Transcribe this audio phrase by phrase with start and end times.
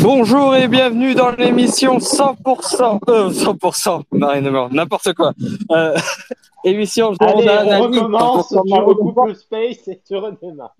[0.00, 5.32] Bonjour et bienvenue dans l'émission 100%, euh, 100%, Marine n'importe quoi.
[5.70, 5.94] Euh,
[6.64, 10.74] émission Allez, on recommence, 100% tu Marine recoupes le space et tu redémarres.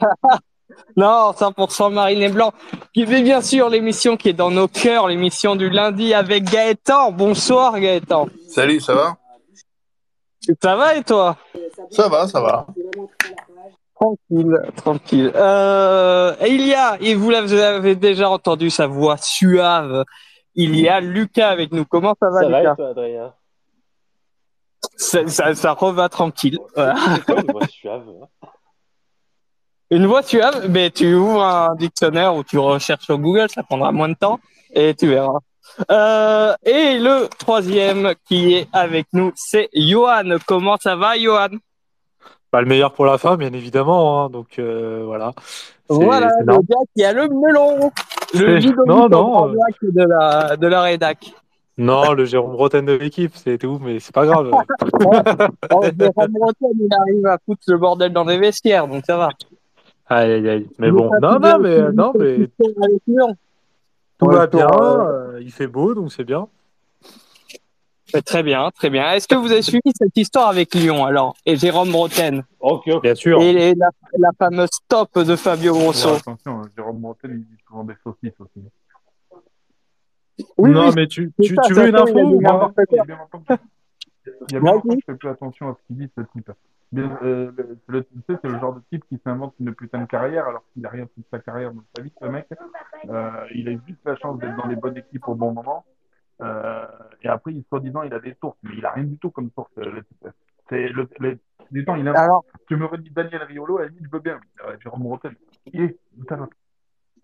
[0.96, 2.52] Non, 100% Marine et Blanc.
[2.94, 7.12] Qui fait bien sûr l'émission qui est dans nos cœurs, l'émission du lundi avec Gaëtan.
[7.12, 8.28] Bonsoir Gaëtan.
[8.48, 9.16] Salut, ça va?
[10.62, 11.36] Ça va et toi?
[11.90, 12.66] Ça va, ça va.
[14.00, 15.32] Tranquille, tranquille.
[15.34, 20.04] Euh, et il y a, et vous l'avez déjà entendu sa voix suave,
[20.54, 21.84] il y a Lucas avec nous.
[21.84, 23.34] Comment ça va Ça Lucas toi, Adrien
[24.96, 26.58] ça, ça, ça reva tranquille.
[26.74, 26.94] Voilà.
[27.14, 28.48] C'est quoi une voix suave hein
[29.90, 33.90] Une voix suave, mais tu ouvres un dictionnaire ou tu recherches sur Google, ça prendra
[33.90, 34.38] moins de temps
[34.72, 35.40] et tu verras.
[35.90, 40.38] Euh, et le troisième qui est avec nous, c'est Johan.
[40.46, 41.48] Comment ça va, Johan?
[42.50, 44.24] Pas le meilleur pour la fin, bien évidemment.
[44.24, 45.32] hein, donc euh, voilà.
[45.88, 47.90] Voilà, le gars qui a le melon.
[48.34, 51.32] Le non, non, de la, de la rédac.
[51.78, 54.50] Non, le Jérôme Bretagne de l'équipe, c'était ouf, mais c'est pas grave.
[54.52, 59.30] Oh, Jérôme Bretagne, il arrive à foutre le bordel dans les vestiaires, donc ça va.
[60.06, 60.68] aïe, aïe, aïe.
[60.78, 62.48] Mais bon, non, non, mais non, mais
[64.18, 64.68] tout Ouais, va pour, bien.
[64.82, 66.46] euh, euh, il fait beau, donc c'est bien.
[68.14, 69.12] Ouais, Très bien, très bien.
[69.12, 72.42] Est-ce que vous avez suivi cette histoire avec Lyon alors et Jérôme Bretagne?
[72.58, 73.02] Ok, ok.
[73.02, 73.40] Bien sûr.
[73.40, 77.62] et les- la, la fameuse top de Fabio Grosso Ouais, attention, Jérôme Bretagne, il dit
[77.66, 78.64] souvent des saucisses aussi.
[80.58, 82.72] Oui, non, oui, mais tu, tu, ça, tu veux une fait, il y a info
[82.90, 83.42] Il y a bien longtemps
[84.94, 86.50] que, je fais plus attention à ce qu'il dit, ce type.
[86.96, 87.52] Euh,
[87.86, 90.62] le, tu sais, c'est le genre de type qui s'invente une putain de carrière alors
[90.72, 92.48] qu'il n'a rien fait de sa carrière dans sa vie, ce mec.
[93.08, 95.84] Euh, il a juste la chance d'être dans les bonnes équipes au bon moment.
[96.42, 96.86] Euh,
[97.22, 99.50] et après, il, soi-disant, il a des sources, mais il a rien du tout comme
[99.54, 100.02] source, euh, le.
[100.68, 104.10] C'est le, temps, il a, Alors, tu me redis Daniel Riolo, à la limite, je
[104.10, 104.38] veux bien.
[104.64, 105.34] Euh, Jérôme Bretagne,
[105.66, 105.98] il est,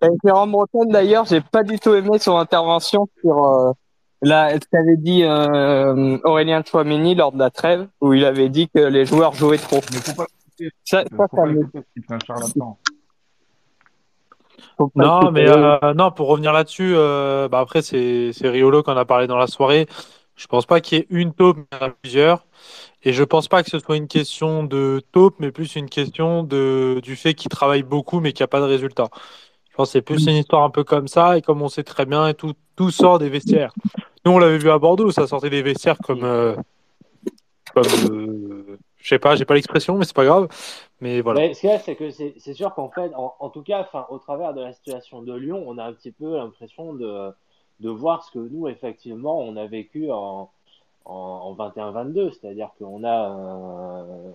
[0.03, 3.73] et Jérôme Bretagne d'ailleurs, j'ai pas du tout aimé son intervention sur euh,
[4.23, 8.69] la, ce qu'avait dit euh, Aurélien Chouameni lors de la trêve, où il avait dit
[8.69, 9.81] que les joueurs jouaient trop.
[9.93, 10.27] mais faut pas
[10.85, 12.79] Ça, faut ça, ça pas me- écouter ce type, c'est un charlatan.
[14.95, 19.27] Non, mais euh, non, pour revenir là-dessus, euh, bah après, c'est Riolo qu'on a parlé
[19.27, 19.87] dans la soirée.
[20.37, 22.47] Je pense pas qu'il y ait une taupe, mais il y en a plusieurs.
[23.05, 26.43] Et je pense pas que ce soit une question de taupe, mais plus une question
[26.43, 29.09] de, du fait qu'il travaille beaucoup, mais qu'il n'y a pas de résultat.
[29.71, 31.39] Je pense que c'est plus une histoire un peu comme ça.
[31.39, 33.73] Et comme on sait très bien, et tout, tout sort des vestiaires.
[34.25, 36.25] Nous, on l'avait vu à Bordeaux, ça sortait des vestiaires comme.
[36.25, 36.57] euh,
[37.75, 40.49] comme euh, je sais pas, j'ai pas l'expression, mais c'est pas grave.
[41.01, 41.53] Mais voilà.
[41.55, 44.19] Ce qu'il y a, c'est que c'est sûr qu'en fait, en, en tout cas, au
[44.19, 47.31] travers de la situation de Lyon, on a un petit peu l'impression de,
[47.81, 50.51] de voir ce que nous, effectivement, on a vécu en,
[51.05, 52.33] en, en 21-22.
[52.33, 53.31] C'est-à-dire qu'on a.
[53.31, 54.33] euh,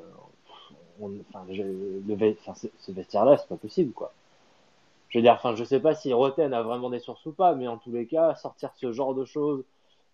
[1.30, 2.02] enfin, le,
[2.80, 4.14] ce, vestiaire-là, c'est pas possible, quoi.
[5.10, 7.54] Je veux dire, enfin, je sais pas si Roten a vraiment des sources ou pas,
[7.56, 9.64] mais en tous les cas, sortir ce genre de choses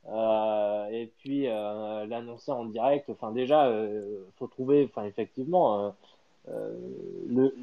[0.10, 5.96] euh, et puis euh, l'annoncer en direct, enfin déjà, euh, faut trouver, enfin effectivement,
[6.50, 6.74] euh,
[7.28, 7.56] le,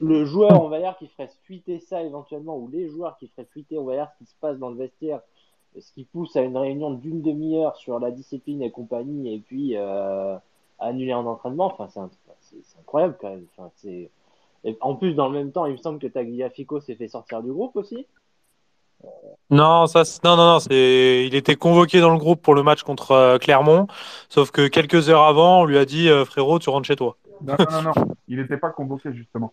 [0.00, 3.48] le joueur, on va dire, qui ferait fuiter ça éventuellement, ou les joueurs qui feraient
[3.50, 5.20] fuiter, on va dire, ce qui se passe dans le vestiaire,
[5.78, 9.76] ce qui pousse à une réunion d'une demi-heure sur la discipline et compagnie, et puis
[9.76, 10.36] euh,
[10.78, 11.88] annuler un entraînement, enfin
[12.40, 13.46] c'est incroyable quand même.
[13.56, 14.10] Enfin, c'est...
[14.80, 17.52] En plus, dans le même temps, il me semble que Tagliafico s'est fait sortir du
[17.52, 18.06] groupe aussi.
[19.50, 22.82] Non, ça, non, non, non, c'est, il était convoqué dans le groupe pour le match
[22.82, 23.86] contre euh, Clermont,
[24.28, 27.16] sauf que quelques heures avant, on lui a dit, frérot, tu rentres chez toi.
[27.42, 28.14] Non, non, non, non.
[28.28, 29.52] Il n'était pas convoqué, justement.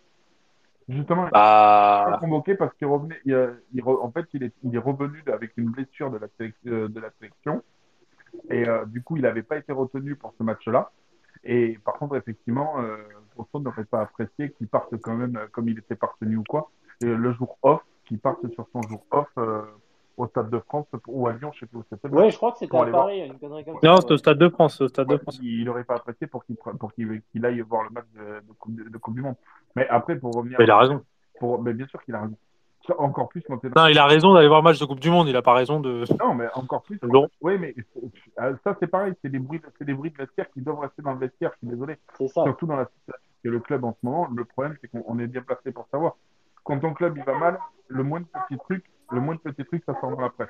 [0.88, 3.18] Justement, il n'était Bah, pas convoqué parce qu'il revenait.
[3.24, 6.18] il, euh, il re- en fait, il est, il est revenu avec une blessure de
[6.18, 7.62] la, sélec- euh, de la sélection.
[8.50, 10.90] Et euh, du coup, il n'avait pas été retenu pour ce match-là.
[11.44, 12.96] Et par contre, effectivement, euh,
[13.54, 16.70] n'aurait pas apprécié qu'il parte quand même comme il était partenu ou quoi.
[17.02, 19.62] Et le jour off, qu'il parte sur son jour off euh,
[20.16, 22.08] au Stade de France ou à Lyon, je sais plus où c'était.
[22.08, 22.84] Ouais, je crois que c'était à.
[22.86, 25.38] Paris, une connerie comme non, c'est au Stade de France, au Stade de France.
[25.42, 28.52] il n'aurait pas apprécié pour qu'il pre- pour qu'il aille voir le match de, de
[28.58, 29.34] coupe, de Coupe du Monde.
[29.76, 30.56] Mais après, pour revenir.
[30.58, 31.02] Mais il a raison.
[31.40, 32.36] Pour, mais bien sûr qu'il a raison.
[32.98, 35.26] Encore plus quand Non, il a raison d'aller voir le match de Coupe du Monde,
[35.28, 36.04] il a pas raison de.
[36.22, 37.00] Non, mais encore plus.
[37.02, 37.26] Non.
[37.40, 37.74] Oui, mais
[38.40, 39.14] euh, ça, c'est pareil.
[39.22, 41.50] C'est des bruits, c'est des bruits de vestiaire qui doivent rester dans le vestiaire.
[41.54, 41.96] Je suis désolé.
[42.18, 42.44] C'est ça.
[42.44, 44.28] Surtout dans la situation que le club en ce moment.
[44.34, 46.16] Le problème, c'est qu'on on est bien placé pour savoir.
[46.62, 47.58] Quand ton club il va mal,
[47.88, 48.84] le moindre petit truc,
[49.14, 50.48] le moindre petit truc, ça sort dans la presse.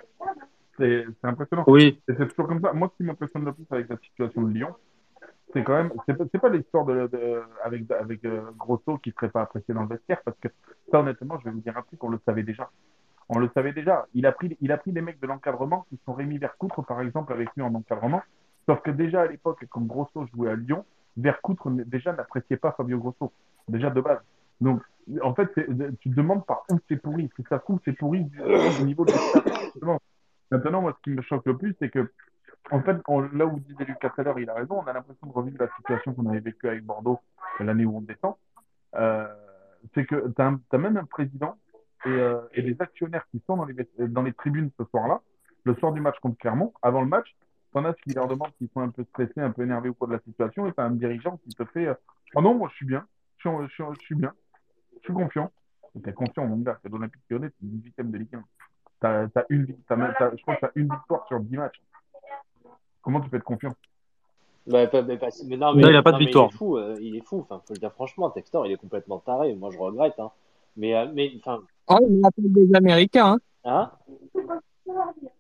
[0.79, 1.65] C'est c'est impressionnant.
[1.69, 2.73] Oui, Et c'est toujours comme ça.
[2.73, 4.75] Moi, ce qui m'impressionne le plus avec la situation de Lyon,
[5.53, 9.13] c'est quand même, c'est pas, c'est pas l'histoire de, de- avec, avec euh, Grosso qui
[9.13, 10.49] serait pas apprécié dans le vestiaire, parce que
[10.91, 12.71] ça, honnêtement, je vais vous dire un truc, on le savait déjà.
[13.29, 14.07] On le savait déjà.
[14.15, 17.01] Il a pris, il a pris des mecs de l'encadrement qui sont Rémi Vercoutre, par
[17.01, 18.23] exemple, avec lui en encadrement.
[18.69, 20.85] Sauf que déjà à l'époque, quand Grosso jouait à Lyon,
[21.17, 23.33] Vercoutre déjà n'appréciait pas Fabio Grosso.
[23.69, 24.19] Déjà de base.
[24.61, 24.83] Donc,
[25.23, 25.53] en fait,
[26.01, 27.31] tu te demandes par où c'est pourri.
[27.37, 28.27] Si ça se trouve, c'est pourri
[28.81, 29.13] au niveau de.
[30.51, 32.11] Maintenant, moi, ce qui me choque le plus, c'est que,
[32.71, 32.97] en fait,
[33.33, 35.57] là où disait Lucas tout à l'heure, il a raison, on a l'impression de revivre
[35.61, 37.19] la situation qu'on avait vécue avec Bordeaux
[37.61, 38.35] l'année où on descend.
[38.97, 39.27] Euh,
[39.95, 41.57] c'est que tu as, même un président
[42.07, 45.21] et, euh, et les actionnaires qui sont dans les, tribunes ce soir-là,
[45.65, 47.35] le soir du match contre Clermont, avant le match,
[47.73, 50.07] t'en as qui leur demandent qu'ils sont un peu stressés, un peu énervés au cours
[50.07, 51.89] de la situation, et t'as un dirigeant qui te fait
[52.35, 53.05] Oh non, moi je suis bien,
[53.39, 53.49] je
[54.01, 54.33] suis bien,
[55.05, 55.51] je suis confiant.
[56.03, 58.45] T'es confiant, mon gars, c'est l'Olympique Lyonnais, c'est 18ème de Ligue 1.
[59.01, 61.81] T'as, t'as une, je crois que t'as une victoire sur 10 matchs.
[63.03, 63.75] Comment tu peux être confiant?
[64.67, 66.49] Bah, mais non, mais, Non, il a pas de victoire.
[66.51, 67.41] Il est fou, euh, il est fou.
[67.41, 69.55] Enfin, faut le dire franchement, Textor, il est complètement taré.
[69.55, 70.19] Moi, je regrette.
[70.19, 70.31] Hein.
[70.77, 73.37] Mais, euh, mais, enfin, Oh, il me rappelle des Américains.
[73.65, 73.91] Hein.
[74.07, 74.61] hein?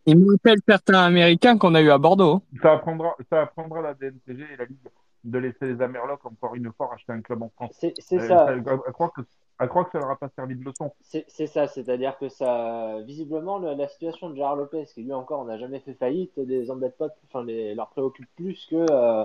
[0.07, 2.43] Il me rappelle certains Américains qu'on a eu à Bordeaux.
[2.63, 4.77] Ça apprendra, ça apprendra la DNCG et la Ligue
[5.25, 7.83] de laisser les Amerlocs encore une fois racheter un club en France.
[7.99, 8.47] C'est Euh, ça.
[8.49, 9.23] à croire que,
[9.59, 10.91] à croire que ça leur a pas servi de leçon.
[11.03, 15.45] C'est ça, c'est-à-dire que ça, visiblement, le- la situation de Gérard Lopez, qui lui encore
[15.45, 19.25] n'a jamais fait faillite, les embête pas, enfin, les, leur préoccupe plus que euh,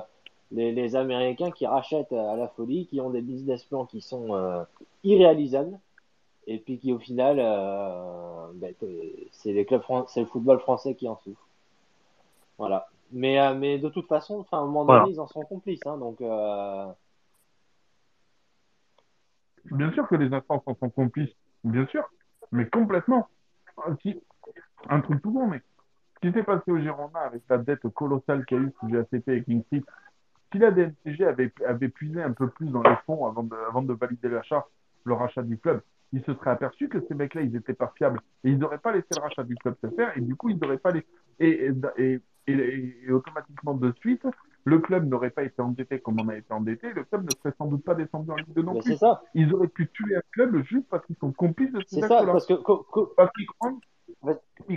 [0.52, 4.36] les, les Américains qui rachètent à la folie, qui ont des business plans qui sont
[4.36, 4.64] euh,
[5.04, 5.80] irréalisables,
[6.48, 8.74] et puis qui au final, euh, ben,
[9.32, 11.48] c'est les clubs, c'est le football français qui en souffre.
[12.58, 12.88] Voilà.
[13.12, 15.12] Mais, euh, mais de toute façon, enfin, un moment donné, Voilà.
[15.12, 16.22] ils en sont complices, hein, donc.
[19.66, 21.34] Bien sûr que les instances en sont complices,
[21.64, 22.04] bien sûr,
[22.52, 23.28] mais complètement.
[23.86, 24.22] Un, petit-
[24.90, 25.62] un truc tout bon, mais
[26.16, 28.88] ce qui s'est passé au Girondin avec la dette colossale qu'il y a eu sous
[28.88, 29.84] GACP et Kingsley,
[30.52, 34.30] si la DNCG avait, avait puisé un peu plus dans les fonds avant de, valider
[34.30, 34.66] l'achat,
[35.06, 35.82] le rachat du club,
[36.12, 38.20] ils se seraient aperçus que ces mecs-là, ils étaient pas fiables.
[38.44, 40.58] Et ils n'auraient pas laissé le rachat du club se faire, et du coup, ils
[40.58, 41.06] n'auraient pas les.
[41.40, 41.72] Et
[43.12, 44.26] automatiquement, de suite,
[44.70, 47.54] le club n'aurait pas été endetté comme on a été endetté, le club ne serait
[47.58, 48.98] sans doute pas descendu en Ligue 2 non Mais plus.
[48.98, 52.08] ça, Ils auraient pu tuer un club juste parce qu'ils sont complices de ces c'est
[52.08, 52.32] ça, actes-là.
[52.34, 53.74] parce que co- co- Parce qu'ils croient.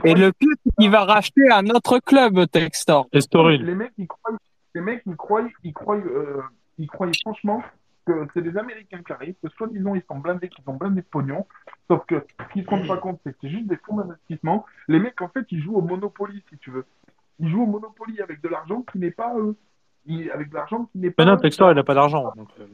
[0.04, 3.08] Et le pire, c'est qu'il va racheter un autre club, Textor.
[3.12, 4.36] Les mecs, ils croient,
[4.74, 6.40] les mecs, ils croient, ils croient, euh,
[6.78, 7.62] ils croient franchement
[8.06, 11.06] que c'est des Américains qui arrivent, que soi-disant ils sont blindés, qu'ils sont blindés de
[11.06, 11.46] pognon.
[11.88, 14.64] Sauf que ce qu'ils se rendent pas compte, c'est que c'est juste des fonds d'investissement.
[14.88, 16.84] Les mecs, en fait, ils jouent au Monopoly, si tu veux.
[17.38, 19.56] Ils jouent au Monopoly avec de l'argent qui n'est pas eux.
[20.06, 21.24] Ils- avec de l'argent qui n'est pas.
[21.24, 21.36] Mais non.
[21.36, 22.32] Textor, il n'a pas d'argent.
[22.36, 22.66] donc, euh,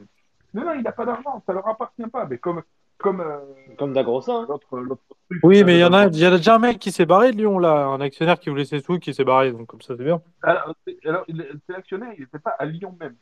[0.53, 2.25] Non, non, il n'a pas d'argent, ça leur appartient pas.
[2.25, 2.63] Mais comme,
[2.97, 3.37] comme euh,
[3.77, 4.33] comme Dagrossa.
[4.33, 4.45] hein.
[4.49, 6.79] l'autre, l'autre truc, Oui, mais il y en a, il y a déjà un mec
[6.79, 9.51] qui s'est barré de Lyon, là, un actionnaire qui voulait ses sous, qui s'est barré,
[9.51, 10.21] donc comme ça, c'est bien.
[10.41, 13.15] Alors, c'est- alors, il- c'est l'actionnaire, il n'était pas à Lyon même.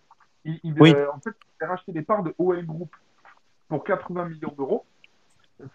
[0.46, 0.94] Il, il, Oui.
[0.96, 2.90] euh, en fait, il a racheté des parts de OL Group
[3.68, 4.86] pour 80 millions d'euros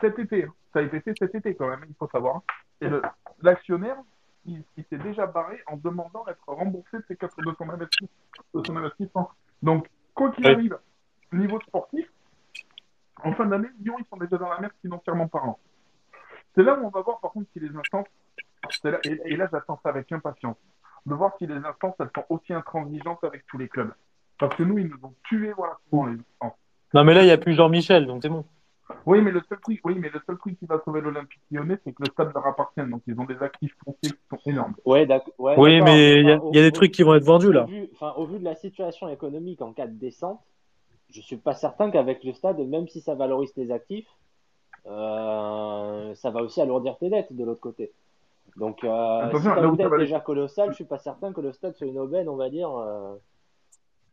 [0.00, 0.44] cet été.
[0.44, 0.52] hein.
[0.72, 2.40] Ça a été fait cet été quand même, il faut savoir.
[2.80, 3.02] Et le-
[3.42, 3.96] l'actionnaire,
[4.46, 8.08] il, il s'est déjà barré en demandant d'être remboursé de, ses quatre- de, son investi-
[8.54, 9.30] de son investissement.
[9.62, 10.52] Donc, quoi qu'il Oui.
[10.52, 10.78] arrive,
[11.32, 12.06] niveau sportif,
[13.24, 15.58] en fin d'année, Lyon, ils sont déjà dans la merde financièrement parlant.
[16.54, 18.06] C'est là où on va voir, par contre, si les instances,
[18.82, 20.56] c'est là- et, et là, j'attends ça avec impatience,
[21.06, 23.92] de voir si les instances, elles sont aussi intransigeantes avec tous les clubs.
[24.38, 26.58] Parce que nous, ils nous ont tués, voilà, souvent, les instances.
[26.94, 28.44] Non, mais là, il n'y a plus Jean-Michel, donc c'est bon.
[29.06, 31.78] Oui, mais le seul truc, oui, mais le seul truc qui va sauver l'Olympique lyonnais,
[31.84, 32.80] c'est que le stade leur appartient.
[32.88, 34.74] Donc, ils ont des actifs fonciers qui sont énormes.
[34.84, 35.34] Ouais, d'accord.
[35.38, 37.14] ouais, Oui, mais il y a, enfin, il y a au- des trucs qui vont
[37.14, 37.66] être vendus, là.
[37.66, 40.40] vu, au vu de la situation économique en cas de descente,
[41.10, 44.08] je suis pas certain qu'avec le stade, même si ça valorise tes actifs,
[44.86, 47.92] euh, ça va aussi alourdir tes dettes de l'autre côté.
[48.56, 51.74] Donc, euh, si t'as une dette déjà colossale, je suis pas certain que le stade
[51.76, 52.70] soit une aubaine, on va dire.
[52.76, 53.14] euh,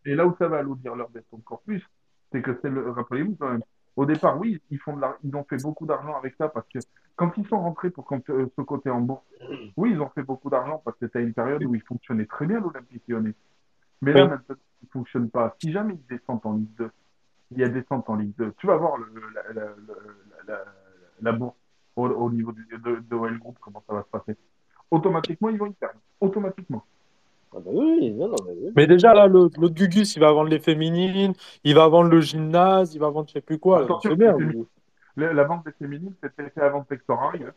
[0.06, 1.84] Et là où ça va alourdir leur dette encore plus,
[2.32, 3.62] c'est que c'est le, rappelez-vous quand même,
[3.96, 6.68] au départ, oui, ils font de la- ils ont fait beaucoup d'argent avec ça parce
[6.70, 6.80] que
[7.16, 9.24] quand ils sont rentrés pour quand- euh, ce côté en bourse,
[9.78, 12.46] oui, ils ont fait beaucoup d'argent parce que c'était une période où ils fonctionnaient très
[12.46, 13.34] bien l'Olympique lyonnais.
[14.02, 15.56] Mais là, maintenant, ils ne fonctionnent pas.
[15.62, 16.92] Si jamais ils descendent en Ligue 2,
[17.52, 19.74] il y a descente en Ligue 2, tu vas voir le, la, la, la,
[20.48, 20.66] la,
[21.22, 21.56] la bourse
[21.96, 24.38] au, au niveau du, de, de Group, comment ça va se passer.
[24.92, 26.00] Automatiquement, ils vont y perdre.
[26.22, 26.84] Automatiquement.
[27.52, 28.72] Ah bah oui, non, non, mais oui.
[28.76, 32.94] Mais déjà, là, l'autre Gugus, il va vendre les féminines, il va vendre le gymnase,
[32.94, 33.88] il va vendre je sais plus quoi.
[34.04, 34.36] C'est bien.
[35.16, 37.52] Le- la vente des féminines, c'était fait avant arrive.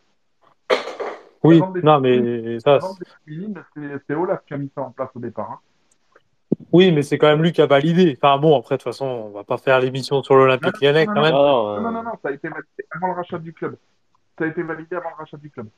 [1.45, 4.59] Oui, La non, féminines, mais La ça, vente des féminines, c'est c'est Olaf qui a
[4.59, 5.51] mis ça en place au départ.
[5.51, 5.59] hein.
[6.73, 8.17] oui, mais c'est quand même lui qui a validé.
[8.21, 11.15] Enfin bon, après, de toute façon, on va pas faire l'émission sur l'Olympique lyonnais quand
[11.15, 11.35] non, même.
[11.35, 13.77] Non, non, non, non, ça a été validé avant le rachat du club.
[14.39, 15.69] Ça a été validé avant le rachat du club.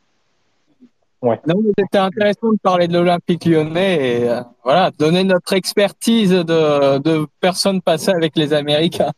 [1.24, 6.30] Non, mais c'était intéressant de parler de l'Olympique lyonnais et euh, voilà, donner notre expertise
[6.30, 9.10] de, de personnes passées avec les Américains.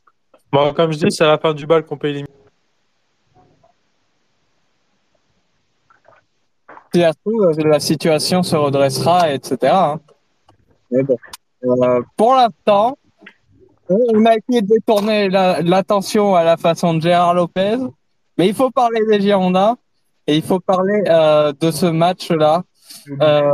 [0.52, 2.24] Bon, comme je dis, c'est à la fin du bal qu'on paye les
[6.94, 9.56] Si trouve, la situation se redressera, etc.
[9.74, 10.00] hein.
[10.90, 11.16] Mais bon.
[11.64, 12.96] Euh, pour l'instant,
[13.88, 17.76] On a essayé de détourner la- l'attention à la façon de Gérard Lopez,
[18.36, 19.76] mais il faut parler des Girondins
[20.26, 22.62] et il faut parler euh, de ce match-là,
[23.22, 23.50] euh,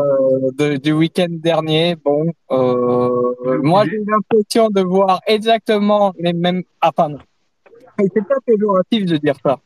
[0.58, 1.96] de- du week-end dernier.
[1.96, 6.62] Bon, euh, moi j'ai l'impression de voir exactement les mêmes.
[6.80, 7.18] Ah, pardon.
[8.02, 9.58] Et C'est pas péjoratif de dire ça.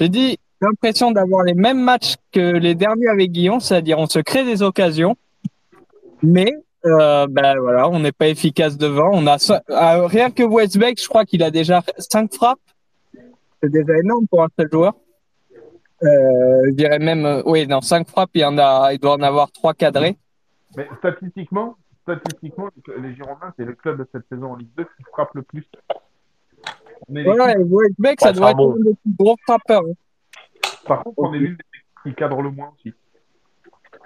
[0.00, 4.18] J'ai dit l'impression d'avoir les mêmes matchs que les derniers avec Guillaume, c'est-à-dire on se
[4.18, 5.16] crée des occasions,
[6.22, 6.52] mais
[6.86, 9.10] euh, ben voilà, on n'est pas efficace devant.
[9.12, 9.36] On a
[9.70, 12.58] euh, rien que Westbeck, je crois qu'il a déjà cinq frappes.
[13.62, 14.94] C'est déjà énorme pour un seul joueur.
[16.02, 19.12] Euh, je dirais même, euh, oui, dans cinq frappes, il y en a, il doit
[19.14, 20.16] en avoir trois cadrés.
[20.76, 25.02] Mais statistiquement, statistiquement, les Girondins, c'est le club de cette saison en Ligue 2 qui
[25.12, 25.66] frappe le plus.
[27.14, 28.74] Et Westbeck, ça Ouais, doit être bon.
[28.76, 29.82] des plus gros frappeurs.
[29.82, 29.94] hein.
[30.86, 32.94] Par contre, on est l'une des équipes qui cadre le moins aussi.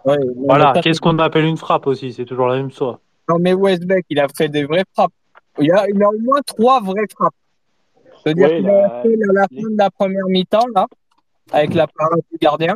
[0.05, 2.13] Ouais, Voilà, qu'est-ce qu'on appelle une frappe aussi?
[2.13, 2.97] C'est toujours la même chose.
[3.29, 5.13] Non, mais Westbeck, il a fait des vraies frappes.
[5.59, 7.35] Il a, il a au moins trois vraies frappes.
[8.23, 10.87] C'est-à-dire Ouais, qu'il a fait à la fin de la première mi-temps, là,
[11.53, 12.75] avec la parade du gardien.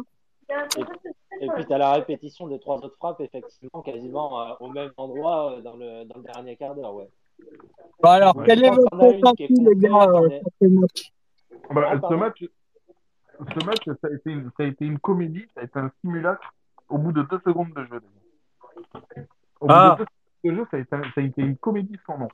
[1.41, 4.91] Et puis, tu as la répétition des trois autres frappes, effectivement, quasiment euh, au même
[4.97, 6.95] endroit euh, dans, le, dans le dernier quart d'heure.
[6.95, 7.09] Ouais.
[8.03, 8.45] Bon, alors, Ouais.
[8.47, 11.13] quel est votre ressenti, les gars, euh, ce match
[11.71, 12.45] Bah, Ah, ce, match,
[13.39, 15.93] ce match, ça a, été une, ça a été une comédie, ça a été un
[16.01, 16.53] simulacre
[16.89, 18.01] au bout de deux secondes de jeu.
[19.61, 19.97] Au bout Ah.
[19.99, 22.19] de deux secondes de jeu, ça a été, un- ça a été une comédie sans
[22.19, 22.29] nom.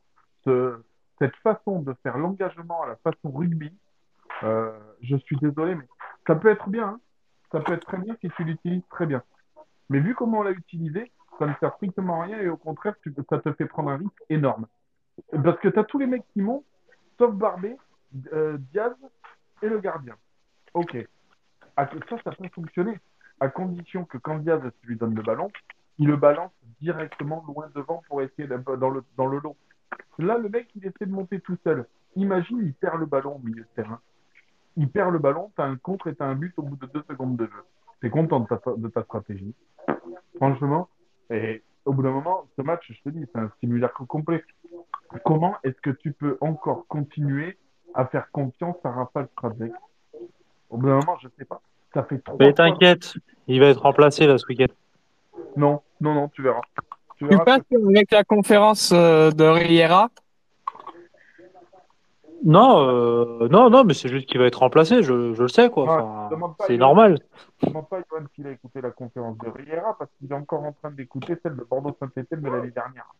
[0.45, 0.81] Ce-
[1.19, 3.71] cette façon de faire l'engagement à la façon rugby,
[4.43, 4.73] euh,
[5.03, 5.85] je suis désolé, mais
[6.27, 6.89] ça peut être bien.
[6.89, 7.01] hein.
[7.53, 9.23] Ça peut être très bien si tu l'utilises très bien.
[9.89, 12.95] Mais vu comment on l'a utilisé, ça ne sert strictement à rien et au contraire,
[13.29, 14.67] ça te fait prendre un risque énorme.
[15.31, 16.65] Parce que tu as tous les mecs qui montent,
[17.19, 17.77] sauf Barbé,
[18.33, 18.95] euh, Diaz
[19.63, 20.17] et le gardien.
[20.73, 20.97] Ok.
[21.77, 21.89] Ça,
[22.25, 22.99] ça peut fonctionner.
[23.41, 25.51] À condition que quand Diaz tu lui donnes le ballon,
[25.99, 29.41] il le balance directement loin devant pour essayer dans le, dans le.
[30.19, 31.87] Là, le mec, il essaie de monter tout seul.
[32.17, 34.01] Imagine, il perd le ballon au milieu de terrain.
[34.77, 36.77] Il perd le ballon, tu as un contre et tu as un but au bout
[36.77, 37.65] de deux secondes de jeu.
[38.01, 39.55] Tu es content de ta, de ta stratégie.
[40.37, 40.89] Franchement.
[41.31, 44.43] Et au bout d'un moment, ce match, je te dis, c'est un simulacre complet.
[45.25, 47.57] Comment est-ce que tu peux encore continuer
[47.95, 49.73] à faire confiance à Rafal Strazek
[50.71, 51.61] Au bout d'un moment, je sais pas.
[51.93, 53.15] Ça fait trois Mais fois- t'inquiète,
[53.47, 54.67] il va être remplacé là ce week-end.
[55.57, 56.61] Non, non, non, tu verras.
[57.17, 60.09] Tu verras pas que- sûr avec la conférence euh, de Riera?
[62.47, 65.71] Non, euh, non, non, mais c'est juste qu'il va être remplacé, je, je le sais
[65.71, 66.29] quoi.
[66.29, 67.19] Enfin, c'est normal.
[67.63, 70.31] Je ne demande pas à Johan s'il a écouté la conférence de Riera parce qu'il
[70.31, 73.11] est encore en train d'écouter celle de Bordeaux-Saint-Etienne de l'année dernière.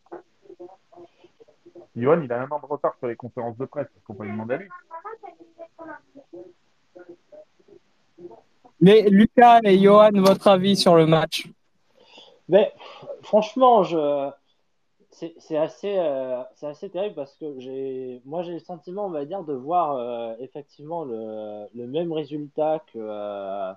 [1.95, 3.87] Johan, il a un an de retard sur les conférences de presse.
[3.95, 4.69] Ne faut pas lui demander à lui.
[8.79, 11.47] Mais Lucas et Johan, votre avis sur le match?
[12.47, 12.71] Mais
[13.23, 14.29] franchement, je...
[15.15, 17.45] c'est assez, euh, assez terrible parce que
[18.27, 22.83] moi j'ai le sentiment, on va dire, de voir euh, effectivement le, le même résultat
[22.91, 23.73] que, euh,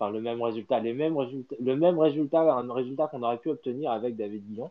[0.00, 3.90] le même résultat, les mêmes résultats, le même résultat, un résultat qu'on aurait pu obtenir
[3.90, 4.70] avec David Guillon,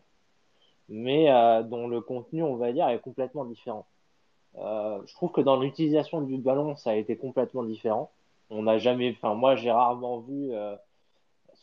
[0.88, 1.28] mais
[1.64, 3.86] dont le contenu, on va dire, est complètement différent.
[4.56, 8.10] Je trouve que dans l'utilisation du ballon, ça a été complètement différent.
[8.50, 10.50] On n'a jamais, enfin moi j'ai rarement vu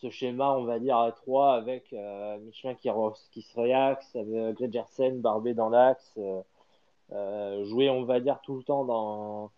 [0.02, 2.90] ce schéma, on va dire, à 3 avec euh, Michelin qui,
[3.32, 6.42] qui se réaxe, avec Gregersen, Barbé dans l'axe, euh,
[7.14, 9.52] euh, jouer, on va dire, tout le temps dans,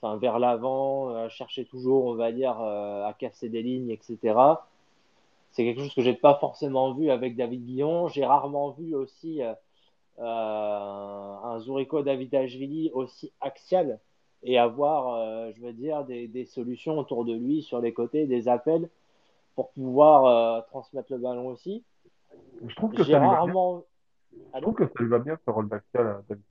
[0.00, 4.34] enfin, vers l'avant, euh, chercher toujours, on va dire, euh, à casser des lignes, etc.
[5.50, 8.08] C'est quelque chose que j'ai pas forcément vu avec David Guillon.
[8.08, 9.52] J'ai rarement vu aussi euh,
[10.20, 10.22] euh,
[11.44, 13.98] un Zurico Davidashvili aussi axial
[14.42, 18.26] et avoir, euh, je veux dire, des, des solutions autour de lui sur les côtés,
[18.26, 18.88] des appels
[19.54, 21.84] pour pouvoir euh, transmettre le ballon aussi.
[22.66, 23.38] Je trouve que J'ai ça lui va bien.
[23.38, 23.84] rarement.
[24.32, 26.44] Je Allô trouve que ça lui va bien ce rôle d'axial à David.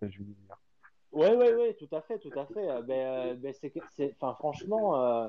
[1.12, 2.70] Oui, oui, oui, tout à fait, tout à fait.
[2.70, 5.28] Euh, ben, euh, ben, c'est, franchement, euh,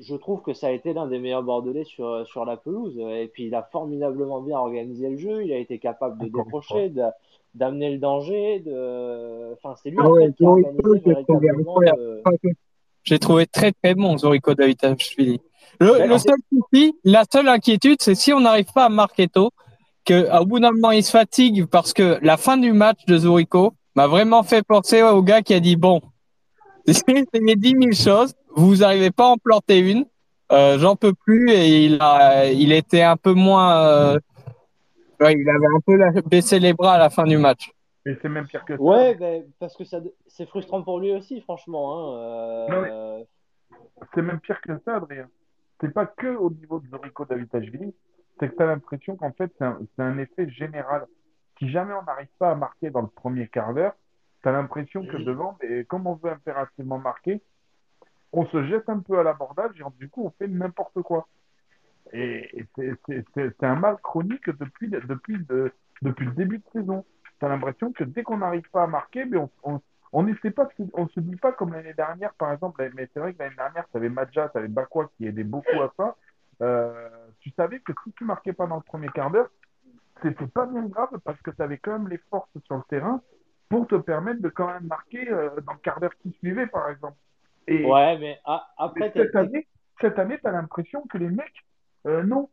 [0.00, 2.98] je trouve que ça a été l'un des meilleurs Bordelais sur, sur la pelouse.
[2.98, 5.44] Et puis, il a formidablement bien organisé le jeu.
[5.44, 7.02] Il a été capable de Encore décrocher, de-
[7.54, 8.60] d'amener le danger.
[8.60, 9.52] De...
[9.54, 12.54] Enfin, c'est lui Ah en ouais, fait, qui a Zorico, organisé
[13.02, 15.40] j'ai trouvé très très bon Zorico Davidashvili.
[15.80, 19.50] Le, seul souci, la seule inquiétude, c'est si on n'arrive pas à marquer tôt,
[20.06, 23.72] qu'au bout d'un moment il se fatigue parce que la fin du match de Zorico
[23.94, 26.00] m'a vraiment fait penser au gars qui a dit bon,
[26.86, 30.06] j'ai essayé 10 000 choses, vous n'arrivez pas à en planter une,
[30.52, 34.18] euh, j'en peux plus et il a, il était un peu moins, euh,
[35.20, 37.70] ouais, il avait un peu la- baissé les bras à la fin du match.
[38.04, 38.80] Mais c'est même pire que ça.
[38.82, 41.96] Ouais, ben, parce que ça, c'est frustrant pour lui aussi, franchement.
[41.96, 42.16] Hein.
[42.18, 43.26] Euh, Non, mais-
[44.14, 45.26] C'est même pire que ça, Adrien.
[45.80, 47.94] C'est pas que au niveau de Zorico Davidashvili,
[48.38, 51.06] c'est que tu as l'impression qu'en fait, c'est un, un effet général.
[51.58, 53.94] Si jamais on n'arrive pas à marquer dans le premier quart d'heure,
[54.42, 57.40] tu as l'impression que devant, et comme on veut impérativement marquer,
[58.32, 61.26] on se jette un peu à l'abordage et du coup, on fait n'importe quoi.
[62.12, 65.38] Et, c'est un mal chronique depuis, depuis,
[66.02, 67.04] depuis le début de saison.
[67.38, 69.80] Tu as l'impression que dès qu'on n'arrive pas à marquer, mais on, on
[70.12, 73.56] pas, on se dit pas comme l'année dernière, par exemple, mais c'est vrai que l'année
[73.56, 76.16] dernière, tu avais Madja, tu avais Bakwa qui aidait beaucoup à ça.
[76.62, 77.08] Euh,
[77.40, 79.50] tu savais que si tu marquais pas dans le premier quart d'heure,
[80.22, 83.20] c'était pas bien grave parce que tu avais quand même les forces sur le terrain
[83.68, 86.88] pour te permettre de quand même marquer euh, dans le quart d'heure qui suivait, par
[86.88, 87.16] exemple.
[87.66, 88.40] Et, ouais, mais
[88.78, 89.12] après.
[89.14, 89.66] cette, année,
[90.00, 91.64] cette année, tu as l'impression que les mecs,
[92.06, 92.48] euh, non,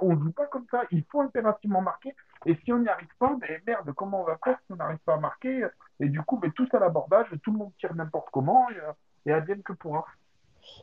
[0.00, 0.82] on ne joue pas comme ça.
[0.90, 2.14] Il faut impérativement marquer.
[2.46, 4.98] Et si on n'y arrive pas, ben merde, comment on va faire si on n'arrive
[5.04, 5.66] pas à marquer?
[6.00, 9.32] Et du coup, ben, tous à l'abordage, tout le monde tire n'importe comment et, et
[9.32, 10.04] advienne que pourra.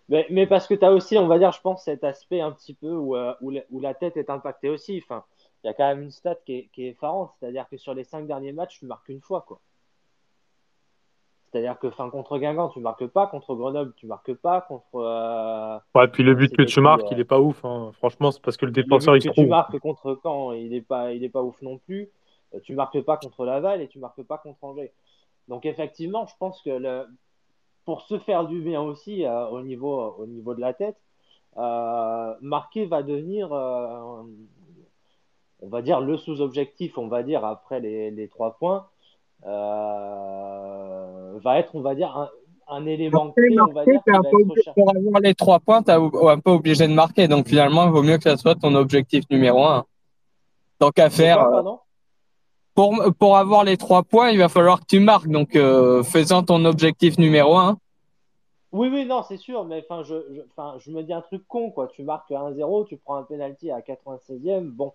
[0.09, 2.51] Mais, mais, parce que tu as aussi, on va dire, je pense, cet aspect un
[2.51, 5.01] petit peu où, euh, où la, tête est impactée aussi.
[5.03, 5.23] Enfin,
[5.63, 7.93] il y a quand même une stat qui est, qui est effarante, c'est-à-dire que sur
[7.93, 9.43] les cinq derniers matchs, tu marques une fois.
[9.47, 9.59] quoi.
[11.51, 14.95] C'est-à-dire que fin, contre Guingamp, tu marques pas, contre Grenoble, tu marques pas, contre.
[14.95, 15.77] Euh...
[15.93, 17.65] Ouais, puis le but que tu marques, il est pas ouf.
[17.65, 17.91] Hein.
[17.97, 19.43] Franchement, c'est parce que le défenseur, il se trouve.
[19.43, 22.09] Tu marques contre Caen, il est pas, il est pas ouf non plus.
[22.53, 24.93] Euh, tu marques pas contre Laval et tu marques pas contre Angers.
[25.49, 27.05] Donc effectivement, je pense que le...
[27.83, 30.95] pour se faire du bien aussi euh, au niveau, au niveau de la tête,
[31.57, 34.23] euh, marquer va devenir, euh,
[35.61, 38.87] on va dire le sous-objectif, on va dire après les, les trois points.
[39.45, 41.00] Euh,
[41.41, 42.29] va être, on va dire, un,
[42.71, 44.01] un élément clé, on va dire,
[44.75, 47.27] Pour avoir les trois points, tu un peu obligé de marquer.
[47.27, 49.85] Donc finalement, il vaut mieux que ça soit ton objectif numéro un.
[50.79, 51.45] Donc à faire.
[52.73, 55.27] Pour, pour avoir les trois points, il va falloir que tu marques.
[55.27, 57.77] Donc euh, faisant ton objectif numéro un.
[58.71, 60.41] Oui, oui, non, c'est sûr, mais enfin, je, je,
[60.79, 61.89] je me dis un truc con, quoi.
[61.93, 64.93] Tu marques 1-0, tu prends un penalty à 96e, bon,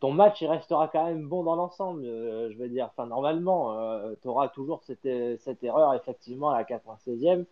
[0.00, 2.04] ton match il restera quand même bon dans l'ensemble.
[2.04, 5.06] Euh, je veux dire, enfin normalement, euh, tu auras toujours cette,
[5.40, 7.44] cette, erreur effectivement à la 96e,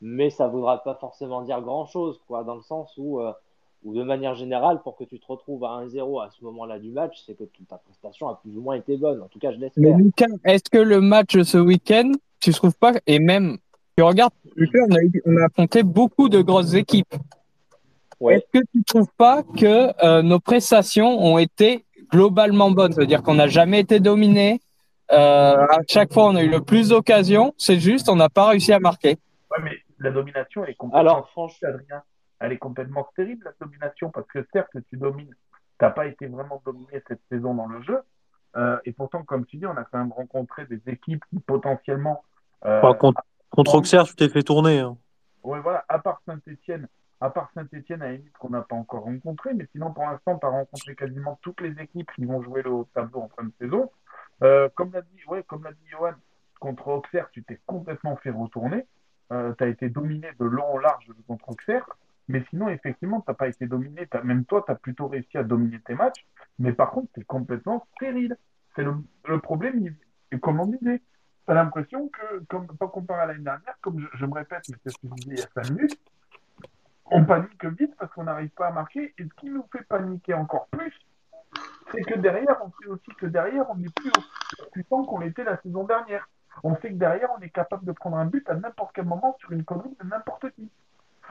[0.00, 3.32] mais ça ne voudra pas forcément dire grand chose, quoi, dans le sens où, euh,
[3.84, 7.22] de manière générale, pour que tu te retrouves à 1-0 à ce moment-là du match,
[7.26, 9.20] c'est que ta prestation a plus ou moins été bonne.
[9.20, 9.82] En tout cas, je l'espère.
[9.82, 13.58] Mais Lucas, est-ce que le match ce week-end, tu trouves pas, et même,
[13.96, 17.14] tu regardes, on a, on a affronté beaucoup de grosses équipes.
[18.28, 22.92] Est-ce que tu ne trouves pas que euh, nos prestations ont été globalement bonnes?
[22.92, 24.60] C'est-à-dire qu'on n'a jamais été dominé.
[25.12, 27.54] Euh, à chaque fois, on a eu le plus d'occasions.
[27.56, 29.18] C'est juste, on n'a pas réussi à marquer.
[29.50, 31.00] Ouais, mais la domination, elle est complètement.
[31.00, 32.02] Alors, franchement, Adrien,
[32.40, 35.34] elle est complètement stérile, la domination, parce que certes, tu domines.
[35.78, 38.00] Tu n'as pas été vraiment dominé cette saison dans le jeu.
[38.56, 42.22] Euh, et pourtant, comme tu dis, on a quand même rencontré des équipes qui potentiellement.
[42.64, 44.80] Euh, contre, contre Auxerre, tu t'es fait tourner.
[44.80, 44.96] Hein.
[45.42, 46.86] Oui, voilà, à part Saint-Etienne,
[47.20, 50.38] à part Saint-Etienne, à la limite, qu'on n'a pas encore rencontré, mais sinon, pour l'instant,
[50.38, 53.52] tu as rencontré quasiment toutes les équipes qui vont jouer le tableau en fin de
[53.60, 53.90] saison.
[54.42, 56.14] Euh, comme l'a dit, ouais, comme l'a dit Johan,
[56.60, 58.86] contre Auxerre, tu t'es complètement fait retourner.
[59.32, 61.86] Euh, tu as été dominé de long en large contre Auxerre.
[62.28, 64.08] Mais sinon, effectivement, tu n'as pas été dominé.
[64.24, 66.24] Même toi, tu as plutôt réussi à dominer tes matchs.
[66.58, 68.36] Mais par contre, tu es complètement stérile.
[68.76, 69.94] C'est le, problème.
[70.30, 74.06] Et comme on disait, tu as l'impression que, pas comparé à l'année dernière, comme je,
[74.16, 75.98] je, me répète, mais c'est ce que je disais il y a 5 minutes,
[77.10, 79.14] on panique vite parce qu'on n'arrive pas à marquer.
[79.18, 80.94] Et ce qui nous fait paniquer encore plus,
[81.92, 84.12] c'est que derrière, on sait aussi que derrière, on n'est plus
[84.72, 86.28] puissant qu'on l'était la saison dernière.
[86.62, 89.36] On sait que derrière, on est capable de prendre un but à n'importe quel moment
[89.40, 90.70] sur une commune de n'importe qui.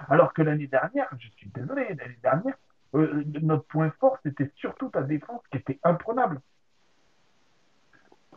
[0.09, 2.55] Alors que l'année dernière, je suis désolé, l'année dernière,
[2.95, 6.41] euh, notre point fort, c'était surtout ta défense qui était imprenable.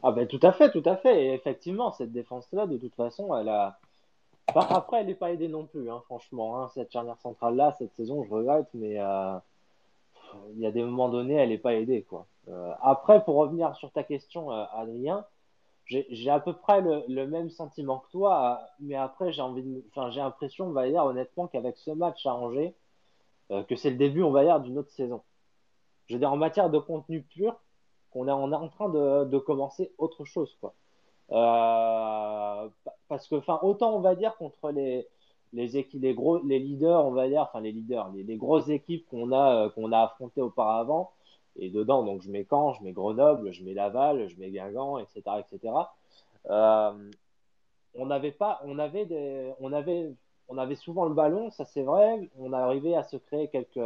[0.02, 1.24] Ah ben tout à fait, tout à fait.
[1.24, 3.78] Et effectivement, cette défense-là, de toute façon, elle a,
[4.56, 6.60] après, elle n'est pas aidée non plus, hein, franchement.
[6.60, 9.38] Hein, cette charnière centrale-là, cette saison, je regrette, mais euh,
[10.54, 12.02] il y a des moments donnés, elle n'est pas aidée.
[12.02, 12.26] Quoi.
[12.48, 15.24] Euh, après, pour revenir sur ta question, euh, Adrien,
[15.86, 20.20] j'ai à peu près le, même sentiment que toi, mais après, j'ai envie de, j'ai
[20.20, 22.38] l'impression, on va dire honnêtement, qu'avec ce match à
[23.68, 25.22] que c'est le début, on va dire, d'une autre saison.
[26.06, 27.56] Je veux dire, en matière de contenu pur,
[28.10, 30.72] qu'on est, on est en train de, de commencer autre chose, quoi.
[31.32, 32.68] Euh,
[33.08, 35.06] parce que, enfin, autant on va dire contre les,
[35.52, 39.06] les équipes, les gros, les leaders, on va dire, enfin les leaders, les, grosses équipes
[39.08, 41.12] qu'on a, euh, qu'on a affrontées auparavant.
[41.56, 44.98] Et dedans, donc je mets Caen, je mets Grenoble, je mets Laval, je mets Guingamp,
[44.98, 45.74] etc., etc.
[46.50, 47.10] Euh,
[47.94, 50.14] on n'avait pas, on avait des, on avait,
[50.48, 52.30] on avait souvent le ballon, ça c'est vrai.
[52.38, 53.80] On arrivait à se créer quelques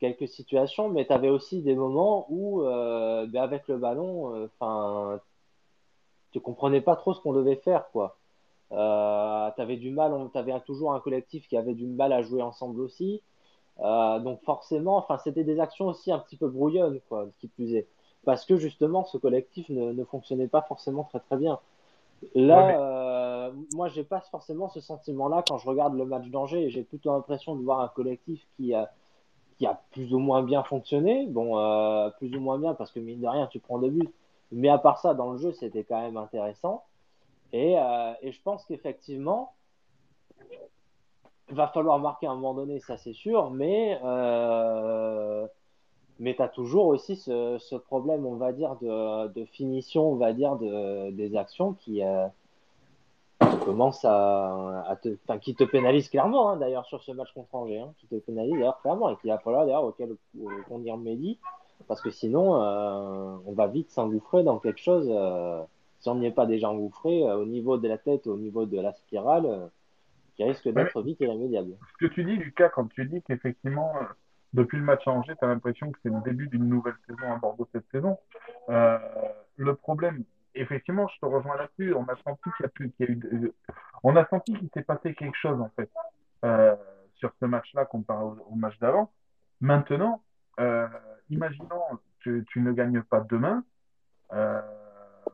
[0.00, 5.20] quelques situations, mais tu avais aussi des moments où, ben avec le ballon, enfin,
[6.32, 8.16] tu comprenais pas trop ce qu'on devait faire, quoi.
[8.72, 12.42] Euh, avais du mal, tu avais toujours un collectif qui avait du mal à jouer
[12.42, 13.22] ensemble aussi.
[13.80, 17.74] Euh, donc forcément, enfin, c'était des actions aussi un petit peu brouillonnes, quoi, qui plus
[17.74, 17.88] est,
[18.24, 21.60] parce que justement, ce collectif ne, ne fonctionnait pas forcément très très bien.
[22.34, 26.70] Là, Ouais, euh, moi, j'ai pas forcément ce sentiment-là quand je regarde le match d'Angers.
[26.70, 28.92] J'ai plutôt l'impression de voir un collectif qui a,
[29.58, 31.26] qui a plus ou moins bien fonctionné.
[31.28, 34.12] Bon, euh, plus ou moins bien parce que mine de rien, tu prends deux buts.
[34.52, 36.84] Mais à part ça, dans le jeu, c'était quand même intéressant.
[37.52, 39.54] Et, euh, je pense qu'effectivement,
[41.48, 43.50] il va falloir marquer à un moment donné, ça c'est sûr.
[43.50, 45.46] Mais, euh,
[46.18, 50.56] mais tu as toujours aussi ce, problème, on va dire, de, finition, on va dire,
[50.56, 52.26] de, des actions qui, euh,
[54.04, 58.06] à, te, qui te pénalise clairement, hein, d'ailleurs, sur ce match contre Angers, hein, qui
[58.06, 60.16] te pénalise d'ailleurs clairement et qui va falloir d'ailleurs auquel
[60.70, 61.38] on y remédie,
[61.88, 65.08] parce que sinon, euh, on va vite s'engouffrer dans quelque chose.
[65.10, 65.62] euh,
[66.00, 68.66] si on n'y est pas déjà engouffré, euh, au niveau de la tête, au niveau
[68.66, 69.70] de la spirale,
[70.34, 71.76] qui risque Ouais, d'être vite irrémédiable.
[72.00, 73.92] ce que tu dis, Lucas, quand tu dis qu'effectivement,
[74.52, 77.32] depuis le match à Angers, tu as l'impression que c'est le début d'une nouvelle saison
[77.32, 78.18] à Bordeaux cette saison.
[78.68, 78.98] Euh,
[79.56, 83.06] le problème, effectivement, je te rejoins là-dessus, on a senti qu'il y a plus, qu'il
[83.06, 83.54] y a eu, de-
[84.02, 85.90] on a senti qu'il s'est passé quelque chose, en fait,
[86.44, 86.74] euh,
[87.14, 89.10] sur ce match-là comparé au, au match d'avant.
[89.60, 90.20] Maintenant,
[90.58, 90.88] euh,
[91.32, 91.82] imaginons
[92.24, 93.64] que tu ne gagnes pas demain,
[94.32, 94.60] euh,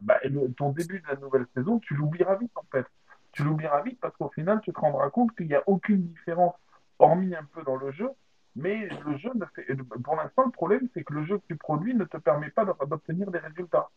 [0.00, 2.86] bah, le- ton début de la nouvelle saison, tu l'oublieras vite en fait.
[3.32, 6.54] Tu l'oublieras vite parce qu'au final, tu te rendras compte qu'il n'y a aucune différence,
[6.98, 8.10] hormis un peu dans le jeu.
[8.56, 9.66] Mais le jeu ne fait,
[10.02, 12.64] pour l'instant, le problème, c'est que le jeu que tu produis ne te permet pas
[12.64, 13.88] d'o- d'obtenir des résultats.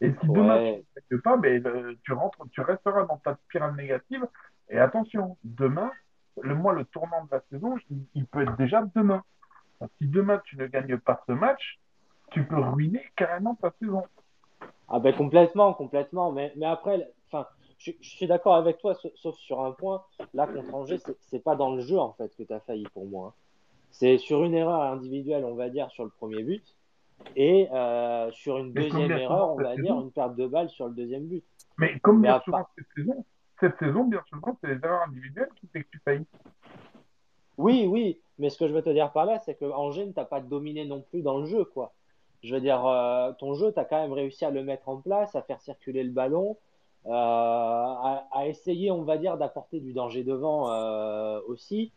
[0.00, 0.72] Et si demain tu
[1.12, 4.26] ne fais pas, ben, le- tu rentres, tu resteras dans ta spirale négative.
[4.68, 5.92] Et attention, demain,
[6.42, 9.22] le mois, le tournant de la saison, il, il peut être déjà demain.
[9.98, 11.78] Si demain tu ne gagnes pas ce match,
[12.30, 14.04] tu peux ruiner carrément ta saison.
[14.88, 16.32] Ah ben complètement, complètement.
[16.32, 17.46] Mais, mais après, enfin,
[17.78, 20.02] je, je suis d'accord avec toi, sa- sauf sur un point.
[20.34, 23.06] Là, contre Angers, c'est pas dans le jeu en fait que tu as failli pour
[23.06, 23.28] moi.
[23.28, 23.34] hein.
[23.90, 26.64] C'est sur une erreur individuelle, on va dire, sur le premier but,
[27.36, 30.70] et euh, sur une Mais deuxième erreur, on va dire, saison, une perte de balle
[30.70, 31.44] sur le deuxième but.
[31.76, 32.70] Mais comme Mais bien souvent part...
[32.76, 33.24] cette saison,
[33.60, 36.26] cette saison, bien souvent, c'est les erreurs individuelles qui fait que tu faillis.
[37.58, 40.12] Oui, oui, mais ce que je veux te dire par là, c'est que Angers ne
[40.12, 41.94] t'a pas dominé non plus dans le jeu, quoi.
[42.42, 44.98] Je veux dire, euh, ton jeu, tu as quand même réussi à le mettre en
[45.00, 46.58] place, à faire circuler le ballon,
[47.06, 51.92] euh, à, à essayer, on va dire, d'apporter du danger devant euh, aussi.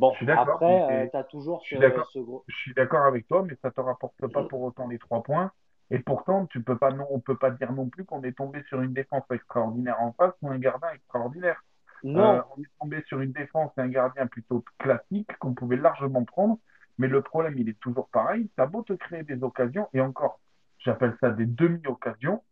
[0.00, 1.76] Bon, suis après, tu as toujours je suis
[2.12, 2.44] ce, gros.
[2.48, 5.52] je suis d'accord avec toi, mais ça te rapporte pas pour autant les trois points.
[5.90, 8.62] Et pourtant, tu peux pas non, on peut pas dire non plus qu'on est tombé
[8.68, 11.62] sur une défense extraordinaire en face ou un gardien extraordinaire.
[12.02, 15.76] Non, Euh, on est tombé sur une défense et un gardien plutôt classique qu'on pouvait
[15.76, 16.58] largement prendre,
[16.98, 18.48] mais le problème, il est toujours pareil.
[18.56, 20.40] T'as beau te créer des occasions, et encore,
[20.78, 22.42] j'appelle ça des demi-occasions,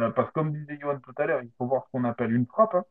[0.00, 2.32] Euh, parce que comme disait Johan tout à l'heure, il faut voir ce qu'on appelle
[2.34, 2.74] une frappe.
[2.74, 2.84] hein.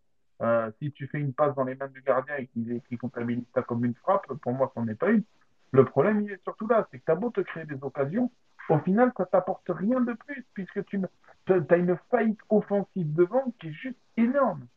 [0.44, 3.44] Euh, si tu fais une passe dans les mains du gardien et qu'il qu'il comptabilise
[3.56, 5.24] ça comme une frappe, pour moi, ça n'en est pas une.
[5.72, 8.32] Le problème, il est surtout là, c'est que tu as beau te créer des occasions,
[8.70, 11.00] au final, ça t'apporte rien de plus, puisque tu
[11.48, 14.68] as une faillite offensive devant qui est juste énorme.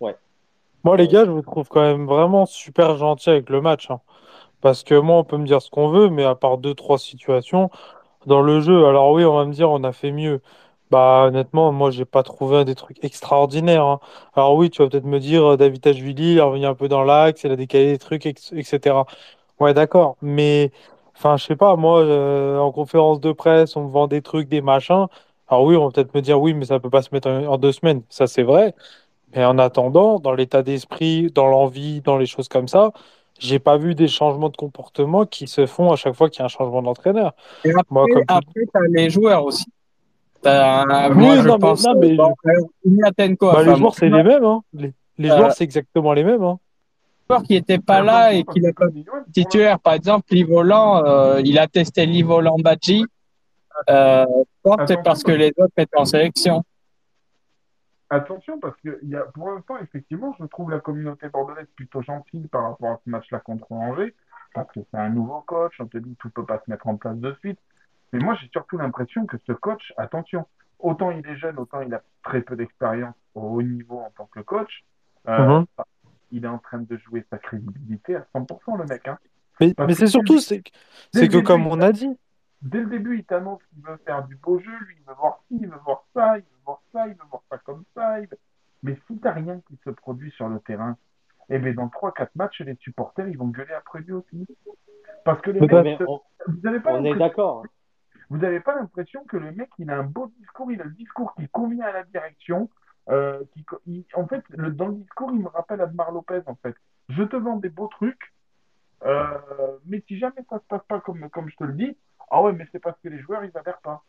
[0.00, 0.16] ouais.
[0.84, 3.90] Moi, les gars, je vous trouve quand même vraiment super gentil avec le match.
[3.90, 4.00] hein.
[4.62, 6.98] Parce que moi, on peut me dire ce qu'on veut, mais à part deux, trois
[6.98, 7.70] situations
[8.26, 10.42] dans le jeu, alors oui, on va me dire on a fait mieux.
[10.90, 13.84] Bah, honnêtement, moi, j'ai pas trouvé des trucs extraordinaires.
[13.86, 14.00] hein.
[14.34, 16.88] Alors oui, tu vas peut-être me dire, euh, David Ashvili, il est revenu un peu
[16.88, 19.06] dans l'axe, il a décalé des trucs, etc.
[19.60, 20.16] Ouais, d'accord.
[20.22, 20.72] Mais,
[21.16, 24.48] enfin, je sais pas, moi, euh, en conférence de presse, on me vend des trucs,
[24.48, 25.06] des machins.
[25.48, 27.44] Alors oui, on va peut-être me dire, oui, mais ça peut pas se mettre en,
[27.46, 28.02] en deux semaines.
[28.10, 28.74] Ça, c'est vrai.
[29.34, 32.92] Mais en attendant, dans l'état d'esprit, dans l'envie, dans les choses comme ça,
[33.38, 36.42] j'ai pas vu des changements de comportement qui se font à chaque fois qu'il y
[36.42, 37.34] a un changement d'entraîneur.
[37.64, 38.34] Et Moi, après, comme tout.
[38.34, 39.66] après t'as les joueurs aussi.
[40.42, 43.94] T'as- moi, Oui, je non, mais, pense non, mais bon, je- Ignatenko, bah, les joueurs,
[43.94, 44.44] c'est moi, les mêmes.
[44.44, 44.62] Hein.
[44.72, 46.42] Les, les euh, joueurs, c'est exactement les mêmes.
[46.42, 46.58] Hein.
[47.28, 48.86] joueur qui n'était Mais pas là et qui n'a pas
[49.32, 53.04] titulaire, par exemple, Livolan, euh, il a testé Livolan Badji.
[53.90, 54.24] Euh,
[55.04, 56.64] parce que les autres étaient en sélection.
[58.10, 62.46] Attention, parce que y a, pour l'instant, effectivement, je trouve la communauté bordelaise plutôt gentille
[62.48, 64.14] par rapport à ce match-là contre Angers,
[64.54, 66.96] parce que c'est un nouveau coach, on te dit tout peut pas se mettre en
[66.96, 67.58] place de suite.
[68.12, 70.46] Mais moi, j'ai surtout l'impression que ce coach, attention,
[70.78, 74.26] autant il est jeune, autant il a très peu d'expérience au haut niveau en tant
[74.26, 74.84] que coach,
[75.28, 75.66] euh, Mhm.
[76.32, 79.06] il est en train de jouer sa crédibilité à 100%, le mec.
[79.06, 79.18] Hein.
[79.60, 80.70] Mais, c'est surtout, c'est que,
[81.12, 82.16] début, comme on a dit,
[82.60, 85.38] Dès le début, il t'annonce qu'il veut faire du beau jeu, lui, il veut voir
[85.46, 86.57] ci, il veut voir ça, il veut
[86.92, 88.20] ça, il veut voir ça comme ça.
[88.20, 88.28] il
[88.82, 90.96] Mais si t'as rien qui se produit sur le terrain,
[91.48, 94.46] eh bien, dans trois quatre matchs, les supporters, ils vont gueuler après lui aussi.
[95.24, 97.66] Parce que les mecs, pas- se- on, vous n'avez pas on est l'impression, d'accord.
[98.30, 100.90] vous avez pas l'impression que le mec, il a un beau discours, il a le
[100.92, 102.68] discours qui convient à la direction.
[103.10, 106.56] euh, qui, il- en fait, le- dans le discours, il me rappelle Admar Lopez, en
[106.56, 106.74] fait.
[107.08, 108.34] Je te vends des beaux trucs,
[109.04, 111.96] euh, mais si jamais ça se passe pas comme, comme je te le dis,
[112.30, 114.04] ah ouais, mais c'est parce que les joueurs, ils adhèrent pas.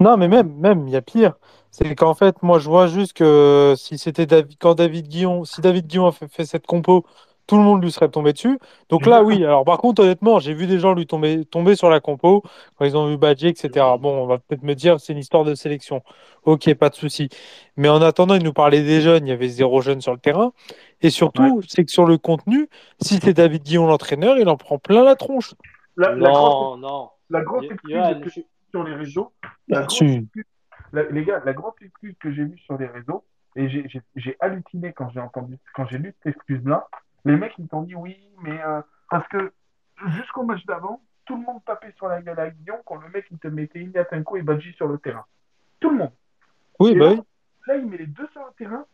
[0.00, 1.34] Non, mais même, même, il y a pire.
[1.70, 5.60] C'est qu'en fait, moi, je vois juste que si c'était David, quand David Guillon, si
[5.60, 7.04] David Guillon a fait, fait cette compo,
[7.46, 8.58] tout le monde lui serait tombé dessus.
[8.88, 9.44] Donc là, oui.
[9.44, 12.42] Alors, par contre, honnêtement, j'ai vu des gens lui tomber, tomber sur la compo
[12.76, 13.96] quand ils ont vu Badji, etc.
[13.98, 16.02] Bon, on va peut-être me dire, c'est une histoire de sélection.
[16.44, 17.28] Ok, pas de souci.
[17.76, 19.26] Mais en attendant, il nous parlait des jeunes.
[19.26, 20.52] Il y avait zéro jeune sur le terrain.
[21.02, 22.68] Et surtout, c'est que sur le contenu,
[23.00, 25.54] si c'est David Guillon l'entraîneur, il en prend plein la tronche.
[25.96, 27.08] La, la grosse, Non, non.
[27.30, 28.40] la grosse excuse je-
[28.76, 29.32] sur les réseaux,
[29.68, 29.86] la
[31.10, 35.08] les gars, la grosse excuse que j'ai vue sur les réseaux, et j'ai- halluciné quand
[35.10, 36.86] j'ai entendu, quand j'ai lu cette excuse-là,
[37.24, 39.52] les mecs ils t'ont dit oui, mais euh, parce que
[40.08, 43.26] jusqu'au match d'avant, tout le monde tapait sur la gueule à Guillon quand le mec
[43.30, 45.24] il te mettait Ignatenko et Badji sur le terrain.
[45.80, 46.12] Tout le monde.
[46.78, 47.20] Oui, bah là, oui.
[47.66, 48.84] là, il met les deux sur le terrain,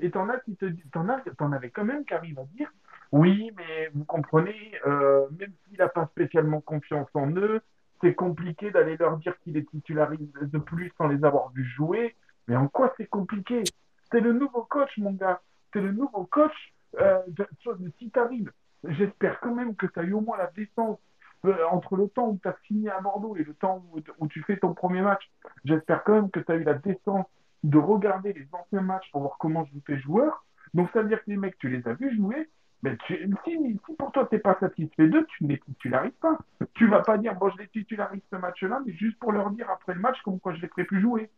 [0.00, 2.72] et t'en as qui te t'en as, t'en avais quand même qui arrivent à dire,
[3.10, 7.60] oui, mais vous comprenez, euh, même s'il n'a pas spécialement confiance en eux,
[8.02, 12.16] c'est compliqué d'aller leur dire qu'il est titularisé de plus sans les avoir vus jouer.
[12.48, 13.62] Mais en quoi c'est compliqué?
[14.10, 15.40] C'est le nouveau coach, mon gars.
[15.72, 16.52] C'est le nouveau coach.
[17.00, 18.52] Euh, de- de- si t'arrives,
[18.84, 20.98] j'espère quand même que tu as eu au moins la décence
[21.46, 24.28] euh, entre le temps où tu as signé à Bordeaux et le temps où, où
[24.28, 25.30] tu fais ton premier match.
[25.64, 27.26] J'espère quand même que tu as eu la décence
[27.64, 30.44] de regarder les anciens matchs pour voir comment jouent tes joueurs.
[30.74, 32.48] Donc ça veut dire que les mecs, tu les as vus jouer.
[32.82, 36.36] Mais tu, si, pour toi, tu n'es pas satisfait d'eux, tu ne les titularises pas.
[36.74, 39.70] Tu vas pas dire, bon, je les titularise ce match-là, mais juste pour leur dire
[39.70, 41.30] après le match comme quoi je les ferai plus jouer.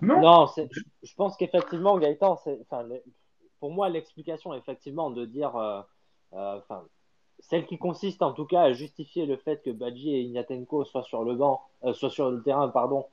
[0.00, 2.88] Non, Non, je, pense qu'effectivement, Gaëtan, enfin,
[3.60, 5.82] pour moi, l'explication, effectivement, de dire, euh,
[6.32, 6.58] euh,
[7.38, 11.04] celle qui consiste en tout cas à justifier le fait que Badji et Ignatenko soient
[11.04, 13.06] sur le banc, euh, soient sur le terrain, pardon,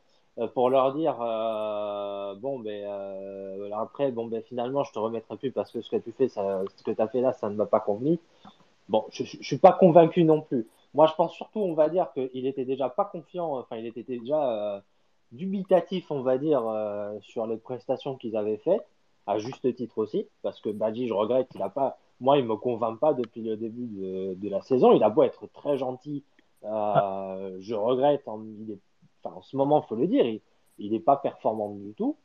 [0.47, 5.51] pour leur dire, euh, bon, ben, euh, après, bon, ben, finalement, je te remettrai plus
[5.51, 7.55] parce que ce que tu fais, ça, ce que tu as fait là, ça ne
[7.55, 8.19] m'a pas convenu.
[8.87, 10.67] Bon, je, je suis pas convaincu non plus.
[10.93, 14.03] Moi, je pense surtout, on va dire qu'il était déjà pas confiant, enfin, il était
[14.03, 14.79] déjà euh,
[15.31, 18.85] dubitatif, on va dire, euh, sur les prestations qu'ils avaient faites,
[19.27, 22.55] à juste titre aussi, parce que Badji, je regrette, il a pas, moi, il me
[22.55, 24.93] convainc pas depuis le début de, de la saison.
[24.93, 26.23] Il a beau être très gentil,
[26.63, 28.79] euh, je regrette, en, il est,
[29.23, 30.41] enfin, en ce moment, faut le dire, il,
[30.77, 32.15] il est pas performant du tout.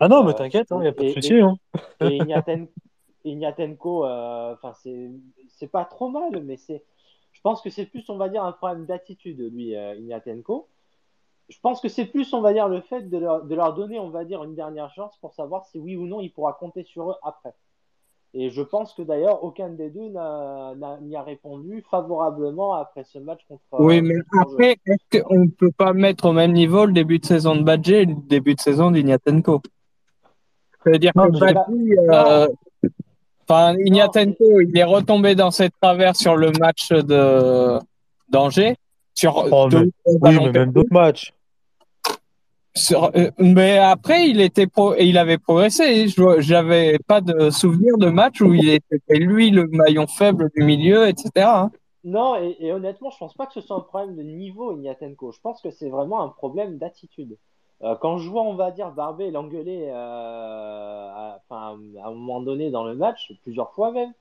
[0.00, 1.34] Ah non, mais Euh, t'inquiète, il n'y a pas de souci.
[1.34, 1.56] et- hein.
[2.00, 2.68] Et Ignaten-
[3.24, 5.10] Ignatenko, euh, enfin c'est
[5.48, 6.82] c'est pas trop mal, mais c'est,
[7.32, 10.68] je pense que c'est plus, on va dire, un problème d'attitude lui, euh, Ignatenko.
[11.50, 13.98] Je pense que c'est plus, on va dire, le fait de leur, de leur donner,
[13.98, 16.84] on va dire, une dernière chance pour savoir si oui ou non il pourra compter
[16.84, 17.52] sur eux après.
[18.32, 23.40] Et je pense que d'ailleurs aucun des deux n'y a répondu favorablement après ce match
[23.48, 23.62] contre.
[23.80, 24.52] Oui, mais contre Angers.
[24.52, 27.62] après, est-ce qu'on ne peut pas mettre au même niveau le début de saison de
[27.62, 29.62] Badji et le début de saison d'Ignatenko
[30.84, 32.46] C'est-à-dire que mais- Badji, euh,
[33.48, 37.78] enfin, Ignatenko, il est retombé dans ses travers sur le match de
[38.28, 38.76] d'Angers.
[39.12, 41.34] Sur Oh, deux mais- Oui, mais même d'autres matchs.
[42.92, 46.06] Euh, mais après, il était pro, il avait progressé.
[46.38, 51.08] J'avais pas de souvenir de match où il était lui le maillon faible du milieu,
[51.08, 51.30] etc.
[51.36, 51.70] hein.
[52.02, 55.32] Non, et, honnêtement, je pense pas que ce soit un problème de niveau, Ignatenko.
[55.32, 57.36] Je pense que c'est vraiment un problème d'attitude.
[57.82, 62.84] Euh, quand je vois, on va dire, Barbet l'engueuler euh, à, un moment donné dans
[62.84, 64.12] le match, plusieurs fois même,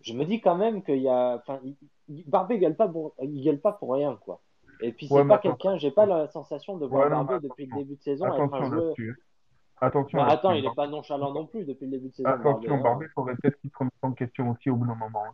[0.00, 1.42] je me dis quand même qu'il y a.
[2.08, 4.40] Barbet gueule pas gueule pas pour rien, quoi.
[4.82, 7.76] Et puis, c'est Ouais, pas quelqu'un, j'ai pas la sensation de voir Ouais, depuis le
[7.76, 8.84] début de saison être un attention joueur.
[8.84, 9.18] là-dessus.
[9.80, 10.18] Attention.
[10.18, 12.28] Bon, attends, il est pas nonchalant non plus depuis le début de saison.
[12.28, 12.82] Attention, hein.
[12.82, 15.24] Barbet, il faudrait peut-être qu'il se remette en question aussi au bout d'un moment.
[15.26, 15.32] hein.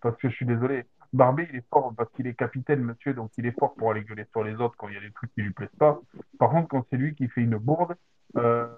[0.00, 0.84] Parce que je suis désolé.
[1.12, 4.02] Barbet, il est fort parce qu'il est capitaine, monsieur, donc il est fort pour aller
[4.04, 5.98] gueuler sur les autres quand il y a des trucs qui lui plaisent pas.
[6.38, 7.96] Par contre, quand c'est lui qui fait une bourde,
[8.36, 8.68] euh,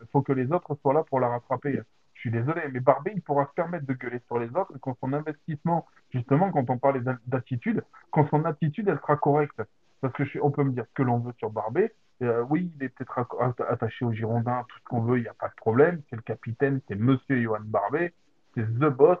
[0.00, 1.80] il faut que les autres soient là pour la rattraper.
[2.24, 5.12] Suis désolé, mais Barbet, il pourra se permettre de gueuler sur les autres quand son
[5.12, 9.60] investissement, justement, quand on parlait d'a- d'attitude, quand son attitude, elle sera correcte.
[10.00, 11.94] Parce que je on peut me dire ce que l'on veut sur Barbet.
[12.22, 13.26] Euh, oui, il est peut-être
[13.68, 16.00] attaché aux Girondins, tout ce qu'on veut, il n'y a pas de problème.
[16.08, 18.14] C'est le capitaine, c'est monsieur Johan Barbet,
[18.54, 19.18] c'est the boss.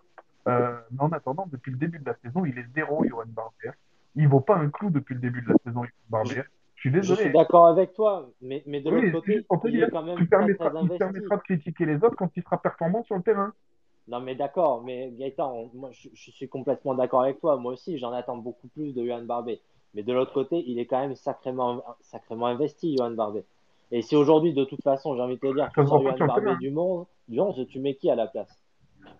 [0.48, 3.76] Euh, mais en attendant, depuis le début de la saison, il est zéro, Johan Barbet.
[4.14, 6.44] Il vaut pas un clou depuis le début de la saison, Johan Barbet.
[6.84, 7.14] Je suis Je désolé.
[7.14, 10.18] suis d'accord avec toi, mais, mais de Oui, l'autre côté, il dire, est quand même
[10.18, 10.92] tu très, permettras, très il investi.
[10.92, 13.52] permettra de critiquer les autres quand il sera performant sur le terrain.
[14.08, 17.56] Non, mais d'accord, mais Gaëtan, on- moi, je, je suis complètement d'accord avec toi.
[17.56, 19.60] Moi aussi, j'en attends beaucoup plus de Johan Barbet.
[19.94, 23.44] Mais de l'autre côté, il est quand même sacrément, sacrément investi, Johan Barbet.
[23.90, 26.56] Et si aujourd'hui, de toute façon, j'ai envie de te dire, tu sors Johan Barbet
[26.56, 28.58] du 11, du 11, tu mets qui à la place?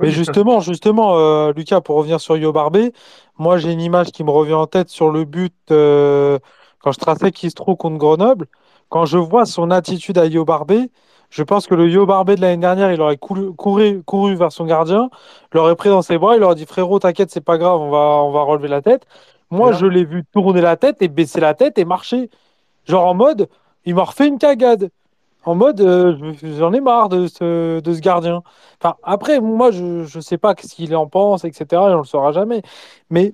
[0.00, 2.92] Mais justement, justement, euh, Lucas, pour revenir sur Yo Barbet,
[3.38, 6.38] moi j'ai une image qui me revient en tête sur le but euh,
[6.84, 8.46] quand je traçais Kistro contre Grenoble.
[8.90, 10.90] Quand je vois son attitude à Yo Barbet,
[11.30, 14.52] je pense que le Yo Barbet de l'année dernière, il aurait couru, couru, couru vers
[14.52, 15.08] son gardien,
[15.52, 18.22] l'aurait pris dans ses bras, il aurait dit frérot, t'inquiète, c'est pas grave, on va,
[18.22, 19.06] on va relever la tête.
[19.50, 22.28] Moi, je l'ai vu tourner la tête et baisser la tête et marcher.
[22.84, 23.48] Genre en mode,
[23.86, 24.90] il m'a refait une cagade.
[25.46, 28.42] En mode, euh, j'en ai marre de ce, de ce gardien.
[28.80, 31.66] Enfin, après, moi, je ne sais pas ce qu'il en pense, etc.
[31.70, 32.62] Et on le saura jamais.
[33.10, 33.32] Mais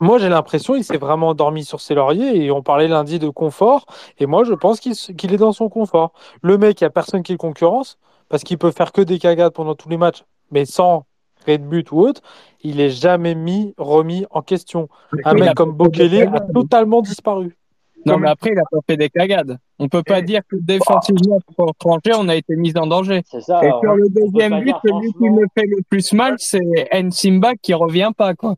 [0.00, 2.44] moi, j'ai l'impression qu'il s'est vraiment endormi sur ses lauriers.
[2.44, 3.86] Et on parlait lundi de confort.
[4.18, 6.12] Et moi, je pense qu'il est dans son confort.
[6.42, 9.18] Le mec, il n'y a personne qui le concurrence parce qu'il peut faire que des
[9.18, 11.04] cagades pendant tous les matchs, mais sans
[11.40, 12.20] créer de but ou autre.
[12.62, 14.88] Il est jamais mis, remis en question.
[15.24, 17.56] Un il mec a comme Bokele a totalement disparu.
[18.04, 19.58] Non, Comme- mais après, il a pas fait des cagades.
[19.78, 23.22] On peut pas dire que défensivement, pour Angers, on a été mis en danger.
[23.30, 23.60] C'est ça.
[23.64, 26.60] Et sur le deuxième but, celui qui me fait le plus mal, c'est
[26.92, 28.54] Nsimba qui revient pas, quoi.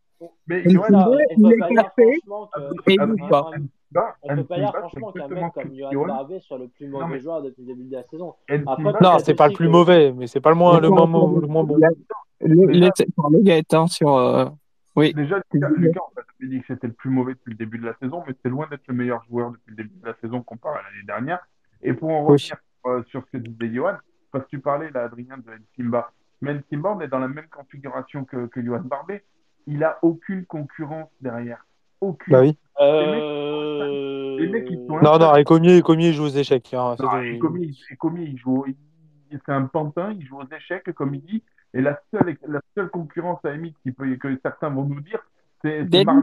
[0.48, 2.50] Mais Johan, il peut est pas dire franchement
[5.08, 7.62] on peut pas dire qu'un mec comme Johan Barbet soit le plus mauvais joueur depuis
[7.62, 8.34] le début de la saison.
[9.00, 11.46] Non, c'est pas le plus mauvais, mais c'est pas le moins, le moins, mau- le
[11.46, 11.76] moins bon.
[12.40, 14.16] Laissez parler Gaëtan sur.
[14.16, 14.46] euh,
[14.96, 15.12] Oui.
[15.14, 17.94] Déjà, Lucas, on avait dit que c'était le plus mauvais depuis le début de la
[18.00, 20.78] saison, mais c'est loin d'être le meilleur joueur depuis le début de la saison comparé
[20.78, 21.40] à l'année dernière.
[21.82, 22.32] Et pour en Oui.
[22.32, 22.56] revenir
[22.86, 23.94] euh, sur ce que disait Johan,
[24.32, 26.10] parce que tu parlais, là, Adrien, de Nsimba.
[26.40, 29.24] Mais Nsimba, on est dans la même configuration que, que Johan Barbet.
[29.70, 31.64] Il a aucune concurrence derrière.
[32.00, 32.32] Aucune.
[32.32, 32.56] Bah oui.
[32.80, 34.36] Euh...
[34.38, 36.72] les mecs, ils sont Non, non, et Comier, Comier joue aux échecs.
[36.72, 37.34] hein, c'est Non, et il-
[37.90, 38.64] et Comi, il joue,
[39.30, 41.42] c'est un pantin, il joue aux échecs, comme il dit.
[41.74, 43.50] Et la seule, la seule concurrence à
[43.92, 45.20] peut, que certains vont nous dire,
[45.62, 46.22] c'est Marvin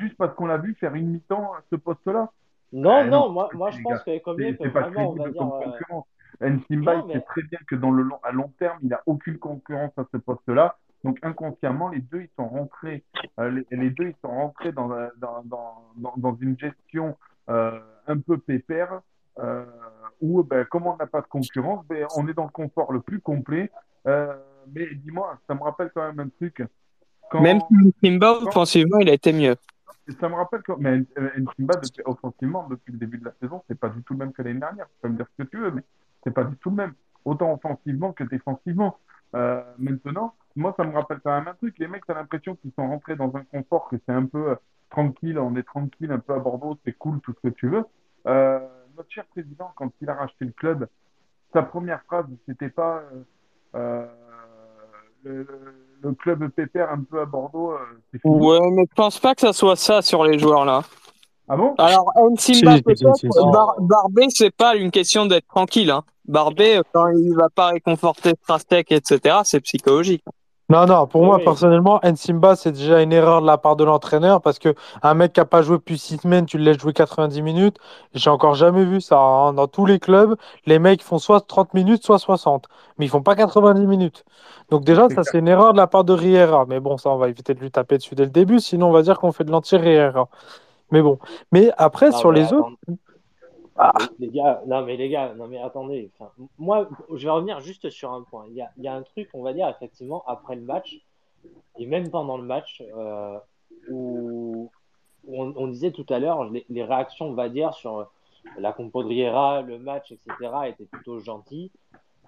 [0.00, 2.30] juste parce qu'on l'a vu faire une mi-temps à ce poste-là.
[2.72, 5.10] Non, Eh non, moi, moi je les pense que Ecomier C'est peut c'est pas vraiment,
[5.10, 5.42] on va crédible dire.
[5.54, 6.06] euh, concurrence.
[6.40, 9.02] Nsimba, il mais- sait très bien que dans le long, à long terme, il n'a
[9.06, 10.76] aucune concurrence à ce poste-là.
[11.04, 13.04] Donc inconsciemment, les deux, ils sont rentrés,
[13.38, 17.16] euh, les, les deux, ils sont rentrés dans, la- dans, dans, dans, une gestion
[17.50, 19.00] euh, un peu pépère,
[19.38, 19.64] euh,
[20.22, 23.00] où, ben, comme on n'a pas de concurrence, ben, on est dans le confort le
[23.00, 23.70] plus complet.
[24.06, 24.34] Euh,
[24.74, 26.62] mais dis-moi, ça me rappelle quand même un truc.
[27.30, 27.74] Quand, Même si
[28.08, 29.56] Nsimba, offensivement, il a été mieux.
[30.20, 33.78] ça me rappelle quand, mais euh, depuis, offensivement, depuis le début de la saison, c'est
[33.78, 34.86] pas du tout le même que l'année dernière.
[34.86, 35.82] Tu peux me dire ce que tu veux, mais
[36.22, 36.94] c'est pas du tout le même.
[37.26, 38.98] Autant offensivement que défensivement.
[39.34, 41.74] Euh, maintenant, moi, ça me rappelle quand même un truc.
[41.78, 44.54] Les mecs, t'as l'impression qu'ils sont rentrés dans un confort, que c'est un peu euh,
[44.90, 47.84] tranquille, on est tranquille, un peu à Bordeaux, c'est cool, tout ce que tu veux.
[48.26, 48.60] Euh,
[48.96, 50.86] notre cher président, quand il a racheté le club,
[51.52, 53.02] sa première phrase, c'était pas
[53.74, 54.06] euh,
[55.24, 55.46] le,
[56.02, 57.78] le club pépère un peu à Bordeaux, euh.
[58.24, 60.82] Ouais, mais je pense pas que ça soit ça sur les joueurs là.
[61.48, 61.74] Ah bon?
[61.76, 62.76] Alors, Nsimba.
[63.52, 65.90] Bar- Barbet, c'est pas une question d'être tranquille.
[65.90, 66.02] Hein.
[66.26, 70.24] Barbet, quand il va pas réconforter Strastek, etc., c'est psychologique.
[70.70, 71.44] Non, non, pour moi, oui.
[71.44, 75.34] personnellement, Nsimba, c'est déjà une erreur de la part de l'entraîneur parce que un mec
[75.34, 77.76] qui n'a pas joué depuis six semaines, tu le laisses jouer 90 minutes.
[78.14, 79.18] J'ai encore jamais vu ça.
[79.18, 79.52] hein.
[79.52, 82.66] Dans tous les clubs, les mecs font soit 30 minutes, soit 60.
[82.98, 84.24] Mais ils font pas 90 minutes.
[84.70, 86.64] Donc, déjà, C'est ça, c'est une erreur de la part de Riera.
[86.66, 88.58] Mais bon, ça, on va éviter de lui taper dessus dès le début.
[88.58, 90.28] Sinon, on va dire qu'on fait de l'anti-Riera.
[90.90, 91.18] Mais bon.
[91.52, 92.96] Mais après, Non, sur mais les autres, attends-
[93.76, 93.92] Ah.
[94.20, 96.10] Les, gars, non mais les gars, non mais attendez.
[96.58, 98.44] Moi, je vais revenir juste sur un point.
[98.48, 101.00] Il y a, il y a un truc, on va dire effectivement après le match
[101.78, 103.36] et même pendant le match euh,
[103.90, 104.70] où,
[105.28, 108.06] on, on disait tout à l'heure les, les réactions, on va dire sur
[108.58, 110.52] la compo de Riera, le match, etc.
[110.68, 111.70] étaient plutôt gentilles.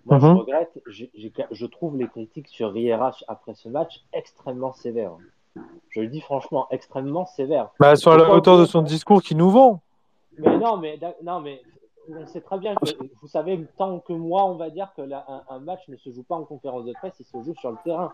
[0.06, 0.36] Moi, je Mhm.
[0.38, 0.80] regrette.
[0.88, 1.10] j'ai-
[1.50, 5.12] je trouve les critiques sur Riera après ce match extrêmement sévères.
[5.90, 7.70] Je le dis franchement, extrêmement sévères.
[7.80, 9.80] bah, sur la hauteur de son discours qui nous vend.
[10.38, 11.60] Mais non, mais non, mais
[12.08, 12.84] on sait très bien que
[13.20, 16.10] vous savez tant que moi, on va dire que la- un, un match ne se
[16.10, 18.12] joue pas en conférence de presse, il se joue sur le terrain.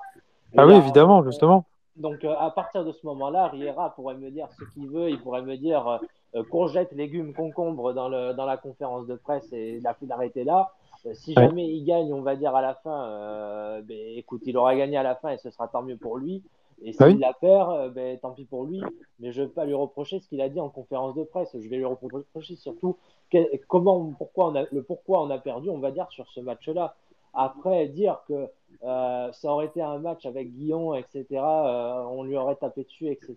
[0.57, 1.65] Ah oui, évidemment, euh, justement.
[1.97, 5.21] Donc euh, à partir de ce moment-là, Riera pourrait me dire ce qu'il veut, il
[5.21, 5.99] pourrait me dire euh,
[6.37, 10.07] euh, courgettes, légumes, concombres dans, le, dans la conférence de presse et il a fait
[10.07, 10.71] d'arrêter là.
[11.05, 11.43] Euh, si Ouais.
[11.45, 15.03] jamais il gagne, on va dire à la fin, ben, écoute, il aura gagné à
[15.03, 16.43] la fin et ce sera tant mieux pour lui.
[16.85, 17.19] Et s'il Bah oui.
[17.19, 18.81] la perd, euh, ben, tant pis pour lui.
[19.21, 21.51] Mais je ne vais pas lui reprocher ce qu'il a dit en conférence de presse.
[21.59, 22.97] Je vais lui reprocher surtout
[23.31, 26.41] quel- comment, pourquoi on a, le pourquoi on a perdu, on va dire, sur ce
[26.41, 26.95] match-là.
[27.35, 28.49] Après, dire que
[28.85, 33.09] euh, ça aurait été un match avec Guillon, etc., euh, on lui aurait tapé dessus,
[33.09, 33.37] etc.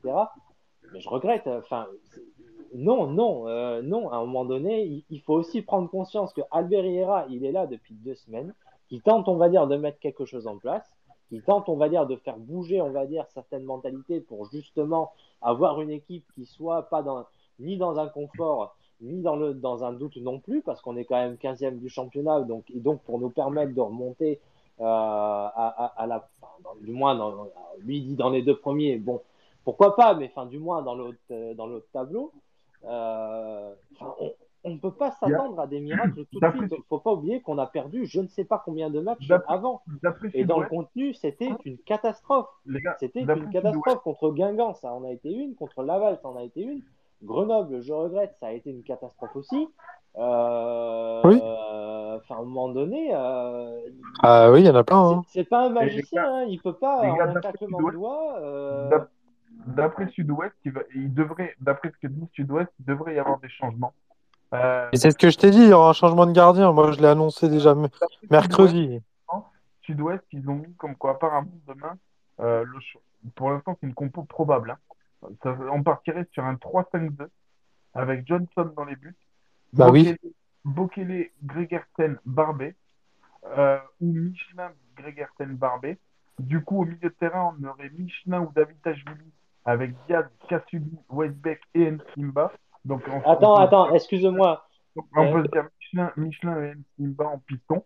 [0.92, 1.48] Mais je regrette.
[1.48, 1.88] Enfin,
[2.74, 4.10] non, non, euh, non.
[4.10, 7.52] À un moment donné, il, il faut aussi prendre conscience que Albert Riera, il est
[7.52, 8.54] là depuis deux semaines,
[8.90, 10.86] qui tente, on va dire, de mettre quelque chose en place,
[11.30, 15.12] qui tente, on va dire, de faire bouger, on va dire, certaines mentalités pour justement
[15.42, 17.04] avoir une équipe qui soit pas
[17.60, 21.36] ni dans un confort, ni dans, un doute non plus, parce qu'on est quand même
[21.36, 24.40] 15e du championnat, donc, et donc pour nous permettre de remonter
[24.80, 26.28] euh, à, la,
[26.82, 27.48] du moins, dans,
[27.80, 29.22] lui dit dans les deux premiers, bon,
[29.64, 32.32] pourquoi pas, mais du moins dans l'autre, euh, tableau,
[32.86, 33.74] euh,
[34.20, 34.32] on,
[34.66, 36.72] on ne peut pas s'attendre à des miracles tout de suite.
[36.72, 39.28] Il ne faut pas oublier qu'on a perdu je ne sais pas combien de matchs
[39.48, 39.82] avant.
[40.34, 42.48] Et dans le contenu, c'était une catastrophe.
[42.68, 46.36] gars, C'était une catastrophe contre Guingamp, ça en a été une, contre Laval, ça en
[46.36, 46.82] a été une.
[47.24, 49.70] Grenoble, je regrette, ça a été une catastrophe aussi.
[50.18, 51.40] Euh, Oui.
[51.44, 53.82] euh, Enfin, à un moment donné, euh,
[54.24, 54.98] Ah oui, il y en a plein.
[55.18, 55.22] hein.
[55.28, 57.52] c'est c'est pas un magicien, gars- hein, il peut pas, les en gars, un d'après
[57.58, 58.40] claquement de Sud-Ouest, doigts.
[58.40, 59.10] euh, D'ap-
[59.68, 63.40] D'après Sud-Ouest, il, va- il devrait, d'après ce que dit Sud-Ouest, il devrait y avoir
[63.40, 63.94] des changements.
[64.56, 66.72] Euh, Et c'est ce que je t'ai dit, il y aura un changement de gardien.
[66.72, 67.76] Moi, je l'ai annoncé déjà
[68.30, 69.02] mercredi.
[69.82, 71.94] Sud-Ouest, ils ont mis comme quoi apparemment demain,
[72.40, 72.80] euh, le
[73.36, 74.72] pour l'instant c'est une compo probable.
[75.24, 75.28] hein.
[75.44, 77.30] Ça- on partirait sur un 3-5-2
[77.94, 79.16] avec Johnson dans les buts,
[79.74, 80.16] Bah oui.
[80.64, 82.76] Bokele, Gregersen, Barbet,
[83.58, 86.00] euh, ou Michelin, Gregersen, Barbet.
[86.40, 89.32] Du coup, au milieu de terrain, on aurait Michelin ou David Tachvili
[89.66, 92.52] avec Diaz, Kassubi, Westbeck et Nsimba.
[92.86, 94.66] Donc, on, Attends, on peut- attends, excuse-moi.
[94.96, 97.84] on Euh, peut se dire Michelin, Michelin et Nsimba en piston.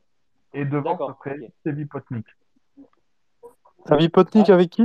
[0.54, 1.52] Et devant, ce serait ok.
[1.64, 2.26] Sevi Potnik.
[3.92, 4.84] Mis Potnik avec qui?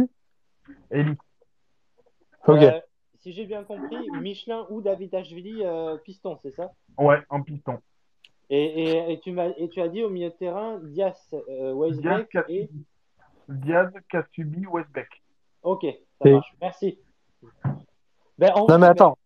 [0.91, 1.13] Eli.
[2.47, 2.63] Ok.
[2.63, 2.81] Euh,
[3.21, 6.71] si j'ai bien compris, Michelin ou David Ashvili euh, piston, c'est ça?
[6.99, 7.79] Ouais, en piston.
[8.51, 11.73] et, et, et tu m'as et tu as dit au milieu de terrain Diaz, euh,
[11.73, 12.85] Diaz, Weisbeck et Kassubi,
[13.49, 15.09] Diaz, Kassubi, Westbeck.
[15.63, 15.87] ok,
[16.23, 16.55] ça Et- marche.
[16.61, 16.99] Merci.
[18.39, 19.19] Ben, en Non mais ben, attends.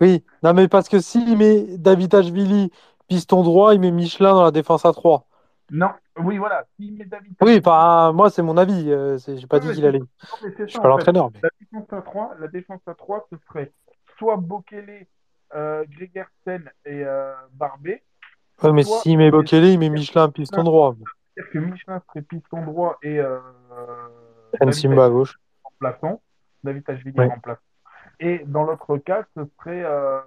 [0.00, 2.70] Oui, non mais parce que s'il met David Ashvili
[3.08, 5.24] piston droit, il met Michelin dans la défense à 3.
[5.70, 6.64] Non, oui, voilà.
[6.76, 8.90] S'il met David Oui, moi c'est mon avis.
[8.90, 9.98] euh, J'ai pas dit qu'il allait.
[9.98, 10.06] Non,
[10.58, 11.30] Je suis pas l'entraîneur.
[11.32, 13.72] mais- La défense à 3, la défense à 3, ce serait
[14.18, 15.06] soit Bokele,
[15.54, 18.02] euh, Gregersen et euh, Barbet.
[18.62, 20.94] Ouais, mais s'il met Bokele, il met Michelin piston droit.
[21.34, 23.38] C'est-à-dire que Michelin serait piston droit et euh,
[24.60, 25.38] à gauche.
[25.64, 26.20] remplaçant.
[26.64, 26.84] David
[27.16, 27.26] Ouais.
[27.28, 27.60] remplaçant.
[28.20, 30.20] Et dans l'autre cas, ce serait euh,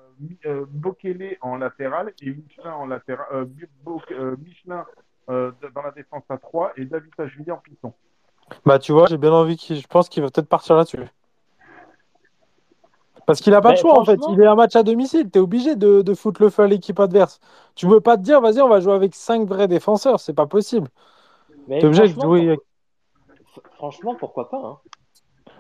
[0.45, 3.25] euh, Bokele en latéral et Michelin en latéral.
[3.33, 3.45] euh,
[3.83, 4.85] Bo- euh, Michelin
[5.29, 7.93] euh, de- dans la défense à 3 et David Tachvili en piston.
[8.65, 9.77] Bah tu vois, j'ai bien envie qu'il.
[9.79, 10.99] Je pense qu'il va peut-être partir là-dessus.
[13.25, 14.19] Parce qu'il a pas le choix en fait.
[14.27, 15.29] Il est un match à domicile.
[15.29, 17.39] T'es obligé de, de foutre le feu à l'équipe adverse.
[17.75, 20.19] Tu peux pas te dire, vas-y, on va jouer avec cinq vrais défenseurs.
[20.19, 20.87] C'est pas possible.
[21.67, 22.59] mais T'es obligé de jouer.
[23.75, 24.79] franchement, pourquoi pas hein.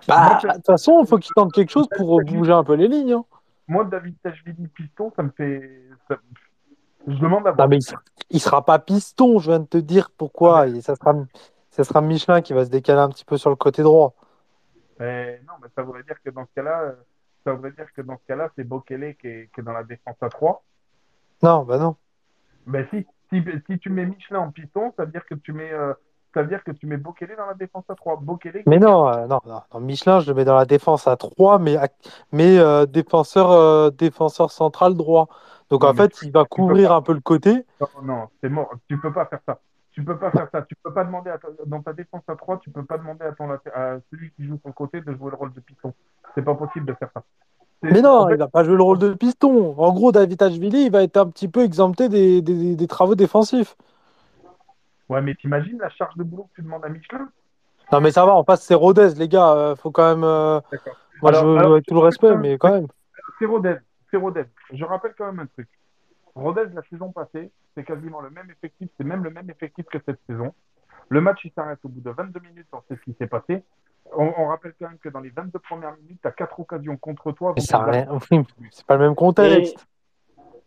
[0.07, 2.87] Bah, de toute façon, il faut qu'il tente quelque chose pour bouger un peu les
[2.87, 3.13] lignes.
[3.13, 3.25] hein.
[3.67, 5.83] Moi, David Tachvili piston, ça me fait.
[6.07, 6.17] ça-
[7.07, 7.67] Je demande à Non, voir.
[7.69, 7.79] mais
[8.29, 10.67] il sera, pas piston, je viens de te dire pourquoi.
[10.67, 11.13] Et ça sera,
[11.69, 14.13] ça sera Michelin qui va se décaler un petit peu sur le côté droit.
[14.99, 16.93] Mais non, mais ça voudrait dire que dans ce cas-là,
[17.43, 19.83] ça voudrait dire que dans ce cas-là, c'est Bokele qui est, qui est dans la
[19.83, 20.63] défense à 3.
[21.41, 21.95] Non, bah non.
[22.67, 25.71] Ben si, si, si tu mets Michelin en piston, ça veut dire que tu mets,
[25.71, 25.93] euh,
[26.33, 28.17] ça veut dire que tu mets Bokele dans la défense à 3.
[28.17, 28.63] Bokele.
[28.65, 31.59] Mais non, euh, non, non, non, Michelin, je le mets dans la défense à 3,
[31.59, 31.87] mais, à-
[32.31, 35.27] mais euh, défenseur, euh, défenseur central droit.
[35.69, 37.65] Donc Non, en fait, il va couvrir un peu le côté.
[37.79, 38.69] Non, non, c'est mort.
[38.87, 39.59] Tu peux pas faire ça.
[39.91, 40.61] Tu peux pas faire ça.
[40.63, 43.25] Tu peux pas demander à ta- dans ta défense à 3, tu peux pas demander
[43.25, 45.93] à ton à celui qui joue sur le côté de jouer le rôle de piston.
[46.35, 47.23] C'est pas possible de faire ça.
[47.83, 49.73] Mais non, en fait, il va pas jouer le rôle de piston.
[49.77, 53.15] En gros, David Ashvili, il va être un petit peu exempté des, des- des travaux
[53.15, 53.75] défensifs.
[55.11, 57.29] Ouais, mais t'imagines la charge de boulot que tu demandes à Michelin?
[57.91, 59.53] Non, mais ça va, en face, c'est Rodez, les gars.
[59.53, 60.23] euh, faut quand même.
[60.23, 60.95] euh, D'accord.
[61.21, 62.87] Moi, Alors- je veux alors, tout le respect, mais quand même.
[63.37, 63.75] C'est Rodez.
[64.09, 64.45] C'est Rodez.
[64.71, 65.67] Je rappelle quand même un truc.
[66.35, 69.97] Rodez, la saison passée, c'est quasiment le même effectif, c'est même le même effectif que
[70.05, 70.53] cette saison.
[71.09, 73.63] Le match, il s'arrête au bout de 22 minutes, on sait ce qui s'est passé.
[74.13, 76.95] On, on rappelle quand même que dans les 22 premières minutes, tu as quatre occasions
[76.97, 77.51] contre toi.
[77.55, 78.07] Mais ça rien-
[78.71, 79.85] c'est pas le même contexte.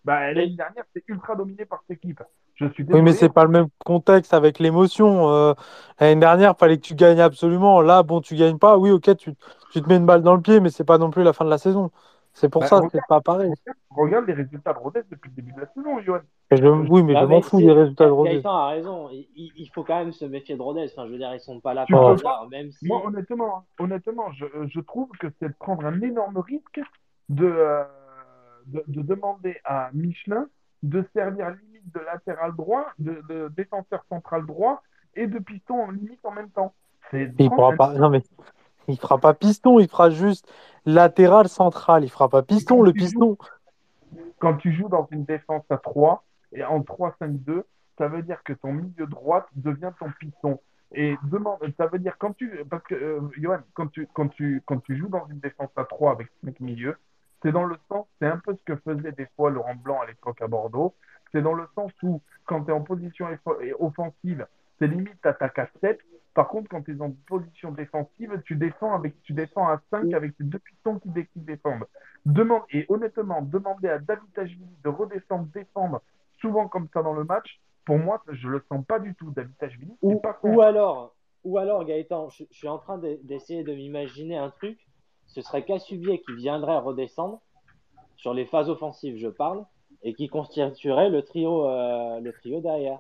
[0.05, 2.23] Bah, L'année dernière, c'est ultra dominé par cette équipe.
[2.55, 5.29] Je suis Oui, mais c'est pas le même contexte avec l'émotion.
[5.31, 5.55] Euh,
[5.99, 7.81] l'année dernière, fallait que tu gagnes absolument.
[7.81, 8.79] Là, bon, tu gagnes pas.
[8.79, 9.33] Oui, ok, tu,
[9.73, 11.45] tu te mets une balle dans le pied, mais c'est pas non plus la fin
[11.45, 11.91] de la saison.
[12.33, 13.53] C'est pour Bah, ça, c'est pas pareil.
[13.91, 16.21] Regarde les résultats de Rodez depuis le début de la saison, Johan.
[16.51, 18.35] Je- oui, mais Ah, je m'en fous des résultats de Rodez.
[18.35, 19.09] Gaëtan a raison.
[19.11, 20.87] Il, faut quand même se méfier de Rodez.
[20.93, 22.87] Enfin, je veux dire, ils sont pas là Tu par peux hasard, même si.
[22.87, 26.81] Moi, honnêtement, hein, honnêtement je, je trouve que c'est de prendre un énorme risque
[27.29, 27.85] de, euh,
[28.67, 30.47] de, de demander à Michelin
[30.83, 34.83] de servir limite de latéral droit, de, de défenseur central droit
[35.15, 36.73] et de piston en limite en même temps.
[37.11, 37.95] C'est Il un- pas.
[37.95, 38.23] Non, mais
[38.89, 39.79] il fera pas piston.
[39.79, 40.51] Il fera juste
[40.87, 42.05] latéral central.
[42.05, 42.83] Il fera pas piston.
[42.83, 43.37] Le piston.
[44.39, 47.63] Quand tu joues dans une défense à 3 et en 3-5-2,
[47.99, 50.61] ça veut dire que ton milieu droite devient ton piston.
[50.93, 54.63] Et demande, ça veut dire quand tu, parce que euh, Johan, quand tu, quand tu,
[54.65, 56.97] quand tu joues dans une défense à 3 avec 5 milieux,
[57.43, 60.07] c'est dans le sens, c'est un peu ce que faisait des fois Laurent Blanc à
[60.07, 60.95] l'époque à Bordeaux.
[61.35, 63.27] C'est dans le sens où, quand tu es en position
[63.81, 64.47] offensive,
[64.79, 65.99] c'est limite t'attaques à 7.
[66.33, 70.13] Par contre, quand tu es en position défensive, tu défends avec, tu défends à 5
[70.15, 71.87] avec tes deux pistons qui, dé- qui défendent.
[72.25, 76.03] Demande, et honnêtement, demander à David Tachvili de redescendre défendre
[76.41, 79.57] souvent comme ça dans le match, pour moi, je le sens pas du tout, David
[79.59, 79.93] Tachvili.
[80.01, 81.15] c'est Ou, pas ou alors,
[81.45, 84.79] ou alors Gaëtan, je, je suis en train de- d'essayer de m'imaginer un truc.
[85.27, 87.41] Ce serait Cassubier qui viendrait redescendre
[88.17, 89.65] sur les phases offensives, je parle,
[90.05, 92.99] et qui constituerait le trio, euh, le trio derrière.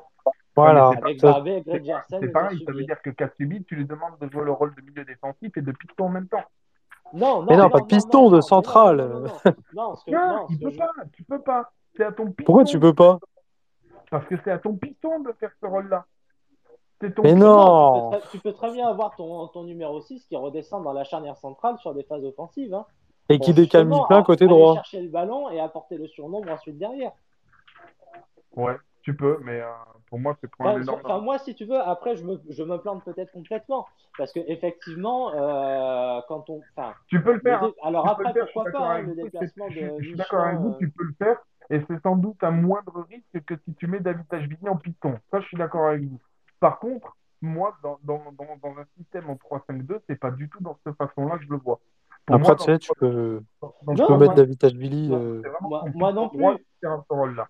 [0.56, 0.88] Voilà.
[1.02, 4.28] Avec Barbet, Greg Jersen C'est pareil, ça veut dire que Kassubi, tu lui demandes de
[4.30, 6.44] jouer le rôle de milieu défensif et de piston en même temps.
[7.12, 8.96] Non, non, Mais non, pas de piston, de central.
[8.96, 9.52] Non, non, non, non.
[9.74, 11.70] Non, ce que, Non, non, ce il peut pas, tu peux pas.
[11.96, 12.44] C'est à ton piston.
[12.44, 13.18] Pourquoi tu peux pas
[14.10, 16.06] Parce que c'est à ton piston de faire ce rôle-là.
[17.00, 17.46] C'est ton Mais piston.
[17.46, 18.10] non.
[18.10, 20.92] tu, peux très, tu peux très bien avoir ton, ton numéro 6 qui redescend dans
[20.92, 22.72] la charnière centrale sur des phases offensives.
[22.74, 22.86] Hein,
[23.28, 24.74] Et qui décale a- côté aller droit.
[24.74, 27.12] chercher le ballon et apporter le surnombre ensuite derrière.
[28.56, 29.66] Ouais, tu peux, mais euh,
[30.08, 31.00] pour moi, c'est trop Enfin, un énorme.
[31.04, 33.86] enfin, moi, si tu veux, après, je me, je me plante peut-être complètement.
[34.16, 36.62] Parce que effectivement, euh, quand on.
[36.76, 37.60] Enfin, Tu peux le le faire.
[37.60, 37.72] dé- hein.
[37.82, 40.58] alors Tu après, faire, pourquoi pas hein, le déplacement de je, je suis d'accord avec
[40.60, 41.38] vous, euh, tu peux le faire,
[41.70, 45.18] et c'est sans doute un moindre risque que si tu mets David Tachvili en piston.
[45.30, 46.20] Ça, je suis d'accord avec vous.
[46.60, 50.62] Par contre, moi, dans, dans, dans, dans un système en 3-5-2, c'est pas du tout
[50.62, 51.80] dans cette façon-là que je le vois.
[52.26, 55.08] Pour Après, moi, tu sais, tu peux, tu mettre David Tachvili.
[55.08, 56.42] moi- euh, moi- non plus.
[57.10, 57.46] rôle-là.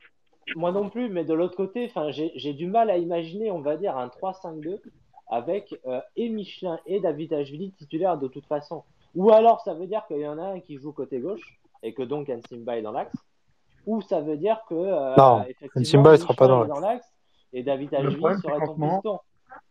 [0.57, 3.77] Moi non plus, mais de l'autre côté, enfin, j'ai du mal à imaginer, on va
[3.77, 4.81] dire, un 3-5-2
[5.29, 8.83] avec euh, et Michelin et David Ashvili titulaires de toute façon.
[9.15, 11.95] Ou alors, ça veut dire qu'il y en a un qui joue côté gauche et
[11.95, 13.15] que donc Nsimba est dans l'axe.
[13.87, 15.45] Ou ça veut dire que euh, Non,
[15.77, 17.07] Nsimba, il sera pas dans l'axe
[17.53, 19.19] et David Ashvili serait moment, piston.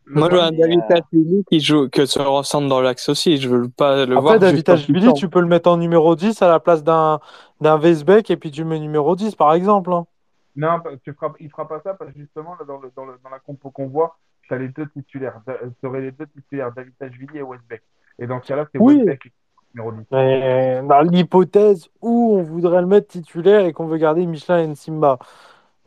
[0.06, 3.38] Moi, je veux un David euh, Tachvili qui joue, que se ressemble dans l'axe aussi.
[3.38, 4.26] Je veux pas le voir.
[4.26, 6.84] Après, David juste en Tachvili, tu peux le mettre en numéro 10 à la place
[6.84, 7.20] d'un
[7.62, 9.94] d'un Weisbeck et puis tu mets numéro 10, par exemple.
[9.94, 10.06] hein.
[10.56, 13.14] Non, tu feras, il fera pas ça parce que justement, là, dans, le, dans, le,
[13.24, 15.40] dans la compo qu'on voit, tu as les deux titulaires.
[15.48, 17.82] Da- seraient les deux titulaires, David Tachvili et Westbeck.
[18.20, 18.96] Et dans ce cas-là, c'est Oui.
[18.98, 19.32] Westbeck
[19.74, 20.06] numéro 10.
[20.12, 24.68] Mais dans l'hypothèse où on voudrait le mettre titulaire et qu'on veut garder Michelin et
[24.68, 25.18] Nsimba.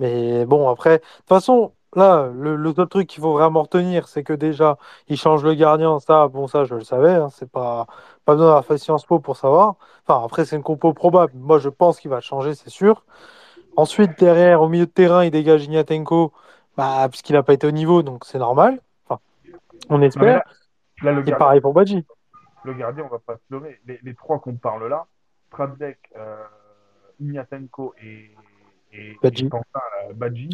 [0.01, 4.09] Mais bon, après, de toute façon, là, le, le seul truc qu'il faut vraiment retenir,
[4.09, 4.79] c'est que déjà,
[5.09, 5.99] il change le gardien.
[6.01, 7.15] Ça, bon, ça, je le savais.
[7.15, 7.87] hein, c'est pas,
[8.25, 9.77] pas besoin d'avoir fait Sciences Po pour savoir.
[10.07, 11.33] Enfin, après, c'est une compo probable.
[11.37, 13.05] Moi, je pense qu'il va changer, c'est sûr.
[13.77, 16.33] Ensuite, derrière, au milieu de terrain, il dégage Ignatenko,
[16.77, 18.81] bah, puisqu'il n'a pas été au niveau, donc c'est normal.
[19.09, 19.21] Enfin,
[19.91, 20.43] on espère.
[20.43, 20.45] là,
[21.03, 22.05] là, le Et gardien, pareil pour Badji.
[22.65, 23.81] le gardien, on va pas se leurrer.
[23.87, 25.07] Les, les trois qu'on parle là,
[25.49, 26.45] Stradzek, euh,
[27.21, 28.31] Ignatenko et,
[28.93, 29.45] et, Badji.
[29.45, 29.81] et Quentin
[30.11, 30.51] euh, Badji,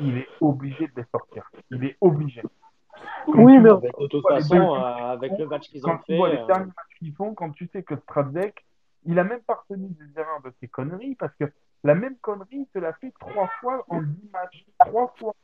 [0.00, 1.50] il est obligé de les sortir.
[1.70, 2.42] Il est obligé.
[3.26, 5.98] Quand Oui, mais- de toute les façon, deux- euh, avec le match qu'ils quand ont
[5.98, 8.64] tu fait, vois les euh, derniers matchs qu'ils font, quand tu sais que Stradzek,
[9.06, 11.44] il a même pas retenu des erreurs de ses conneries, parce que
[11.84, 14.66] la même connerie, il te l'a fait trois fois en dix matchs.
[14.80, 15.34] Trois fois.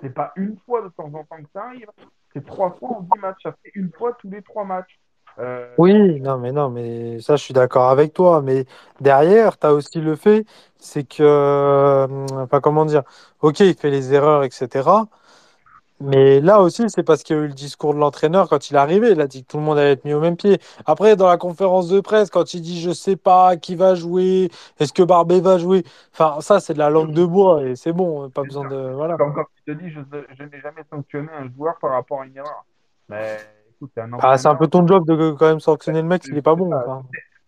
[0.00, 1.88] C'est pas une fois de temps en temps que ça arrive.
[2.32, 3.42] C'est trois fois en dix matchs.
[3.42, 4.98] Ça fait une fois tous les trois matchs.
[5.38, 8.40] Euh, Oui, non, mais non, mais ça, je suis d'accord avec toi.
[8.42, 8.64] Mais
[9.00, 10.46] derrière, tu as aussi le fait,
[10.78, 13.02] c'est que, euh, enfin, comment dire,
[13.42, 15.08] ok, il fait les erreurs, etc.
[16.00, 18.74] Mais là aussi, c'est parce qu'il y a eu le discours de l'entraîneur quand il
[18.74, 19.12] est arrivé.
[19.12, 20.58] Il a dit que tout le monde allait être mis au même pied.
[20.86, 24.50] Après, dans la conférence de presse, quand il dit je sais pas qui va jouer,
[24.78, 27.92] est-ce que Barbet va jouer, enfin, ça, c'est de la langue de bois et c'est
[27.92, 28.76] bon, pas besoin de.
[28.94, 29.16] Voilà.
[29.16, 30.00] Comme quand il te dit, je,
[30.38, 32.64] je n'ai jamais sanctionné un joueur par rapport à une erreur.
[33.08, 33.38] Mais
[33.94, 36.36] c'est un Ah, c'est un peu ton job de quand même sanctionner le mec s'il
[36.36, 36.70] est pas bon.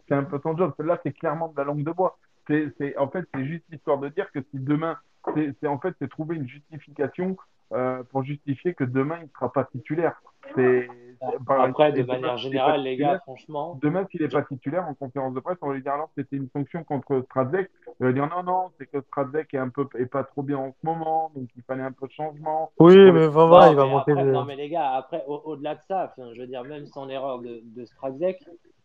[0.08, 0.72] c'est un peu ton job.
[0.76, 2.18] Celle-là, c'est clairement de la langue de bois.
[2.46, 4.96] C'est, en fait, c'est juste histoire de dire que si demain,
[5.34, 7.36] c'est, en fait, c'est trouver une justification
[7.72, 10.22] euh, pour justifier que demain, il ne sera pas titulaire.
[10.54, 10.88] C'est,
[11.20, 14.22] après, de et demain, manière s'il est pas générale, les titulaire, gars, franchement, Demain, s'il
[14.22, 16.84] n'est pas titulaire en conférence de presse, on va lui dire alors c'était une sanction
[16.84, 17.70] contre Stradzek.
[18.00, 20.58] Il va dire non, non, c'est que Stradzek est un peu est pas trop bien
[20.58, 22.70] en ce moment, donc il fallait un peu de changement.
[22.78, 24.30] Oui, mais voilà, Non, il va après- de.
[24.32, 27.40] non, mais les gars, après, au- au-delà de ça, je veux dire, même sans l'erreur
[27.40, 28.38] de, de Strazek,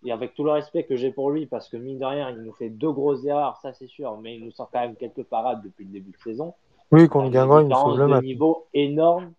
[0.05, 2.41] et avec tout le respect que j'ai pour lui, parce que mine de rien, il
[2.43, 5.23] nous fait deux grosses erreurs, ça c'est sûr, mais il nous sort quand même quelques
[5.23, 6.53] parades depuis le début de saison.
[6.91, 8.23] Oui, contre Guingamp, une il nous sauve différence le de match.
[8.23, 9.31] niveau énorme,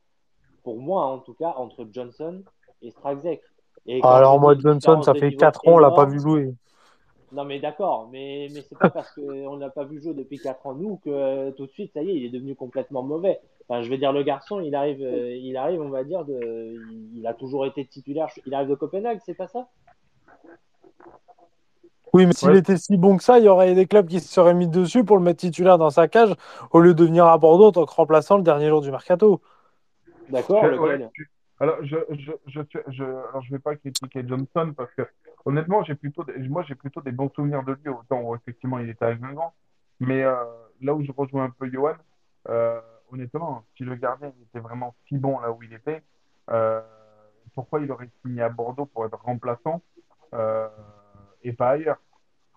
[0.63, 2.43] pour moi en tout cas, entre Johnson
[3.87, 6.55] et quand Alors moi, Johnson, ça fait niveau 4 ans, on l'a pas vu jouer.
[7.33, 10.67] Non, mais d'accord, mais, mais c'est pas parce qu'on l'a pas vu jouer depuis 4
[10.67, 13.41] ans, nous, que euh, tout de suite, ça y est, il est devenu complètement mauvais.
[13.69, 16.77] Enfin, je veux dire, le garçon, il arrive, euh, il arrive, on va dire, de,
[17.17, 18.29] il, a toujours été titulaire.
[18.47, 19.69] Il arrive de Copenhague, c'est pas ça?
[22.13, 22.59] Oui, mais s'il Ouais.
[22.59, 25.03] était si bon que ça, il y aurait des clubs qui se seraient mis dessus
[25.03, 26.33] pour le mettre titulaire dans sa cage
[26.71, 29.41] au lieu de venir à Bordeaux en tant que remplaçant le dernier jour du mercato.
[30.29, 31.29] D'accord, ouais, tu-
[31.61, 35.03] alors, je, je, je, je, alors, je vais pas critiquer Johnson parce que,
[35.45, 38.35] honnêtement, j'ai plutôt, des- moi, j'ai plutôt des bons souvenirs de lui au temps où,
[38.35, 39.53] effectivement, il était avec Guingamp.
[40.01, 40.35] Mais euh,
[40.83, 41.95] là où je rejoins un peu Johan,
[42.49, 42.81] euh,
[43.13, 46.03] honnêtement, si le gardien était vraiment si bon là où il était,
[46.51, 46.81] euh,
[47.55, 49.81] pourquoi il aurait signé à Bordeaux pour être remplaçant
[51.43, 51.99] et pas ailleurs?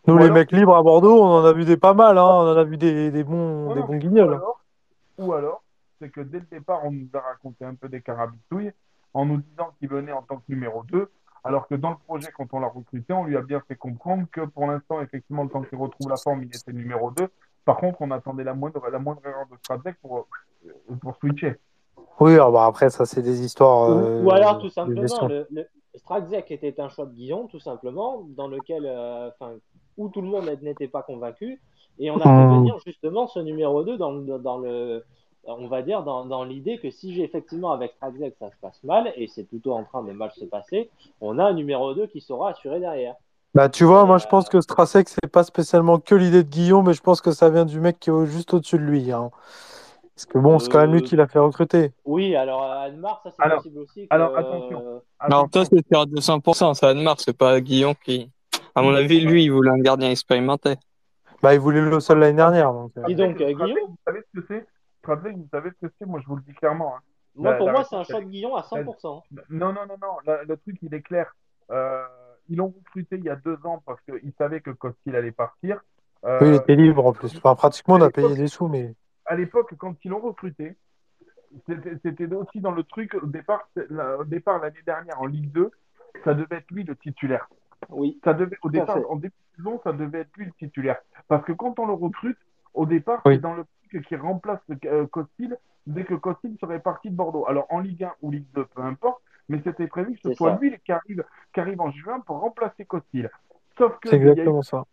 [0.07, 2.17] Nous, Ou les alors- mecs libres à Bordeaux, on en a vu des pas mal,
[2.17, 2.23] hein.
[2.23, 4.39] On en a vu des, des bons, des bons guignols.
[5.17, 5.61] ou alors,
[5.99, 8.71] c'est que dès le départ, on nous a raconté un peu des carabitouilles
[9.17, 11.09] en nous disant qu'il venait en tant que numéro 2,
[11.43, 14.25] Alors que dans le projet, quand on l'a recruté, on lui a bien fait comprendre
[14.31, 17.27] que pour l'instant, effectivement, le temps qu'il retrouve la forme, il était numéro 2.
[17.65, 20.27] Par contre, on attendait la moindre, la moindre erreur de Stradek pour,
[20.65, 21.55] euh, pour switcher.
[22.19, 23.89] Oui, alors, bah, après, ça, c'est des histoires.
[23.89, 25.47] Ou, euh, ou alors, tout simplement, le,
[26.49, 29.53] était un choix de Guillon, tout simplement, dans lequel, euh, enfin,
[29.97, 31.59] où tout le monde n'était pas convaincu.
[31.99, 32.59] Et on a fait Hmm.
[32.59, 35.03] venir justement ce numéro 2 dans, dans le,
[35.47, 38.83] on va dire, dans, dans l'idée que si j'ai effectivement avec Strazek ça se passe
[38.83, 40.89] mal, et c'est plutôt en train de mal se passer,
[41.21, 43.15] on a un numéro 2 qui saura assurer derrière.
[43.55, 46.49] Bah, tu vois, moi, je Euh, pense que Strasek, c'est pas spécialement que l'idée de
[46.49, 48.83] Guillaume, mais je pense que ça vient du mec qui est au- juste au-dessus de
[48.83, 49.11] lui.
[49.11, 49.31] hein.
[50.15, 51.91] Parce que bon, c'est quand même lui Euh, qui l'a fait recruter.
[52.05, 54.07] Oui, alors à Anne-Mar, ça c'est Alors- possible aussi.
[54.07, 55.01] Que, alors, attention.
[55.19, 58.29] Alors, toi, c'est sur 200%, c'est Admar, c'est pas Guillaume qui.
[58.75, 60.75] À mon avis, lui, il voulait un gardien expérimenté.
[61.41, 62.73] Bah, il voulait le seul l'année dernière.
[62.73, 63.03] Donc, euh.
[63.07, 64.67] Dis donc, euh, Guillaume Vous savez ce que c'est?
[65.15, 66.95] Vous savez ce que c'est Moi, je vous le dis clairement.
[66.95, 66.99] hein.
[67.35, 69.23] Moi, La- pour la moi, c'est un choix de Guillon à 100%.
[69.49, 70.17] Non, non, non, non.
[70.25, 71.35] Le, le truc, il est clair.
[71.71, 72.03] Euh,
[72.49, 75.79] ils l'ont recruté il y a deux ans parce qu'ils savaient que Kostil allait partir.
[76.25, 77.35] Euh, Oui, il était libre en plus.
[77.37, 78.95] Enfin, pratiquement, on a payé des sous, mais.
[79.25, 80.77] à l'époque, quand ils l'ont recruté,
[81.67, 83.67] c'était aussi dans le truc, au départ,
[84.19, 85.71] au départ l'année dernière en Ligue 2,
[86.23, 87.47] ça devait être lui le titulaire.
[87.89, 88.19] Oui.
[88.23, 90.97] Ça devait, au départ, en début de saison, ça devait être lui le titulaire.
[91.27, 92.37] Parce que quand on le recrute,
[92.73, 93.35] au départ, Oui.
[93.35, 97.45] c'est dans le qui remplace euh, Costil dès que Costil serait parti de Bordeaux.
[97.47, 100.53] Alors en Ligue 1 ou Ligue 2, peu importe, mais c'était prévu que ce soit
[100.53, 100.59] ça.
[100.61, 101.23] lui qui arrive,
[101.53, 103.29] qui arrive en juin pour remplacer Costil.
[103.77, 104.85] Sauf que C'est il y a eu exactement ça.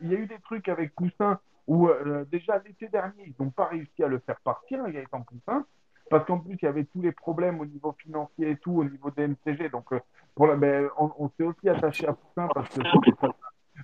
[0.00, 3.50] il y a eu des trucs avec Poussin où euh, déjà l'été dernier, ils n'ont
[3.50, 5.64] pas réussi à le faire partir, Gaëtan Poussin,
[6.10, 8.84] parce qu'en plus, il y avait tous les problèmes au niveau financier et tout, au
[8.84, 9.68] niveau des MCG.
[9.70, 10.00] Donc, euh,
[10.34, 12.80] pour la, ben, on, on s'est aussi attaché à Poussin parce que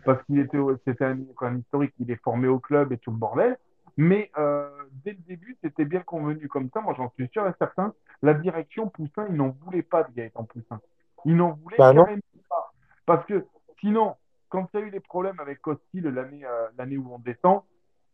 [0.04, 3.16] parce qu'il était, c'était un, un historique, il est formé au club et tout le
[3.16, 3.56] bordel.
[3.99, 4.70] Mais euh,
[5.05, 6.80] dès le début, c'était bien convenu comme ça.
[6.80, 7.92] Moi, j'en suis sûr et certain.
[8.22, 10.80] La direction Poussin, ils n'en voulaient pas de Gaëtan Poussin.
[11.24, 12.72] Ils n'en voulaient Bah carrément pas.
[13.07, 13.44] Parce que
[13.80, 14.14] sinon,
[14.51, 17.62] quand il y a eu des problèmes avec Costil l'année euh, l'année où on descend,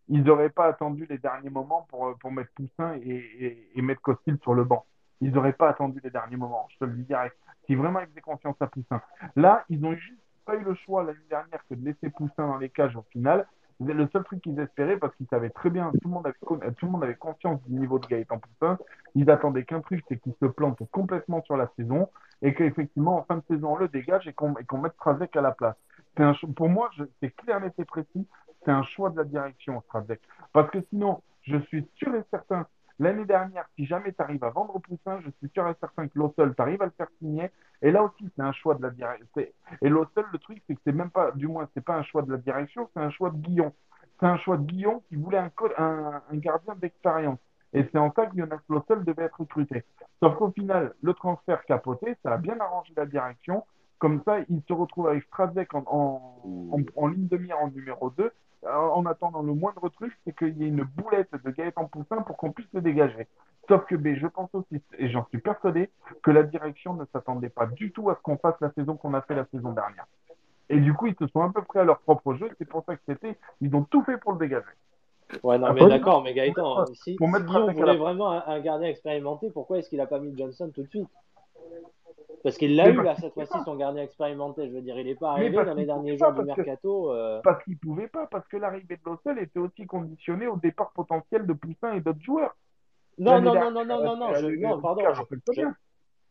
[0.08, 3.82] ils n'auraient pas attendu les derniers moments pour, euh, pour mettre Poussin et, et, et
[3.82, 4.86] mettre Costil sur le banc.
[5.20, 7.36] Ils n'auraient pas attendu les derniers moments, je te le dis direct.
[7.66, 9.02] Si vraiment ils faisaient confiance à Poussin.
[9.36, 12.56] Là, ils ont juste pas eu le choix l'année dernière que de laisser Poussin dans
[12.56, 13.46] les cages au final.
[13.80, 16.36] C'est le seul truc qu'ils espéraient parce qu'ils savaient très bien, tout le monde avait,
[16.44, 18.78] con- tout du niveau de Gaëtan Poussin.
[19.14, 22.08] Ils attendaient qu'un truc, c'est qu'il se plante complètement sur la saison
[22.42, 25.40] et qu'effectivement, en fin de saison, on le dégage et qu'on qu'on mette Strazek à
[25.40, 25.76] la place.
[26.16, 28.26] C'est pour moi, c'est clair, net et précis.
[28.64, 30.20] C'est un choix de la direction, Strazek.
[30.52, 32.66] Parce que sinon, je suis sûr et certain,
[32.98, 36.18] l'année dernière, si jamais tu arrives à vendre Poussin, je suis sûr et certain que
[36.18, 37.50] Lossel, tu arrives à le faire signer.
[37.82, 39.26] Et là aussi, c'est un choix de la direction.
[39.82, 42.22] Et Lossel, le truc, c'est que c'est même pas, du moins, c'est pas un choix
[42.22, 43.72] de la direction, c'est un choix de Guillon.
[44.20, 47.38] C'est un choix de Guillon qui voulait un, un, gardien d'expérience.
[47.72, 49.82] Et c'est en ça que Jonas Lossel devait être recruté.
[50.22, 53.64] Sauf qu'au final, le transfert capoté, ça a bien arrangé la direction.
[53.98, 55.86] Comme ça, il se retrouve avec Strazek en,
[56.96, 58.30] en ligne de mire en numéro 2.
[58.66, 62.36] En attendant, le moindre truc, c'est qu'il y ait une boulette de Gaëtan Poussin pour
[62.36, 63.28] qu'on puisse le dégager.
[63.68, 65.90] Sauf que ben, je pense aussi, et j'en suis persuadé,
[66.22, 69.14] que la direction ne s'attendait pas du tout à ce qu'on fasse la saison qu'on
[69.14, 70.06] a fait la saison dernière.
[70.70, 72.50] Et du coup, ils se sont un peu pris à leur propre jeu.
[72.58, 74.64] C'est pour ça que c'était, ils ont tout fait pour le dégager.
[75.42, 78.44] Ouais, non, Ah, mais d'accord, mais Gaëtan, si, pour si à voulait la- vraiment un,
[78.46, 81.08] un gardien expérimenté, pourquoi est-ce qu'il a pas mis Johnson tout de suite?
[82.42, 84.68] Parce qu'il l'a eu là qu'il cette pouvait fois-ci, son gardien expérimenté.
[84.68, 86.56] Je veux dire, il n'est pas arrivé dans les qu'il derniers pouvait jours du que-
[86.62, 87.12] mercato.
[87.12, 90.92] euh, Parce qu'ils pouvaient pas, parce que l'arrivée de Lossel était aussi conditionnée au départ
[90.92, 92.54] potentiel de Poussin et d'autres joueurs.
[93.18, 95.00] Non, non, non, non, non, non, non, je- non, pardon.
[95.14, 95.24] Je-
[95.62, 95.66] je-.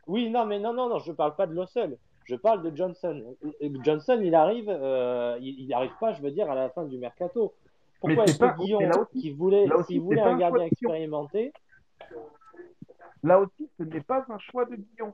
[0.08, 1.98] Oui, non, mais non, non, non, je parle pas de Lossel.
[2.26, 3.36] Je parle de Johnson.
[3.84, 6.98] Johnson, il arrive, euh, il, il arrive pas, je veux dire, à la fin du
[6.98, 7.54] mercato.
[8.00, 8.44] Pourquoi est-ce que
[9.02, 11.54] aussi- qui voulait, aussi, voulait un gardien expérimenté,
[13.24, 15.14] Là aussi, ce n'est pas un choix de Guillon.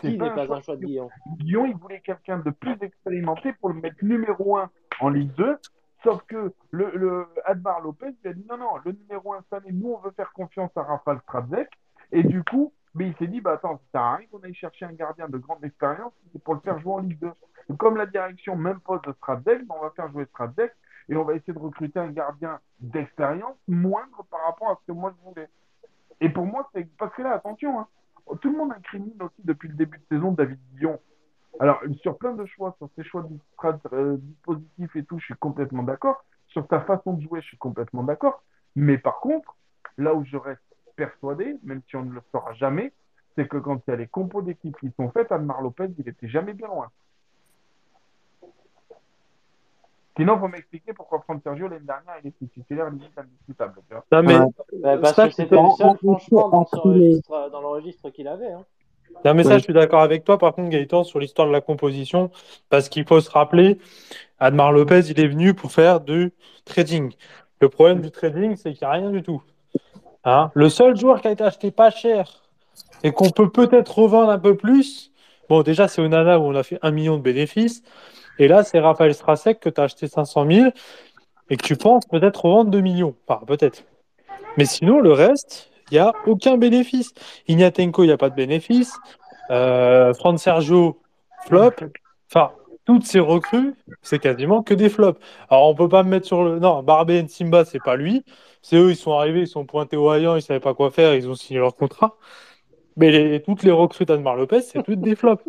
[0.00, 3.52] C'est qui n'est pas un choix de Guillon Guillon, il voulait quelqu'un de plus expérimenté
[3.54, 4.70] pour le mettre numéro 1
[5.00, 5.58] en Ligue 2.
[6.04, 9.64] Sauf que le, le Admar Lopez lui a dit non, non, le numéro 1 cette
[9.64, 11.68] année, nous, on veut faire confiance à Rafal Stradzek.
[12.12, 14.92] Et du coup, mais il s'est dit, bah attends, ça arrive, on aille chercher un
[14.92, 16.12] gardien de grande expérience,
[16.44, 17.30] pour le faire jouer en Ligue 2.
[17.68, 20.72] Donc, comme la direction même poste de Stradzek, on va faire jouer Stradzek
[21.08, 24.92] et on va essayer de recruter un gardien d'expérience moindre par rapport à ce que
[24.92, 25.48] moi je voulais.
[26.20, 27.88] Et pour moi, c'est parce que là, attention, hein,
[28.40, 30.98] tout le monde incrimine aussi depuis le début de saison David Guillon.
[31.58, 33.26] Alors, sur plein de choix, sur ses choix
[33.92, 36.24] euh, dispositifs et tout, je suis complètement d'accord.
[36.48, 38.42] Sur sa façon de jouer, je suis complètement d'accord.
[38.76, 39.56] Mais par contre,
[39.98, 40.62] là où je reste
[40.96, 42.92] persuadé, même si on ne le saura jamais,
[43.36, 46.08] c'est que quand il y a les compos d'équipe qui sont faites, Admar Lopez, il
[46.08, 46.90] était jamais bien loin.
[50.20, 53.74] Sinon, il faut m'expliquer pourquoi Franck Sergio, l'année dernière, il était titulaire limite indiscutable.
[53.88, 54.04] tu vois.
[54.12, 54.38] Non, mais.
[54.82, 57.60] Bah, Parce Ça, que c'était le seul, en- franchement, dans, en- ce en- registre, dans
[57.60, 58.52] le registre qu'il avait.
[58.52, 58.64] Hein.
[59.24, 59.58] Non, mais ça, Oui.
[59.58, 62.30] je suis d'accord avec toi, par contre, Gaëtan, sur l'histoire de la composition,
[62.68, 63.78] parce qu'il faut se rappeler,
[64.38, 66.32] Admar Lopez, il est venu pour faire du
[66.64, 67.12] trading.
[67.60, 69.42] Le problème du trading, c'est qu'il n'y a rien du tout.
[70.24, 70.50] Hein?
[70.54, 72.42] Le seul joueur qui a été acheté pas cher
[73.02, 75.12] et qu'on peut peut-être revendre un peu plus,
[75.48, 77.82] bon, déjà, c'est Onana où on a fait un million de bénéfices.
[78.40, 80.68] Et là, c'est Raphaël Strasek que tu as acheté 500 000
[81.50, 83.14] et que tu penses peut-être revendre 2 millions.
[83.28, 83.84] Enfin, peut-être.
[84.56, 87.12] Mais sinon, le reste, il n'y a aucun bénéfice.
[87.48, 88.96] Ignatenko, il n'y a pas de bénéfice.
[89.50, 90.98] Euh, Sergio,
[91.44, 91.72] flop.
[92.30, 92.52] Enfin,
[92.86, 95.20] toutes ces recrues, c'est quasiment que des flops.
[95.50, 96.58] Alors, on peut pas me mettre sur le.
[96.58, 98.24] Non, Barbé et Simba, c'est pas lui.
[98.62, 101.14] C'est eux, ils sont arrivés, ils sont pointés au haillant, ils savaient pas quoi faire,
[101.14, 102.16] ils ont signé leur contrat.
[102.96, 105.44] Mais toutes les recrues d'Anmar Lopez, c'est toutes des flops.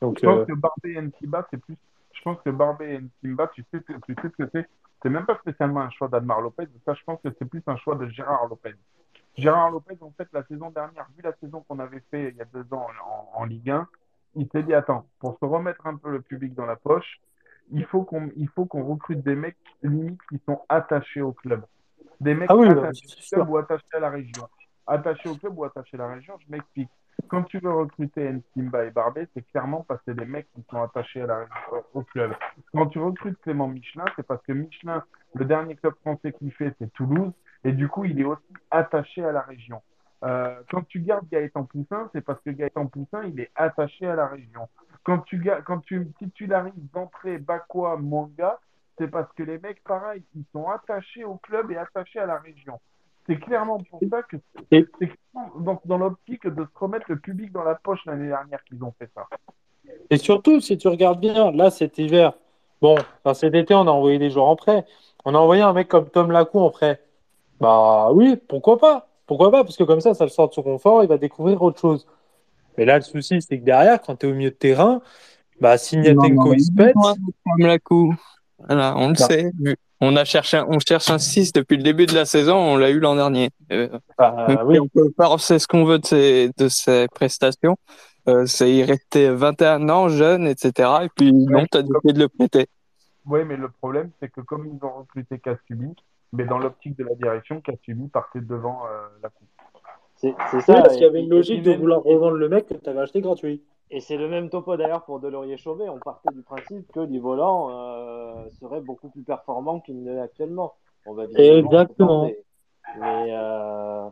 [0.00, 1.76] Donc, Je pense euh, que Barbé et Nsimba, c'est plus.
[2.12, 4.68] Je pense que Barbé et Nsimba, tu sais, tu sais ce que c'est.
[5.02, 6.68] C'est même pas spécialement un choix d'Admar Lopez.
[6.84, 8.74] Ça, je pense que c'est plus un choix de Gérard Lopez.
[9.36, 12.42] Gérard Lopez, en fait, la saison dernière, vu la saison qu'on avait fait il y
[12.42, 12.86] a deux ans
[13.34, 13.88] en, en Ligue 1,
[14.36, 17.20] il s'est dit attends, pour se remettre un peu le public dans la poche,
[17.72, 21.64] il faut qu'on il faut qu'on recrute des mecs limite qui sont attachés au club.
[22.20, 24.48] Des mecs Ah oui, bah, attachés au club ou attachés à la région.
[24.86, 26.90] Attachés au club ou attachés à la région, je m'explique.
[27.28, 30.64] Quand tu veux recruter Nsimba et Barbet, c'est clairement parce que c'est des mecs qui
[30.70, 31.46] sont attachés à la
[31.94, 32.32] au club.
[32.72, 35.04] Quand tu recrutes Clément Michelin, c'est parce que Michelin,
[35.34, 37.32] le dernier club français qu'il fait, c'est Toulouse,
[37.62, 39.82] et du coup, il est aussi attaché à la région.
[40.22, 44.14] Euh, quand tu gardes Gaëtan Poussin, c'est parce que Gaëtan Poussin, il est attaché à
[44.14, 44.68] la région.
[45.04, 48.58] Quand tu, quand tu titularises d'entrée Bakwa, Manga,
[48.98, 52.38] c'est parce que les mecs, pareil, ils sont attachés au club et attachés à la
[52.38, 52.80] région.
[53.30, 54.36] C'est clairement pour ça que
[54.72, 58.64] c'est clairement dans, dans l'optique de se remettre le public dans la poche l'année dernière
[58.64, 59.28] qu'ils ont fait ça.
[60.10, 62.32] Et surtout, si tu regardes bien, là, cet hiver,
[62.82, 64.84] bon, enfin, cet été, on a envoyé des joueurs en prêt.
[65.24, 67.00] On a envoyé un mec comme Tom Lacou en prêt.
[67.60, 69.06] Bah oui, pourquoi pas?
[69.28, 69.62] Pourquoi pas?
[69.62, 72.08] Parce que comme ça, ça le sort de son confort, il va découvrir autre chose.
[72.76, 75.02] Mais là, le souci, c'est que derrière, quand tu es au milieu de terrain,
[75.60, 76.96] bah, si il se pète.
[78.66, 79.50] Voilà, on le sait.
[80.02, 82.88] On a cherché, on cherche un 6 depuis le début de la saison, on l'a
[82.88, 83.50] eu l'an dernier.
[83.70, 84.80] Euh, bah, même oui.
[84.80, 87.76] on peut pas c'est ce qu'on veut de ses, de ses prestations.
[88.28, 90.88] Euh, c'est, il restait 21 ans, jeune, etc.
[91.02, 92.66] Et puis, non, t'as décidé de le prêter.
[93.26, 95.94] Oui, mais le problème, c'est que comme ils ont recruté Kassubi,
[96.32, 99.48] mais dans l'optique de la direction, Kassubi partait devant euh, la coupe.
[100.16, 100.74] C'est c'est Oui, ça.
[100.82, 103.20] parce qu'il y avait une logique de vouloir revendre le mec que tu avais acheté
[103.20, 103.62] gratuit.
[103.92, 105.88] Et c'est le même topo d'ailleurs pour Delaurier-Chauvet.
[105.88, 110.74] On partait du principe que Livolan euh, serait beaucoup plus performant qu'il ne l'est actuellement.
[111.06, 112.24] On va visiblement Exactement.
[112.24, 112.38] Mais,
[113.00, 114.08] mais, euh,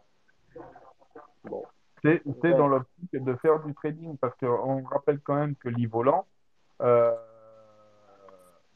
[1.44, 1.62] bon.
[2.02, 2.54] C'est Ouais.
[2.54, 6.26] dans l'optique de faire du trading, parce qu'on rappelle quand même que l'Ivolant,
[6.80, 7.12] euh,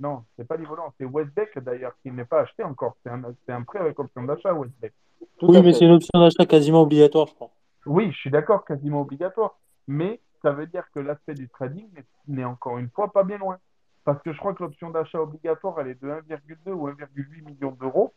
[0.00, 2.96] non, c'est pas l'Ivolant, c'est Westbeck d'ailleurs, qui n'est pas acheté encore.
[3.03, 4.92] C'est un, c'est un prêt avec option d'achat, Westbeck.
[5.38, 7.50] Tout Oui, mais c'est une option d'achat quasiment obligatoire, je crois.
[7.86, 9.57] Oui, je suis d'accord, quasiment obligatoire.
[9.86, 11.88] Mais ça veut dire que l'aspect du trading
[12.28, 13.59] n'est- encore une fois pas bien loin.
[14.05, 17.70] Parce que je crois que l'option d'achat obligatoire, elle est de 1,2 ou 1,8 millions
[17.72, 18.14] d'euros.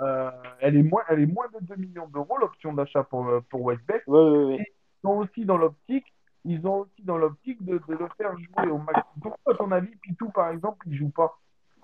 [0.00, 3.40] Euh, elle, est moins, elle est moins de 2 millions d'euros, l'option d'achat pour, euh,
[3.50, 4.02] pour Westbeck.
[4.06, 4.64] Oui, oui, oui.
[5.02, 6.12] Ils ont aussi dans l'optique,
[6.44, 9.00] ils ont aussi dans l'optique de, de le faire jouer au max.
[9.20, 11.38] Pourquoi, à ton avis, Pitou, par exemple, il joue pas?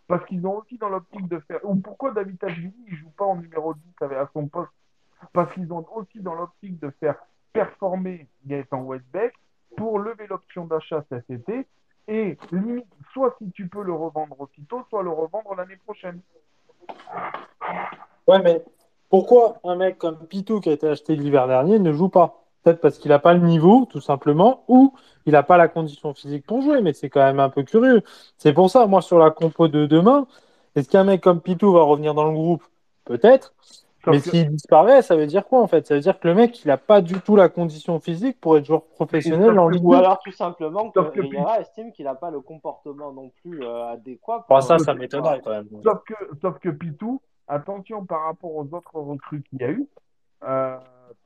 [0.08, 1.60] Parce qu'ils ont aussi dans l'optique de faire.
[1.64, 4.72] Ou pourquoi David Tachvili, il joue pas en numéro 10 avec- à son poste?
[5.32, 7.16] Parce qu'ils ont aussi dans l'optique de faire
[7.52, 9.34] performer Gaëtan Westbeck
[9.76, 11.66] pour lever l'option d'achat cet été.
[12.08, 16.20] Et limite, soit si tu peux le revendre aussitôt, soit le revendre l'année prochaine.
[18.28, 18.64] Ouais, mais
[19.08, 22.42] pourquoi un mec comme Pitou qui a été acheté l'hiver dernier ne joue pas?
[22.62, 24.92] Peut-être parce qu'il n'a pas le niveau, tout simplement, ou
[25.24, 28.02] il n'a pas la condition physique pour jouer, mais c'est quand même un peu curieux.
[28.38, 30.26] C'est pour ça, moi, sur la compo de demain,
[30.74, 32.64] est-ce qu'un mec comme Pitou va revenir dans le groupe?
[33.04, 33.54] Peut-être.
[34.06, 35.84] Sauf Mais que- s'il disparaît, ça veut dire quoi en fait?
[35.86, 38.56] Ça veut dire que le mec, il n'a pas du tout la condition physique pour
[38.56, 39.96] être joueur professionnel en Ligue Ou 2.
[39.98, 43.88] alors tout simplement que que- Riera estime qu'il n'a pas le comportement non plus euh,
[43.88, 44.38] adéquat.
[44.48, 45.68] Bon, pour- ça, ça m'étonnerait quand même.
[45.84, 49.86] Sauf que, sauf que Pitou, attention par rapport aux autres recrues qu'il y a eu.
[50.44, 50.76] euh,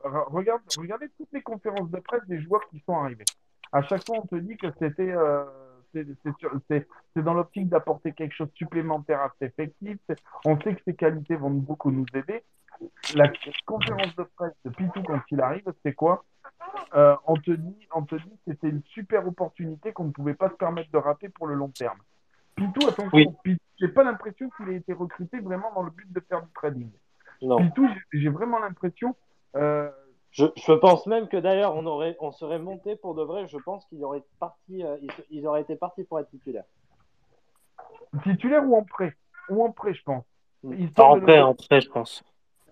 [0.05, 3.25] re- regarde, regardez toutes les conférences de presse des joueurs qui sont arrivés.
[3.73, 5.45] À chaque fois, on te dit que c'était euh,
[5.93, 9.99] c'est dans l'optique d'apporter quelque chose de supplémentaire à cet effectif.
[10.45, 12.43] On sait que ses qualités vont beaucoup nous aider.
[13.15, 13.31] La
[13.67, 16.25] conférence de presse de Pitou quand il arrive, c'est quoi?
[16.95, 20.35] Euh, on te dit, on te dit que c'était une super opportunité qu'on ne pouvait
[20.35, 21.99] pas se permettre de rater pour le long terme.
[22.57, 23.27] Pitou, attention, Oui.
[23.45, 26.51] Pitou, j'ai pas l'impression qu'il ait été recruté vraiment dans le but de faire du
[26.53, 26.91] trading.
[27.43, 27.59] Non.
[27.59, 29.15] Pitou, j'ai- j'ai vraiment l'impression,
[29.57, 29.91] euh,
[30.31, 33.49] Je, je pense même que d'ailleurs on aurait, on serait monté pour de vrai.
[33.49, 36.65] Je pense qu'il aurait parti, euh, ils, ils auraient été partis pour être titulaires.
[38.23, 39.17] titulaire ou en prêt,
[39.49, 40.25] ou en prêt, je pense.
[40.63, 40.75] Mm.
[40.75, 42.23] Histoire En le- prêt, en prêt, je pense.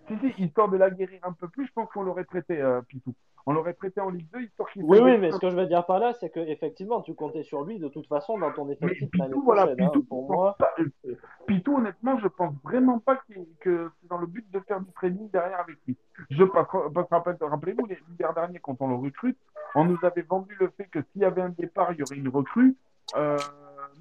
[0.07, 3.15] Si, si, histoire de l'aguerrir un peu plus, je pense qu'on l'aurait traité, euh, Pitou.
[3.49, 5.65] On l'aurait prêté en Ligue 2, histoire qu'il Oui, oui, mais ce que je veux
[5.65, 8.69] dire par là, c'est que effectivement, tu comptais sur lui de toute façon dans ton
[8.69, 9.91] effectif l'année Pitou, voilà, hein.
[10.07, 11.15] Pour moi, pas- euh,
[11.47, 13.17] Pitou, honnêtement, je pense vraiment pas
[13.61, 15.97] que c'est dans le but de faire du trading derrière avec lui.
[16.29, 19.39] Je rappelez-vous, les- l'hiver dernier, quand on le recrute,
[19.75, 22.17] on nous avait vendu le fait que s'il y avait un départ, il y aurait
[22.17, 22.77] une recrue,
[23.17, 23.39] euh,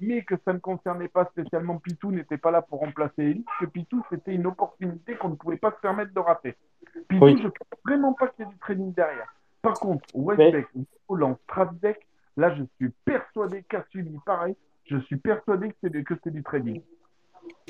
[0.00, 3.64] mais que ça ne concernait pas spécialement Pitou, n'était pas là pour remplacer Elite, que
[3.66, 6.54] Pitou, c'était une opportunité qu'on ne pouvait pas se permettre de rater.
[7.08, 7.40] Pitou, Oui.
[7.42, 9.32] je pense vraiment pas qu'il y ait du trading derrière.
[9.62, 10.66] Par contre, Westbeck,
[11.08, 12.06] Holland, Stradbeck,
[12.36, 16.30] là, je suis persuadé qu'à suivi pareil, je suis persuadé que c'est du, que c'est
[16.30, 16.82] du trading.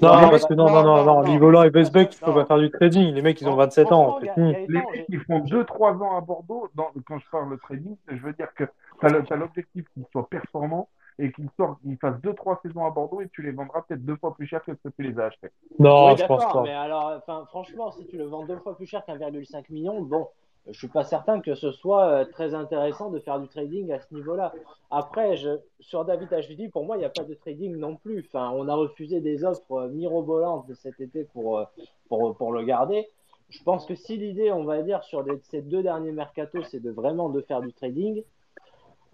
[0.03, 2.34] Non, Non, parce que non, non, non, non, Livolan et il faut non.
[2.34, 3.14] pas faire du trading.
[3.14, 4.18] Les mecs, ils ont 27 ans.
[4.20, 4.53] Fini.
[4.53, 7.97] Gaëtan, Les mecs qui font 2-3 ans à Bordeaux, dans, quand je parle de trading,
[8.09, 8.64] je veux dire que
[9.01, 13.20] tu as l'objectif qu'ils soient performants et qu'ils sortent, qu'ils fassent 2-3 saisons à Bordeaux
[13.20, 15.26] et tu les vendras peut-être deux fois plus cher que ce que tu les as
[15.26, 15.51] achetés.
[15.78, 16.62] Non, Oui, je pense d'accord, pas.
[16.62, 20.28] mais alors, franchement, si tu le vends deux fois plus cher qu'un,5 million, bon,
[20.70, 24.00] je suis pas certain que ce soit euh, très intéressant de faire du trading à
[24.00, 24.52] ce niveau-là.
[24.90, 25.50] Après, je,
[25.80, 28.24] sur David Ashvili, pour moi, il n'y a pas de trading non plus.
[28.28, 31.64] Enfin, on a refusé des offres euh, mirobolantes de cet été pour, euh,
[32.08, 33.08] pour, pour le garder.
[33.48, 36.80] Je pense que si l'idée, on va dire, sur les- ces deux derniers mercatos, c'est
[36.82, 38.22] de vraiment de faire du trading,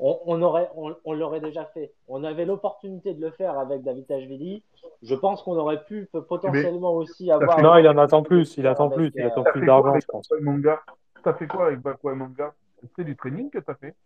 [0.00, 1.92] on, on aurait, on, on l'aurait déjà fait.
[2.08, 4.64] On avait l'opportunité de le faire avec David Ashvili.
[5.02, 7.62] Je pense qu'on aurait pu potentiellement aussi avoir.
[7.62, 8.56] Non, il en attend plus.
[8.56, 9.12] Il attend Avec, plus.
[9.14, 10.28] Il euh, attend plus d'argent, je pense.
[10.40, 10.80] Manga
[11.24, 12.54] T'as fait quoi avec Bakwa et Manga?
[12.96, 13.96] C'est du training que t'as fait?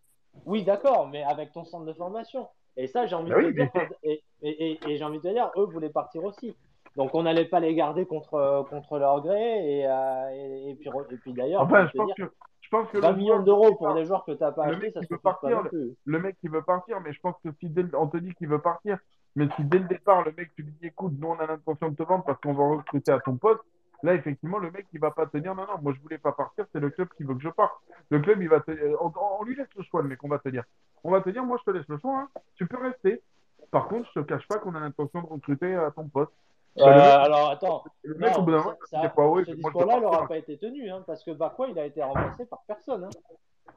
[0.46, 2.48] Oui, d'accord, mais avec ton centre de formation.
[2.76, 3.68] Et ça, j'ai envie Bah de oui, dire,
[4.04, 6.54] et, et, et, et j'ai envie de dire, eux voulaient partir aussi.
[6.96, 9.78] Donc on n'allait pas les garder contre, contre leur gré.
[9.80, 10.30] Et, euh,
[10.70, 13.16] et, puis, et puis d'ailleurs, Enfin, je pense dire, que, je pense que 20 le
[13.16, 15.62] millions joueur d'euros pour des joueurs que tu n'as pas mec ça se pas partir,
[15.62, 15.96] non plus.
[16.04, 18.34] le mec qui veut partir, mais je pense que si dès le- on te dit
[18.34, 18.98] qu'il veut partir,
[19.36, 21.90] mais si dès le départ, le mec, tu lui dis, écoute, nous, on a l'intention
[21.90, 23.60] de te vendre parce qu'on va recruter à ton poste,
[24.02, 26.32] là, effectivement, le mec, il va pas te dire, non, non, moi, je voulais pas
[26.32, 27.74] partir, c'est le club qui veut que je parte.
[28.10, 30.28] Le club, il va te, euh, on, on lui laisse le choix, le mec, on
[30.28, 30.64] va te dire.
[31.04, 33.22] On va te dire, moi, je te laisse le choix, hein, tu peux rester.
[33.70, 36.32] Par contre, je te cache pas qu'on a l'intention de recruter à ton poste.
[36.78, 39.50] Euh, mec- alors attends, Le mec, non, au bout d'un moment, ça- pas, ouais, ce
[39.50, 43.04] discours-là n'aura pas été tenu, hein, parce que Bakwa, il a été remplacé par personne.
[43.04, 43.72] Hein.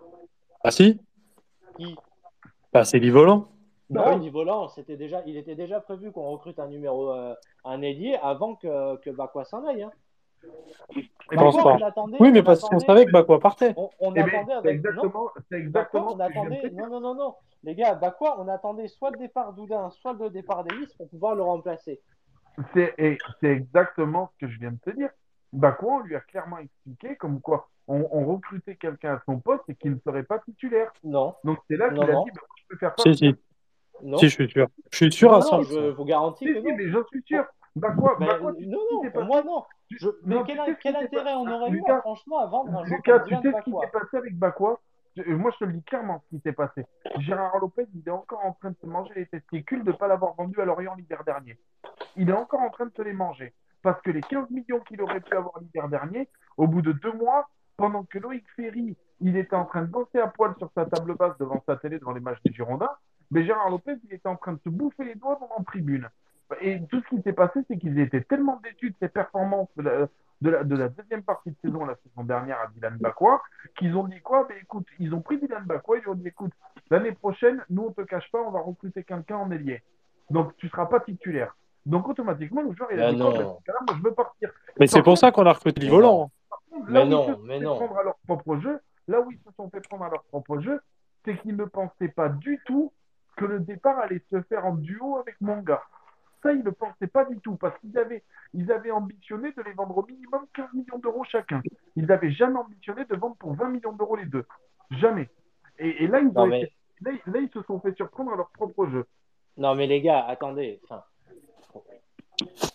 [0.63, 1.01] Ah si?
[1.78, 1.95] Qui?
[2.72, 3.47] Bah, c'est Livolan.
[3.89, 4.19] Bah Non, oui.
[4.22, 7.34] niveau volant, c'était déjà, il était déjà prévu qu'on recrute un numéro, euh,
[7.65, 9.84] un ailier avant que, que Bakwa s'en aille.
[9.84, 9.91] Hein.
[10.98, 13.74] Et Je pense Bakwa, Oui, mais parce qu'on savait que Bakwa partait.
[13.78, 14.66] on, on Eh ben, attendait avec.
[14.84, 16.70] Non, exactement, c'est Bakwa, exactement on ce que je viens de attendait.
[16.72, 17.36] Non, non, non, non.
[17.64, 21.36] Les gars, Bakwa, on attendait soit le départ d'Oudin, soit le départ d'Ellis pour pouvoir
[21.36, 22.02] le remplacer.
[22.74, 22.94] C'est
[23.42, 25.10] exactement ce que je viens de te dire.
[25.54, 29.64] Bakwa, on lui a clairement expliqué comme quoi on, on recrutait quelqu'un à son poste
[29.70, 30.92] et qu'il ne serait pas titulaire.
[31.04, 32.24] Non, Donc c'est là qu'il a non.
[32.26, 33.16] dit bah, je peux faire Si, partir.
[33.34, 33.36] si.
[34.08, 34.18] non.
[34.18, 34.68] Si, je suis sûr.
[34.92, 35.68] Je suis sûr non, à non, 100%.
[35.70, 36.76] je vous garantis Si, que si, non.
[36.78, 37.46] mais j'en suis sûr.
[37.76, 39.63] Bakwa, Mais, Bakwa, tu sais non, non, passé moi, non.
[39.89, 42.84] Je- mais non, quel, tu sais intérêt on aurait eu, à, franchement, à vendre un
[42.84, 44.80] Lucas, tu sais ce qui s'est passé avec Bakwa
[45.26, 46.86] Moi, je te le dis clairement ce qui s'est passé.
[47.19, 50.07] Gérard Lopez, il est encore en train de se manger les testicules de ne pas
[50.07, 51.57] l'avoir vendu à Lorient l'hiver dernier.
[52.17, 53.53] Il est encore en train de se les manger.
[53.84, 57.13] Parce que les 15 millions qu'il aurait pu avoir l'hiver dernier, au bout de deux
[57.13, 60.86] mois, pendant que Loïc Ferry, il était en train de bosser à poil sur sa
[60.86, 62.91] table basse devant sa télé devant les matchs des Girondins,
[63.32, 66.07] mais Gérard Lopez, il était en train de se bouffer les doigts dans en tribune.
[66.62, 69.84] Et tout ce qui s'est passé, c'est qu'ils étaient tellement déçus de ses performances de
[69.84, 70.08] la,
[70.41, 73.41] de la, de la deuxième partie de saison, la saison dernière à Dylan Bakwa,
[73.78, 74.45] qu'ils ont dit quoi?
[74.49, 76.52] Ben écoute, ils ont pris Dylan Bakwa, ils ont dit écoute,
[76.89, 79.82] l'année prochaine, nous on te cache pas, on va recruter quelqu'un en ailier.
[80.30, 81.56] Donc tu seras pas titulaire.
[81.86, 83.18] Donc automatiquement, le joueur il a dit.
[83.18, 83.54] Ben, moi
[83.97, 84.52] je veux partir.
[84.80, 86.32] Mais c'est pour ça qu'on a recruté Livolan.
[86.88, 87.76] Mais Là où ils non, se sont mais fait non.
[87.76, 90.60] prendre à leur propre jeu, là où ils se sont fait prendre à leur propre
[90.60, 90.80] jeu,
[91.26, 92.91] c'est qu'ils ne pensaient pas du tout
[93.38, 95.82] que le départ allait se faire en duo avec Manga.
[96.44, 98.24] Ça, ils ne pensaient pas du tout, parce qu'ils avaient,
[98.54, 101.62] ils avaient ambitionné de les vendre au minimum 15 millions d'euros chacun.
[101.96, 104.46] Ils n'avaient jamais ambitionné de vendre pour 20 millions d'euros les deux.
[104.92, 105.30] Jamais.
[105.78, 108.34] Et, et là, ils ont Non, mais- été- là, là, ils se sont fait surprendre
[108.34, 109.06] à leur propre jeu.
[109.58, 110.80] Non, mais les gars, attendez.
[110.84, 111.04] Enfin,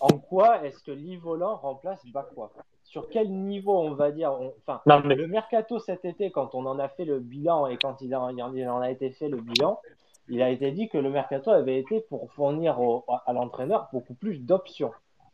[0.01, 2.51] en quoi est-ce que Livolan remplace Bakwa?
[2.85, 6.55] Sur quel niveau, on va dire on- Enfin, Non, mais le mercato cet été, quand
[6.55, 9.29] on en a fait le bilan et quand il en, il en a été fait
[9.29, 9.81] le bilan,
[10.29, 14.14] il a été dit que le mercato avait été pour fournir au- à l'entraîneur beaucoup
[14.14, 14.93] plus d'options,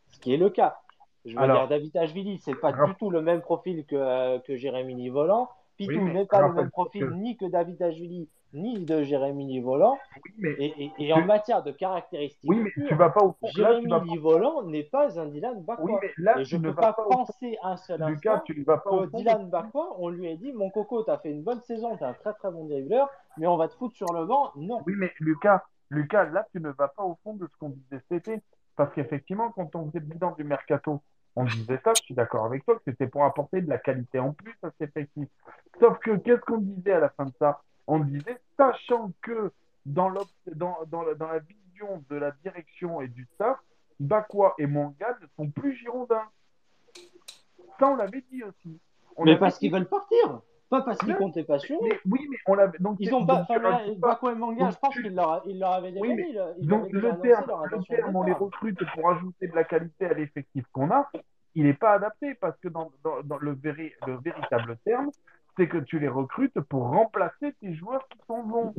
[0.08, 0.78] ce qui est le cas.
[1.24, 4.38] Je veux Alors- dire, David Ashvili, c'est pas du tout le même profil que, euh,
[4.40, 5.48] que Jérémy Nivolan.
[5.76, 9.62] Pitou Oui, n'est pas le même profil que- ni que David Ashvili, ni de Jérémy.
[9.64, 9.80] Oui,
[10.38, 13.46] mais, Et, et- et en matière de caractéristiques oui, mais tu vas pas au fond.
[13.46, 13.98] Là, tu Jérémy vas.
[14.00, 15.84] Livolan n'est pas un Dylan Bakwa.
[15.84, 18.58] Oui, mais là, et tu je ne peux pas penser un seul Lucas, instant tu
[18.58, 19.18] ne vas pas au que fond.
[19.18, 22.14] Dylan Bakwa, on lui a dit Mon coco, t'as fait une bonne saison, t'es un
[22.14, 24.50] très très bon dribbleur, mais on va te foutre sur le banc.
[24.56, 24.80] Non.
[24.86, 28.02] Oui, mais Lucas, Lucas, là, tu ne vas pas au fond de ce qu'on disait
[28.08, 28.42] cet été.
[28.76, 31.02] Parce qu'effectivement, quand on faisait le bilan du mercato,
[31.34, 34.18] On disait ça, je suis d'accord avec toi, que c'était pour apporter de la qualité
[34.18, 35.28] en plus à cet effectif.
[35.80, 37.62] Sauf que qu'est-ce qu'on disait à la fin de ça?
[37.94, 39.52] On disait, sachant que
[39.84, 43.58] dans, dans, dans, la, dans la vision de la direction et du staff,
[44.00, 46.24] Bakwa et Manga ne sont plus girondins.
[47.78, 48.80] Ça, on l'avait dit aussi.
[49.14, 50.40] On mais parce qu'ils veulent partir
[50.70, 52.78] pas parce qu'ils comptaient pas sur mais, Oui, mais on l'avait.
[52.78, 53.46] Donc, ils ont pas.
[53.98, 56.66] Bakwa et Manga, je pense qu'ils leur, il leur avaient déjà oui, dit.
[56.66, 60.64] donc, le terme, le terme on les recrute pour ajouter de la qualité à l'effectif
[60.72, 61.10] qu'on a,
[61.54, 65.10] il n'est pas adapté parce que dans, dans, dans le, véri, le véritable terme,
[65.56, 68.74] c'est que tu les recrutes pour remplacer tes joueurs qui sont bons.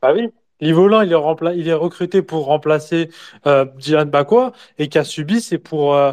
[0.00, 0.32] Bah oui.
[0.60, 1.54] Livolan, il est, rempla...
[1.54, 3.10] il est recruté pour remplacer
[3.46, 5.94] euh, Dylan Bakwa et Kasubi, c'est pour.
[5.94, 6.12] Euh,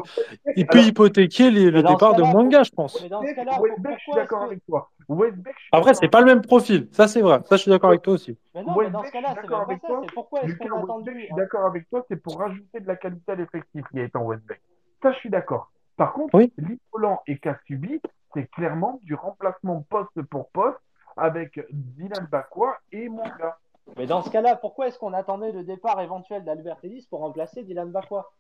[0.56, 3.00] il peut hypothéquer les, le départ de Manga, je pense.
[3.04, 4.90] Mais dans ce cas-là, Westbeck, je suis d'accord avec toi.
[5.08, 6.88] Westbeck, je suis Après, c'est pas le même profil.
[6.92, 7.42] Ça, c'est vrai.
[7.46, 8.40] Ça, je suis d'accord avec toi aussi.
[8.56, 10.02] Mais non, mais dans ce cas-là, c'est pas ça.
[10.02, 13.32] C'est pourquoi est-ce qu'on Je suis d'accord avec toi, c'est pour rajouter de la qualité
[13.32, 14.62] à l'effectif qui est en Westbeck.
[15.04, 15.72] Ça, je suis d'accord.
[15.96, 16.52] Par contre, oui.
[16.58, 18.02] Livolan et Kasubi,
[18.34, 20.80] c'est clairement du remplacement poste pour poste
[21.18, 23.58] avec Dylan Bakwa et Manga.
[23.98, 27.64] Mais dans ce cas-là, pourquoi est-ce qu'on attendait le départ éventuel d'Albert Ellis pour remplacer
[27.64, 28.32] Dylan Bakwa?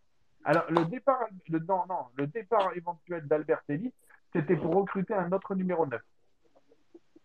[0.45, 3.93] Alors, le départ, le, non, non, le départ éventuel d'Albert Ellis,
[4.33, 6.01] c'était pour recruter un autre numéro 9.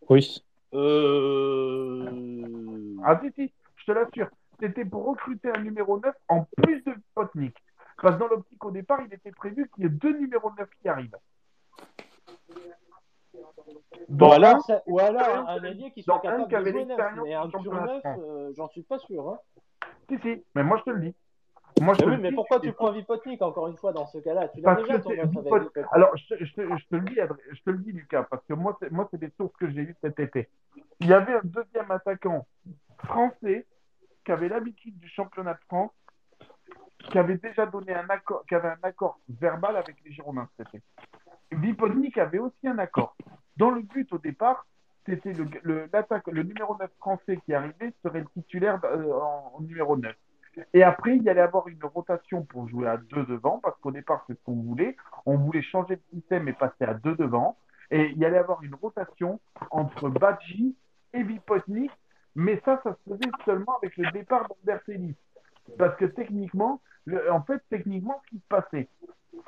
[0.09, 0.43] Oui.
[0.73, 2.11] Euh...
[3.05, 4.29] Ah, si, si, je te l'assure.
[4.61, 7.57] C'était pour recruter un numéro 9 en plus de Potnik.
[8.01, 10.69] Parce que dans l'optique au départ, il était prévu qu'il y ait deux numéros 9
[10.81, 11.17] qui arrivent.
[14.21, 18.03] Alors, ou alors un allié qui soit capable de jouer neuf, mais un pur neuf,
[18.05, 19.29] euh, j'en suis pas sûr.
[19.29, 19.39] Hein.
[20.09, 21.15] Si, si, mais moi je te le dis.
[21.81, 24.49] Moi, je mais oui, mais pourquoi tu prends Vipotnik encore une fois dans ce cas-là?
[24.49, 25.59] Tu l'as déjà ton Vipot...
[25.91, 28.55] Alors, je, je, te, je, te, le dis, je te le dis, Lucas, parce que
[28.55, 30.49] moi, c'est, moi, c'est des sources que j'ai eues cet été.
[31.01, 32.47] Il y avait un deuxième attaquant
[32.99, 33.67] français
[34.25, 35.91] qui avait l'habitude du championnat de France,
[37.11, 40.69] qui avait déjà donné un accord, qui avait un accord verbal avec les Girondins cet
[40.69, 40.83] été.
[41.55, 43.17] Vipotnik avait aussi un accord.
[43.57, 44.67] Dans le but, au départ,
[45.07, 50.15] c'était le, le, numéro 9 français qui arrivait serait le titulaire euh, en, numéro 9.
[50.73, 53.91] Et après, il y allait avoir une rotation pour jouer à deux devant, parce qu'au
[53.91, 54.97] départ, c'est ce qu'on voulait.
[55.27, 57.59] On voulait changer de système et passer à deux devant.
[57.91, 59.41] Et il y allait avoir une rotation
[59.71, 60.77] entre Badji
[61.13, 61.91] et Vipotnik.
[62.37, 65.15] Mais ça, ça se faisait seulement avec le départ d'Albertelli.
[65.79, 66.81] Parce que techniquement,
[67.31, 68.89] en fait, techniquement, ce qui se passait,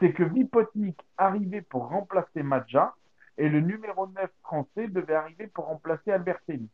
[0.01, 2.95] c'est que Vipotnik arrivait pour remplacer Madja
[3.39, 6.69] et le numéro 9 français devait arriver pour remplacer Albertelli.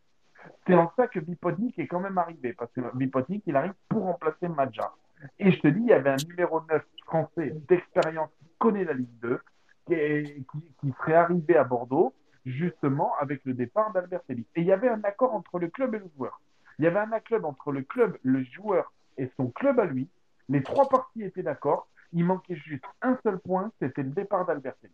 [0.67, 4.03] C'est en ça que Vipotnik est quand même arrivé, parce que Vipotnik, il arrive pour
[4.03, 4.93] remplacer Madja.
[5.39, 8.95] Et je te dis, il y avait un numéro 9 français d'expérience qui connaît la
[8.95, 9.41] Ligue 2,
[9.87, 10.47] qui,
[10.81, 12.13] qui, serait arrivé à Bordeaux,
[12.45, 14.47] justement avec le départ d'Albertelli.
[14.57, 16.41] Et il y avait un accord entre le club et le joueur.
[16.79, 20.09] Il y avait un accord entre le club, le joueur et son club à lui.
[20.49, 21.89] Les trois parties étaient d'accord.
[22.13, 24.93] Il manquait juste un seul point, c'était le départ d'Albertelli.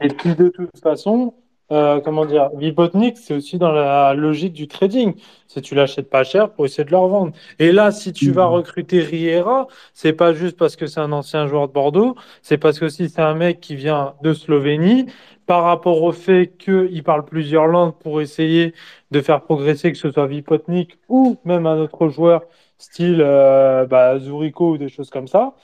[0.00, 1.34] Et puis de toute façon,
[1.72, 5.14] euh, comment dire, Vipotnik, c'est aussi dans la logique du trading.
[5.46, 7.32] C'est tu l'achètes pas cher pour essayer de le revendre.
[7.58, 11.46] Et là, si tu vas recruter Riera, c'est pas juste parce que c'est un ancien
[11.46, 15.06] joueur de Bordeaux, c'est parce que si c'est un mec qui vient de Slovénie,
[15.52, 18.72] par rapport au fait qu'il parle plusieurs langues pour essayer
[19.10, 22.44] de faire progresser, que ce soit Vipotnik ou même un autre joueur
[22.78, 25.54] style euh, bah, Zurico ou des choses comme ça.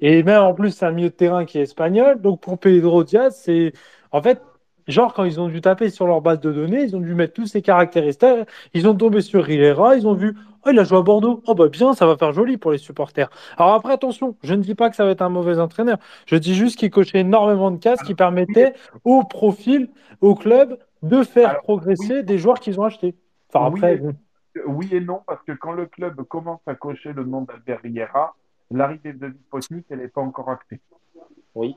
[0.00, 2.20] Et même en plus, c'est un milieu de terrain qui est espagnol.
[2.20, 3.72] Donc pour Pedro Diaz, c'est
[4.10, 4.42] en fait,
[4.88, 7.34] genre quand ils ont dû taper sur leur base de données, ils ont dû mettre
[7.34, 8.48] tous ces caractéristiques.
[8.74, 10.34] Ils ont tombé sur Riera, ils ont vu,
[10.64, 11.42] oh, il a joué à Bordeaux.
[11.46, 13.30] Oh, bah bien, ça va faire joli pour les supporters.
[13.56, 15.98] Alors après, attention, je ne dis pas que ça va être un mauvais entraîneur.
[16.26, 19.88] Je dis juste qu'il cochait énormément de cases qui permettaient au profil,
[20.20, 23.14] au club, de faire progresser des joueurs qu'ils ont achetés.
[23.52, 23.96] Enfin, oui, après.
[23.96, 27.80] Et, oui et non, parce que quand le club commence à cocher le nom d'Albert
[27.82, 28.34] Riera,
[28.70, 30.80] l'arrivée de Vipotnik, elle n'est pas encore actée.
[31.54, 31.76] Oui.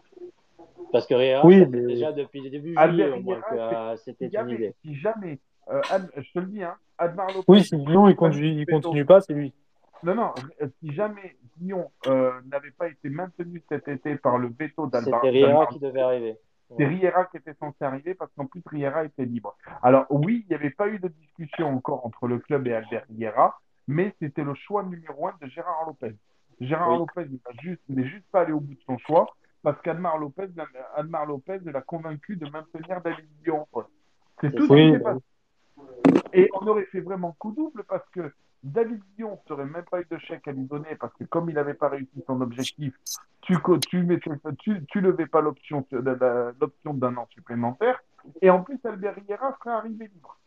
[0.92, 4.76] Parce que Riera, oui, déjà depuis le début juillet, au moins, que c'était une idée.
[4.84, 5.40] Si jamais,
[5.72, 5.82] euh,
[6.18, 7.46] je te le dis, hein, Admar Lopez.
[7.48, 9.54] Oui, si Lyon il continue, il continue pas, c'est lui.
[10.04, 10.34] Non, non,
[10.80, 15.22] si jamais Lyon euh, n'avait pas été maintenu cet été par le veto d'Albar.
[15.22, 16.38] C'était Riera qui devait arriver.
[16.78, 19.56] C'est Riera qui était censé arriver parce qu'en plus Riera était libre.
[19.84, 23.06] Alors oui, il n'y avait pas eu de discussion encore entre le club et Albert
[23.16, 26.16] Riera, mais c'était le choix numéro un de Gérard Lopez.
[26.60, 29.28] Gérard Lopez n'est juste, juste pas allé au bout de son choix
[29.64, 30.48] parce qu'Admar Lopez,
[30.96, 33.68] Admar Lopez l'a convaincu de maintenir David Dion.
[34.40, 35.20] C'est tout ce qui s'est passé.
[36.34, 38.32] Et on aurait fait vraiment coup double parce que
[38.64, 41.56] David Dion n'aurait même pas eu de chèque à lui donner parce que comme il
[41.56, 42.94] n'avait pas réussi son objectif,
[43.42, 43.58] tu,
[43.90, 44.08] tu,
[44.60, 48.04] tu, tu levais pas l'option d'un an supplémentaire.
[48.42, 50.38] Et en plus, Albert Riera serait arrivé libre.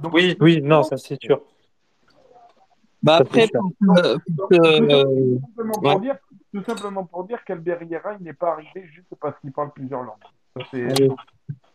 [0.00, 1.42] Donc, oui, oui, non, ça c'est sûr.
[3.02, 3.62] Bah Ça, après, sûr.
[3.98, 4.16] euh,
[4.52, 6.00] euh, Tout simplement pour ouais.
[6.00, 6.16] dire,
[6.54, 10.02] tout simplement pour dire qu'Albert Riera, il n'est pas arrivé juste parce qu'il parle plusieurs
[10.02, 10.22] langues.
[10.56, 11.02] Ça, c'est...
[11.02, 11.08] Oui.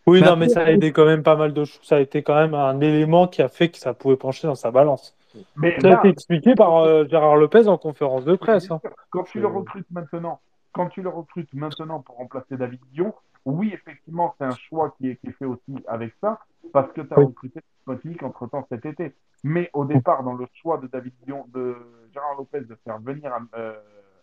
[0.05, 1.79] Oui, Mais non, après- mais ça a aidé quand même pas mal de choses.
[1.83, 4.55] Ça a été quand même un élément qui a fait que ça pouvait pencher dans
[4.55, 5.15] sa balance.
[5.55, 8.69] Mais Ça a été expliqué par euh, Gérard Lopez en conférence de presse.
[8.69, 8.79] hein.
[9.09, 10.39] quand tu le recrutes maintenant,
[10.73, 13.13] quand tu le recrutes maintenant pour remplacer David Dion,
[13.45, 16.39] oui, effectivement, c'est un choix qui est, qui est fait aussi avec ça,
[16.71, 17.25] parce que tu as Oui.
[17.25, 19.13] recruté Spotnik entre temps cet été.
[19.43, 21.75] Mais au départ, dans le choix de David Dion, de
[22.13, 23.73] Gérard Lopez de faire venir euh,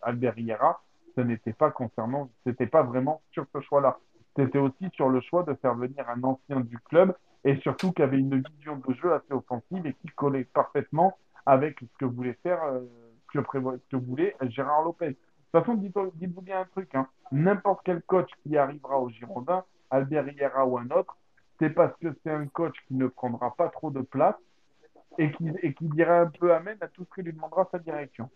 [0.01, 0.81] Albert Riera,
[1.15, 3.97] ce n'était pas concernant, c'était pas vraiment sur ce choix-là.
[4.35, 7.13] C'était aussi sur le choix de faire venir un ancien du club
[7.43, 11.79] et surtout qui avait une vision de jeu assez offensive et qui collait parfaitement avec
[11.79, 12.79] ce que voulait faire, euh,
[13.33, 15.09] ce que ce que voulait Gérard Lopez.
[15.09, 17.07] De toute façon, dites- dites-vous bien un truc, hein.
[17.31, 21.17] n'importe quel coach qui arrivera au Girondin, Albert Riera ou un autre,
[21.59, 24.35] c'est parce que c'est un coach qui ne prendra pas trop de place
[25.17, 27.79] et qui, et qui dira un peu amen à tout ce qui lui demandera sa
[27.79, 28.29] direction.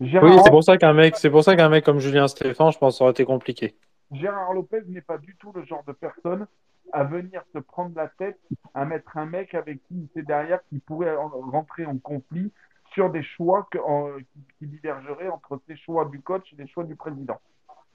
[0.00, 2.72] Gérard, Oui, c'est pour ça qu'un mec, c'est pour ça qu'un mec comme Julien Stéphane,
[2.72, 3.76] je pense, aurait été compliqué.
[4.12, 6.46] Gérard Lopez n'est pas du tout le genre de personne
[6.92, 8.38] à venir se prendre la tête,
[8.74, 12.52] à mettre un mec avec qui il sait derrière qui pourrait en- rentrer en conflit
[12.94, 16.68] sur des choix que- en- qui, qui divergeraient entre ses choix du coach et les
[16.68, 17.40] choix du président.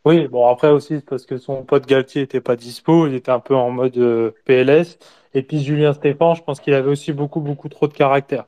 [0.04, 3.32] Oui, bon après aussi c'est parce que son pote Galtier était pas dispo, il était
[3.32, 4.98] un peu en mode euh, PLS.
[5.34, 8.46] Et puis Julien Stéphane, je pense qu'il avait aussi beaucoup beaucoup trop de caractère.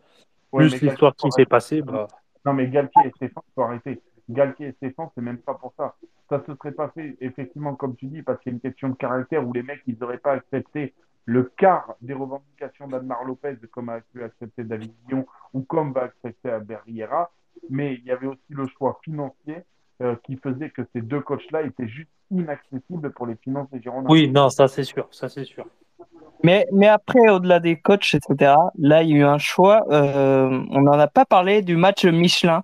[0.52, 2.08] Ouais, Plus l'histoire qui s'est passée, bah,
[2.46, 4.02] Non, mais Galtier et Stéphane, faut arrêter.
[4.30, 5.96] Galtier et Stéphane, c'est même pas pour ça.
[6.30, 8.90] Ça se serait pas fait, effectivement, comme tu dis, parce qu'il y a une question
[8.90, 10.94] de caractère où les mecs, ils n'auraient pas accepté
[11.26, 16.04] le quart des revendications d'Admar Lopez, comme a pu accepter David Dion ou comme va
[16.04, 17.32] accepter Albert Riera.
[17.70, 19.58] Mais il y avait aussi le choix financier
[20.02, 24.10] euh, qui faisait que ces deux coachs-là étaient juste inaccessibles pour les finances des Girondins.
[24.10, 25.66] oui, non, ça c'est sûr, ça c'est sûr.
[26.44, 29.86] Mais, mais après, au-delà des coachs, etc., là, il y a eu un choix.
[29.92, 32.64] euh, on n'en a pas parlé du match Michelin,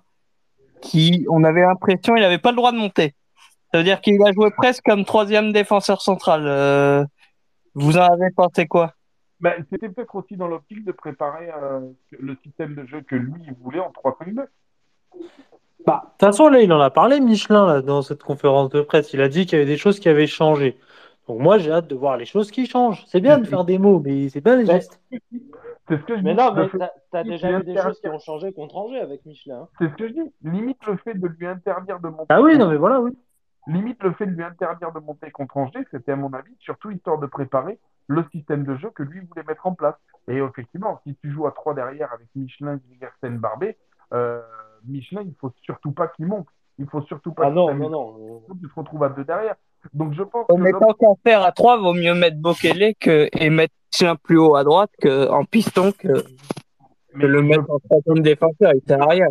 [0.82, 3.14] qui, on avait l'impression, il n'avait pas le droit de monter.
[3.72, 6.42] Ça veut dire qu'il a joué presque comme troisième défenseur central.
[6.46, 7.04] Euh,
[7.74, 8.94] vous en avez pensé quoi?
[9.40, 11.80] Ben, C'était peut-être aussi dans l'optique de préparer euh,
[12.18, 14.44] le système de jeu que lui il voulait en 3-5-2.
[15.86, 18.82] Bah, de toute façon, là, il en a parlé, Michelin, là, dans cette conférence de
[18.82, 19.12] presse.
[19.14, 20.78] Il a dit qu'il y avait des choses qui avaient changé.
[21.26, 23.04] Donc moi, j'ai hâte de voir les choses qui changent.
[23.06, 25.00] C'est bien de faire des mots, mais c'est bien les Mais- gestes.
[25.90, 26.40] C'est ce que je Mais dis.
[26.40, 26.68] non, mais
[27.10, 29.62] t'as déjà vu des choses qui ont changé contre Angers avec Michelin.
[29.62, 29.68] hein.
[29.78, 30.32] C'est ce que je dis.
[30.42, 32.26] Limite le fait de lui interdire de monter.
[32.28, 33.10] Ah oui, non, mais voilà, oui.
[33.66, 36.90] Limite le fait de lui interdire de monter contre Angers, c'était à mon avis surtout
[36.90, 39.94] histoire de préparer le système de jeu que lui voulait mettre en place.
[40.28, 43.76] Et effectivement, si tu joues à trois derrière avec Michelin, Gersen, Barbet,
[44.14, 44.40] euh,
[44.86, 46.48] Michelin, il faut surtout pas qu'il monte.
[46.78, 48.42] Il faut surtout pas Ah qu'il non, non, non.
[48.60, 49.56] Tu te retrouves à deux derrière.
[49.94, 52.36] Donc je pense On que met l'homme- tant qu'à faire à 3, vaut mieux mettre
[52.38, 56.24] Bokele que, et mettre Michelin plus haut à droite que, en piston que,
[57.14, 58.72] le mettre en troisième défenseur.
[58.74, 59.26] Il sert à rien.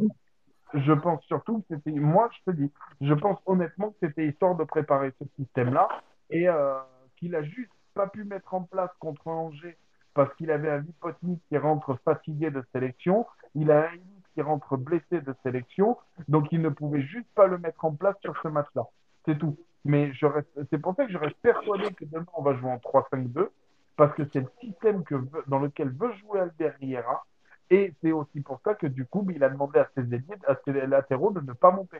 [0.73, 2.71] je pense surtout que c'était, moi je te dis,
[3.01, 5.87] je pense honnêtement que c'était histoire de préparer ce système-là
[6.29, 6.75] et euh,
[7.17, 9.77] qu'il a juste pas pu mettre en place contre Angers
[10.13, 13.25] parce qu'il avait un Vipotnik qui rentre fatigué de sélection,
[13.55, 13.97] il a un
[14.33, 15.97] qui rentre blessé de sélection,
[16.27, 18.83] donc il ne pouvait juste pas le mettre en place sur ce match-là.
[19.25, 19.57] C'est tout.
[19.85, 22.69] Mais je reste, c'est pour ça que je reste persuadé que demain on va jouer
[22.69, 23.49] en 3-5-2
[23.95, 27.25] parce que c'est le système que veut- dans lequel veut jouer Albert Riera.
[27.69, 30.55] Et c'est aussi pour ça que du coup, il a demandé à ses ailiers, à
[30.65, 31.99] ses latéraux de ne pas monter.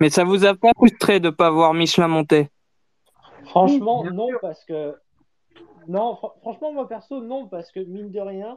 [0.00, 2.50] Mais ça vous a pas frustré de pas voir Michelin monter?
[3.46, 4.40] Franchement, non, sûr.
[4.40, 4.96] parce que.
[5.88, 8.56] Non, fr- franchement, moi perso, non, parce que mine de rien,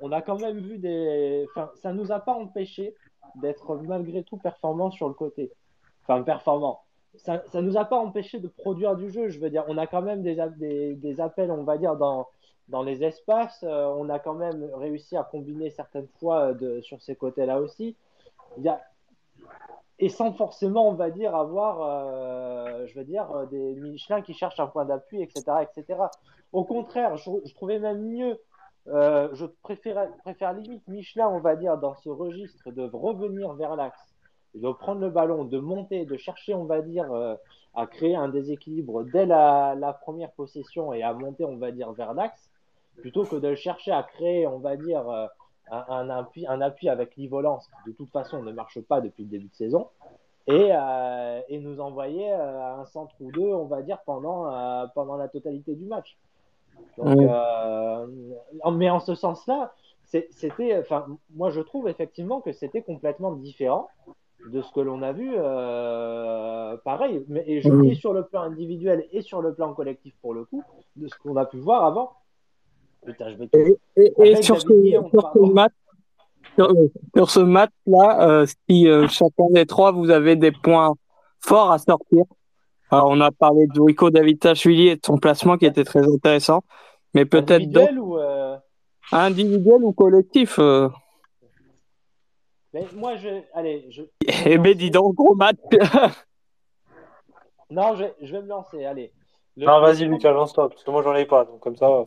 [0.00, 1.46] on a quand même vu des.
[1.50, 2.94] Enfin, ça nous a pas empêché
[3.36, 5.50] d'être malgré tout performants sur le côté.
[6.02, 6.82] Enfin, performants.
[7.18, 9.28] Ça, ça nous a pas empêché de produire du jeu.
[9.28, 12.28] Je veux dire, on a quand même des, des, appels, on va dire, dans,
[12.68, 13.64] dans les espaces.
[13.64, 17.96] Euh, on a quand même réussi à combiner certaines fois euh, sur ces côtés-là aussi.
[18.56, 18.80] Il y a,
[19.98, 24.60] et sans forcément, on va dire, avoir, euh, je veux dire, des Michelin qui cherchent
[24.60, 26.00] un point d'appui, etc., etc.
[26.52, 28.38] Au contraire, je, trouvais même mieux,
[28.86, 34.14] je préfère, préfère limite Michelin, on va dire, dans ce registre de revenir vers l'axe,
[34.58, 37.34] de prendre le ballon, de monter, de chercher, on va dire, euh,
[37.74, 41.92] à créer un déséquilibre dès la, la première possession et à monter, on va dire,
[41.92, 42.50] vers l'axe,
[42.96, 45.26] plutôt que de chercher à créer, on va dire, euh,
[45.70, 49.24] un, un appui, un appui avec l'ivolence qui de toute façon ne marche pas depuis
[49.24, 49.88] le début de saison
[50.46, 54.50] et, euh, et nous envoyer un centre ou deux, on va dire, pendant,
[54.94, 56.16] pendant la totalité du match.
[56.96, 57.18] Donc,
[58.72, 59.72] mais en ce sens-là,
[60.04, 63.88] c'était, enfin, moi je trouve effectivement que c'était complètement différent
[64.46, 65.32] de ce que l'on a vu.
[65.36, 70.14] euh, pareil, mais et je dis sur le plan individuel et sur le plan collectif
[70.22, 70.62] pour le coup,
[70.96, 72.12] de ce qu'on a pu voir avant.
[73.04, 73.48] Putain, je vais.
[73.96, 75.72] Et, et, sur, ce, sur match,
[76.56, 76.72] sur,
[77.16, 80.94] sur ce match-là, euh, si euh, chacun des trois, vous avez des points
[81.40, 82.24] forts à sortir.
[82.90, 86.06] Alors, on a parlé de Rico David Tachvili et de son placement qui était très
[86.10, 86.62] intéressant,
[87.14, 87.88] mais peut-être d'autres.
[87.88, 88.18] Individuel ou.
[88.18, 88.56] euh,
[89.12, 90.58] individuel ou collectif.
[92.78, 92.84] Euh.
[92.92, 93.42] Mais moi, je.
[93.54, 94.02] Allez, je.
[94.46, 95.56] Eh ben, dis donc, gros match.
[97.70, 99.12] Non, je, je vais me lancer, allez.
[99.56, 101.44] Le- Non, vas-y, Lucas, lance-toi, parce que moi, j'en ai pas.
[101.44, 102.04] Donc, comme ça.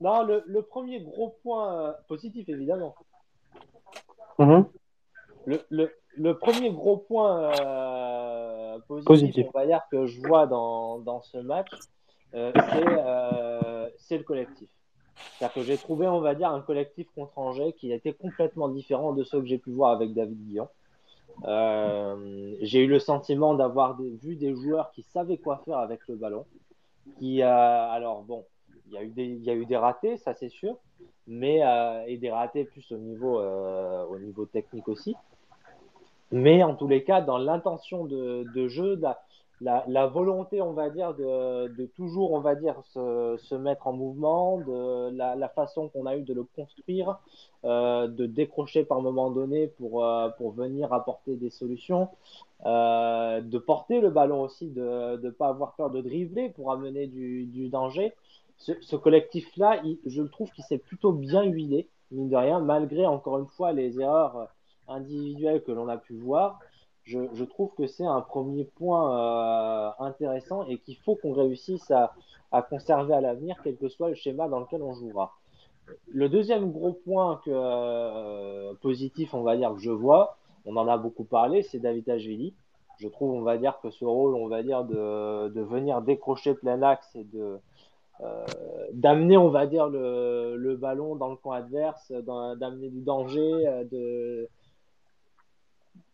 [0.00, 2.94] Non, le, le premier gros point euh, positif, évidemment.
[4.38, 4.64] Mhm.
[5.46, 9.46] Le, le, le premier gros point euh, positif, Positif.
[9.52, 11.70] on va dire, que je vois dans, dans ce match,
[12.34, 14.68] euh, c'est euh, c'est le collectif.
[15.16, 19.12] C'est-à-dire que j'ai trouvé, on va dire, un collectif contre Angers qui était complètement différent
[19.12, 20.68] de ceux que j'ai pu voir avec David Guillon.
[21.44, 26.16] Euh, j'ai eu le sentiment d'avoir vu des joueurs qui savaient quoi faire avec le
[26.16, 26.46] ballon.
[27.18, 28.44] Qui, euh, alors bon,
[28.86, 30.76] il y a eu des, y a eu des ratés, ça c'est sûr,
[31.26, 35.16] mais euh, et des ratés plus au niveau, au niveau technique aussi.
[36.32, 38.96] Mais en tous les cas, dans l'intention de, jeu,
[39.60, 43.86] la, la volonté, on va dire, de, de toujours, on va dire, se, se mettre
[43.86, 47.18] en mouvement, de la, la façon qu'on a eu de le construire,
[47.64, 52.08] euh, de décrocher par moment donné pour, euh, pour venir apporter des solutions,
[52.66, 57.06] euh, de porter le ballon aussi, de ne pas avoir peur de dribbler pour amener
[57.06, 58.12] du, du danger.
[58.58, 63.06] Ce, ce collectif-là, je le trouve qu'il s'est plutôt bien huilé, mine de rien, malgré
[63.06, 64.48] encore une fois les erreurs
[64.88, 66.58] individuelles que l'on a pu voir.
[67.04, 72.14] Je, trouve que c'est un premier point euh, intéressant et qu'il faut qu'on réussisse à,
[72.70, 75.32] conserver à l'avenir, quel que soit le schéma dans lequel on jouera.
[76.08, 80.88] Le deuxième gros point que, euh, positif, on va dire, que je vois, on en
[80.88, 82.54] a beaucoup parlé, c'est David Ajvili.
[82.98, 86.80] Je trouve, on va dire, que ce rôle, on va dire, de, venir décrocher plein
[86.80, 87.58] axe et de
[88.20, 88.46] euh,
[88.92, 94.48] d'amener, on va dire, le, le ballon dans le camp adverse, d'amener du danger, de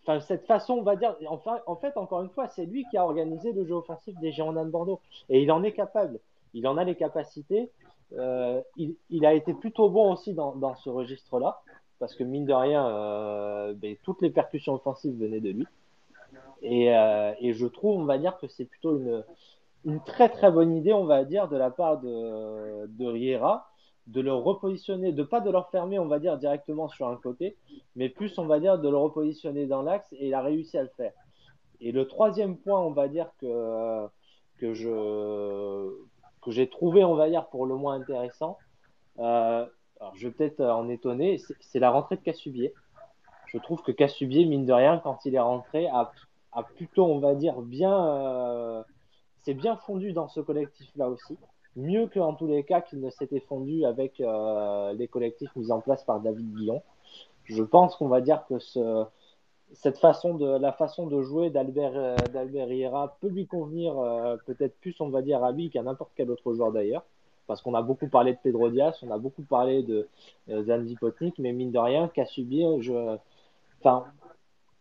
[0.03, 2.97] Enfin, cette façon, on va dire, enfin, en fait, encore une fois, c'est lui qui
[2.97, 5.01] a organisé le jeu offensif des Girondins de Bordeaux.
[5.29, 6.21] Et il en est capable.
[6.55, 7.71] Il en a les capacités.
[8.19, 11.61] Euh, il, a été plutôt bon aussi dans, dans ce registre-là.
[11.99, 15.67] Parce que mine de rien, euh, ben, toutes les percussions offensives venaient de lui.
[16.63, 19.23] Et, euh, et je trouve, on va dire, que c'est plutôt une,
[19.85, 23.70] une très très bonne idée, on va dire, de la part de, de Riera,
[24.07, 27.57] de le repositionner, de pas de le fermer, on va dire, directement sur un côté,
[27.97, 30.83] mais plus, on va dire, de le repositionner dans l'axe, et il a réussi à
[30.83, 31.13] le faire.
[31.81, 34.07] Et le troisième point, on va dire, que,
[34.59, 35.91] que je
[36.43, 38.57] que j'ai trouvé, on va dire, pour le moins intéressant,
[39.19, 39.67] euh,
[40.01, 42.73] alors je vais peut-être en étonner, c'est la rentrée de Cassubier.
[43.47, 46.13] Je trouve que Cassubier, mine de rien, quand il est rentré, a,
[46.53, 48.83] a plutôt, on va dire, bien, euh,
[49.45, 51.37] c'est bien fondu dans ce collectif-là aussi.
[51.77, 55.81] Mieux qu'en tous les cas qu'il ne s'était fondu avec euh, les collectifs mis en
[55.81, 56.83] place par David Guillon.
[57.45, 59.07] Je pense qu'on va dire que ce,
[59.73, 64.77] cette façon de, la façon de jouer d'Albert euh, d'Albert peut lui convenir euh, peut-être
[64.81, 67.05] plus, on va dire, à lui qu'à n'importe quel autre joueur d'ailleurs.
[67.47, 70.09] Parce qu'on a beaucoup parlé de Pedro Diaz, on a beaucoup parlé de
[70.51, 73.17] euh, Zanzi Potnik, mais mine de rien, Cassubier, je,
[73.81, 74.05] enfin,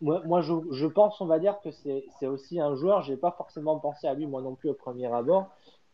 [0.00, 3.32] moi, moi je, je, pense, on va dire que c'est aussi un joueur, j'ai pas
[3.32, 5.48] forcément pensé à lui moi non plus au premier abord,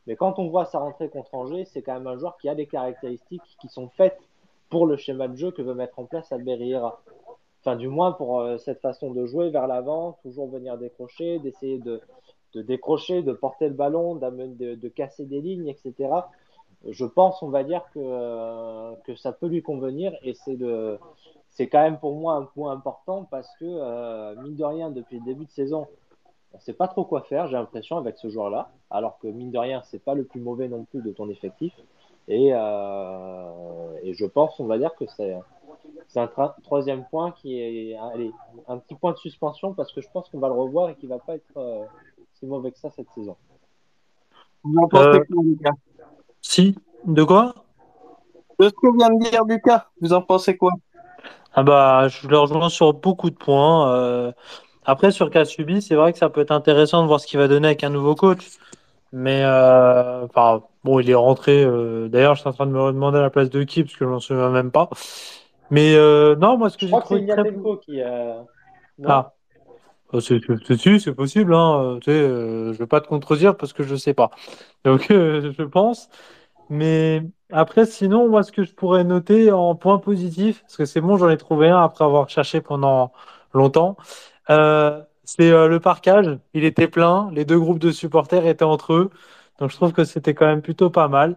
[0.07, 2.55] mais quand on voit sa rentrée contre Angers, c'est quand même un joueur qui a
[2.55, 4.19] des caractéristiques qui sont faites
[4.71, 7.03] pour le schéma de jeu que veut mettre en place Albert Riera.
[7.61, 11.79] Enfin, du moins pour euh, cette façon de jouer vers l'avant, toujours venir décrocher, d'essayer
[11.79, 12.01] de,
[12.55, 16.11] décrocher, de porter le ballon, de, casser des lignes, etc.
[16.89, 21.99] Je pense, on va dire, que, euh, ça peut lui convenir et c'est quand même
[21.99, 25.51] pour moi un point important parce que, euh, mine de rien, depuis le début de
[25.51, 25.89] saison,
[26.57, 28.71] on ne sait pas trop quoi faire, j'ai l'impression, avec ce joueur-là.
[28.91, 31.75] Alors que, mine de rien, c'est pas le plus mauvais non plus de ton effectif.
[32.29, 35.37] Et, euh, et je pense, on va dire que c'est,
[36.09, 36.31] c'est un
[36.63, 38.33] troisième point qui est allez,
[38.69, 41.11] un petit point de suspension parce que je pense qu'on va le revoir et qu'il
[41.11, 41.85] va pas être euh,
[42.33, 43.37] si mauvais que ça cette saison.
[44.65, 45.73] Vous en pensez euh, quoi, Lucas?
[46.41, 46.75] Si.
[47.05, 47.55] De quoi?
[48.59, 50.73] De ce que vient de dire Lucas, vous en pensez quoi?
[51.53, 53.93] Ah bah, Je le rejoins sur beaucoup de points.
[53.93, 54.33] Euh,
[54.87, 57.49] après, sur Kasubi, c'est vrai que ça peut être intéressant de voir ce qu'il va
[57.49, 58.47] donner avec un nouveau coach.
[59.13, 61.65] Mais euh, enfin, bon, il est rentré.
[61.65, 64.05] Euh, D'ailleurs, je suis en train de me demander la place de qui, parce que
[64.05, 64.89] je m'en souviens même pas.
[65.71, 67.27] Mais euh, non, moi, ce que j'ai trouvé.
[67.27, 67.79] Je crois que c'est très...
[67.85, 68.01] qui.
[68.01, 68.43] Euh...
[69.05, 69.33] Ah.
[70.21, 70.39] C'est
[70.99, 71.99] c'est possible, hein.
[72.01, 74.31] Tu sais, je vais pas te contredire parce que je sais pas.
[74.85, 76.09] Donc, je pense.
[76.71, 81.01] Mais après, sinon, moi, ce que je pourrais noter en point positif, parce que c'est
[81.01, 83.13] bon, j'en ai trouvé un après avoir cherché pendant
[83.53, 83.97] longtemps,
[84.51, 86.39] euh, c'est euh, le parcage.
[86.55, 89.11] Il était plein, les deux groupes de supporters étaient entre eux.
[89.59, 91.37] Donc, je trouve que c'était quand même plutôt pas mal.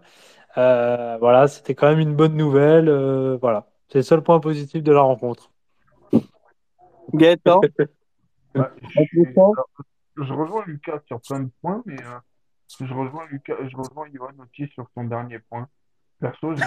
[0.57, 2.89] Euh, voilà, c'était quand même une bonne nouvelle.
[2.89, 3.67] Euh, voilà.
[3.87, 5.51] C'est le seul point positif de la rencontre.
[7.13, 7.61] Gaëtan?
[8.53, 9.21] Bah, je,
[10.23, 12.19] je rejoins Lucas sur plein de points, mais euh,
[12.79, 15.67] je rejoins Lucas, je rejoins Johan aussi sur son dernier point.
[16.19, 16.57] Perso, non,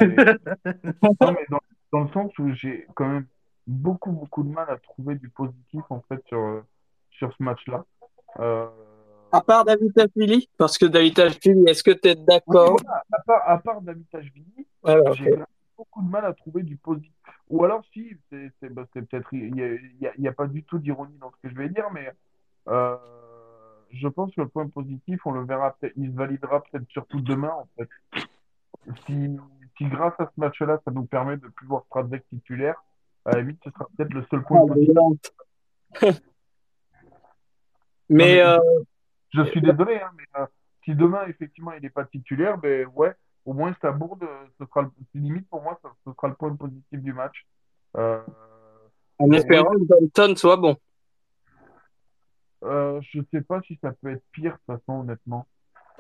[1.21, 1.61] mais dans,
[1.93, 3.27] dans le sens où j'ai quand même
[3.67, 6.65] beaucoup beaucoup de mal à trouver du positif en fait sur euh,
[7.11, 7.85] sur ce match-là.
[8.41, 8.69] Euh,
[9.31, 12.81] À part David Tafili Parce que David Tafili, est-ce que tu es d'accord
[13.13, 15.39] à part à part Davitashvili, Alors, j'ai
[15.77, 17.13] beaucoup de mal à trouver du positif.
[17.49, 19.67] Ou alors si, c'est c'est bah, peut-être il y a,
[20.01, 21.89] y a, il y a pas du tout d'ironie dans ce que je vais dire,
[21.93, 22.11] mais
[22.69, 22.97] euh,
[23.91, 27.21] je pense que le point positif, on le verra peut-être, il se validera peut-être surtout
[27.21, 27.89] demain en fait.
[29.07, 29.37] Si,
[29.77, 32.83] si grâce à ce match-là, ça nous permet de plus voir Stradek titulaire,
[33.25, 34.61] à la limite, ce sera peut-être le seul point
[36.01, 36.01] Ah.
[38.09, 38.59] Mais euh,
[39.31, 40.47] Je suis désolé, hein, mais euh,
[40.85, 43.13] si demain, effectivement, il n'est pas titulaire, ben ouais,
[43.47, 44.25] au moins sa bourde,
[44.59, 47.47] ce sera le, limite pour moi, ça, ce sera le point positif du match.
[47.97, 48.21] Euh,
[49.19, 50.77] en espérant que Dalton soit bon.
[52.65, 55.47] euh, je sais pas si ça peut être pire, de toute façon, honnêtement.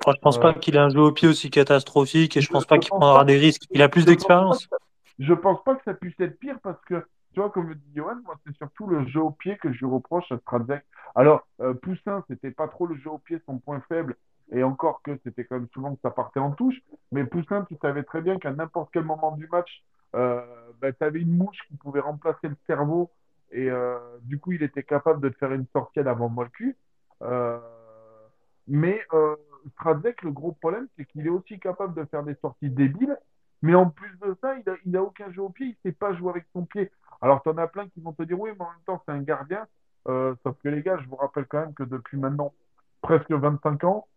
[0.06, 2.46] Moi, je pense Euh, pas qu'il ait un jeu au pied aussi catastrophique et je
[2.48, 3.24] Je- pense pas qu'il prendra pas.
[3.24, 3.62] des risques.
[3.70, 4.68] Il a plus d'expérience.
[5.18, 7.92] Je pense pas que ça puisse être pire parce que, tu vois, comme le dit
[7.94, 10.84] Johan, moi, c'est surtout le jeu au pied que je lui reproche à Strazek.
[11.14, 14.16] Alors, euh, Poussin, c'était pas trop le jeu au pied son point faible,
[14.50, 16.76] et encore que c'était quand même souvent que ça partait en touche.
[17.10, 19.82] Mais Poussin, tu savais très bien qu'à n'importe quel moment du match,
[20.14, 20.42] euh,
[20.80, 23.10] ben, tu avais une mouche qui pouvait remplacer le cerveau,
[23.50, 26.50] et euh, du coup, il était capable de te faire une sortie avant moi le
[26.50, 26.76] cul.
[27.22, 27.58] Euh,
[28.66, 29.00] mais
[29.72, 33.16] Strazek, le gros problème, c'est qu'il est aussi capable de faire des sorties débiles.
[33.62, 35.96] Mais en plus de ça, il a, il a aucun jeu au pied, il sait
[35.96, 36.90] pas jouer avec son pied.
[37.20, 39.12] Alors, tu en as plein qui vont te dire, oui, mais en même temps, c'est
[39.12, 39.66] un gardien.
[40.08, 42.52] Euh, sauf que les gars, je vous rappelle quand même que depuis maintenant
[43.00, 44.08] presque 25 ans,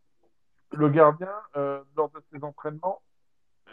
[0.73, 3.01] le gardien, euh, lors de ses entraînements,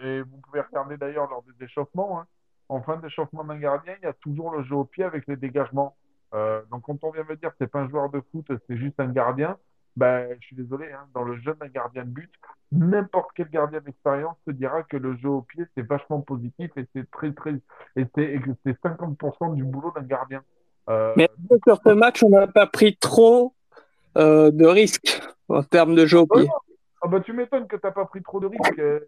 [0.02, 2.26] et vous pouvez regarder d'ailleurs lors des échauffements, hein,
[2.68, 5.36] en fin d'échauffement d'un gardien, il y a toujours le jeu au pied avec les
[5.36, 5.96] dégagements.
[6.34, 8.76] Euh, donc, quand on vient me dire que c'est pas un joueur de foot, c'est
[8.76, 9.56] juste un gardien,
[9.96, 12.30] ben, je suis désolé, hein, dans le jeu d'un gardien de but,
[12.70, 16.86] n'importe quel gardien d'expérience te dira que le jeu au pied, c'est vachement positif et
[16.94, 17.52] c'est très, très,
[17.96, 20.42] et c'est et que c'est 50% du boulot d'un gardien.
[20.88, 21.28] Euh, Mais
[21.66, 23.54] sur ce match, on n'a pas pris trop
[24.16, 26.46] euh, de risques en termes de jeu au Oh pied?
[26.46, 26.52] non.
[27.02, 28.78] Ah bah, tu m'étonnes que tu n'as pas pris trop de risques.
[28.78, 29.00] Euh,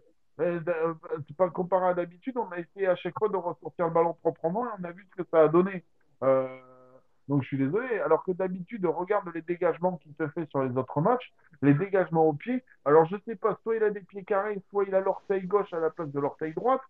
[1.27, 4.13] c'est pas comparé à d'habitude, on a essayé à chaque fois de ressortir le ballon
[4.21, 5.83] proprement et on a vu ce que ça a donné.
[6.23, 6.47] Euh,
[7.27, 7.99] donc je suis désolé.
[7.99, 12.27] Alors que d'habitude, regarde les dégagements qu'il te fait sur les autres matchs, les dégagements
[12.27, 12.63] au pied.
[12.85, 15.73] Alors je sais pas, soit il a des pieds carrés, soit il a l'orteil gauche
[15.73, 16.81] à la place de l'orteil droite.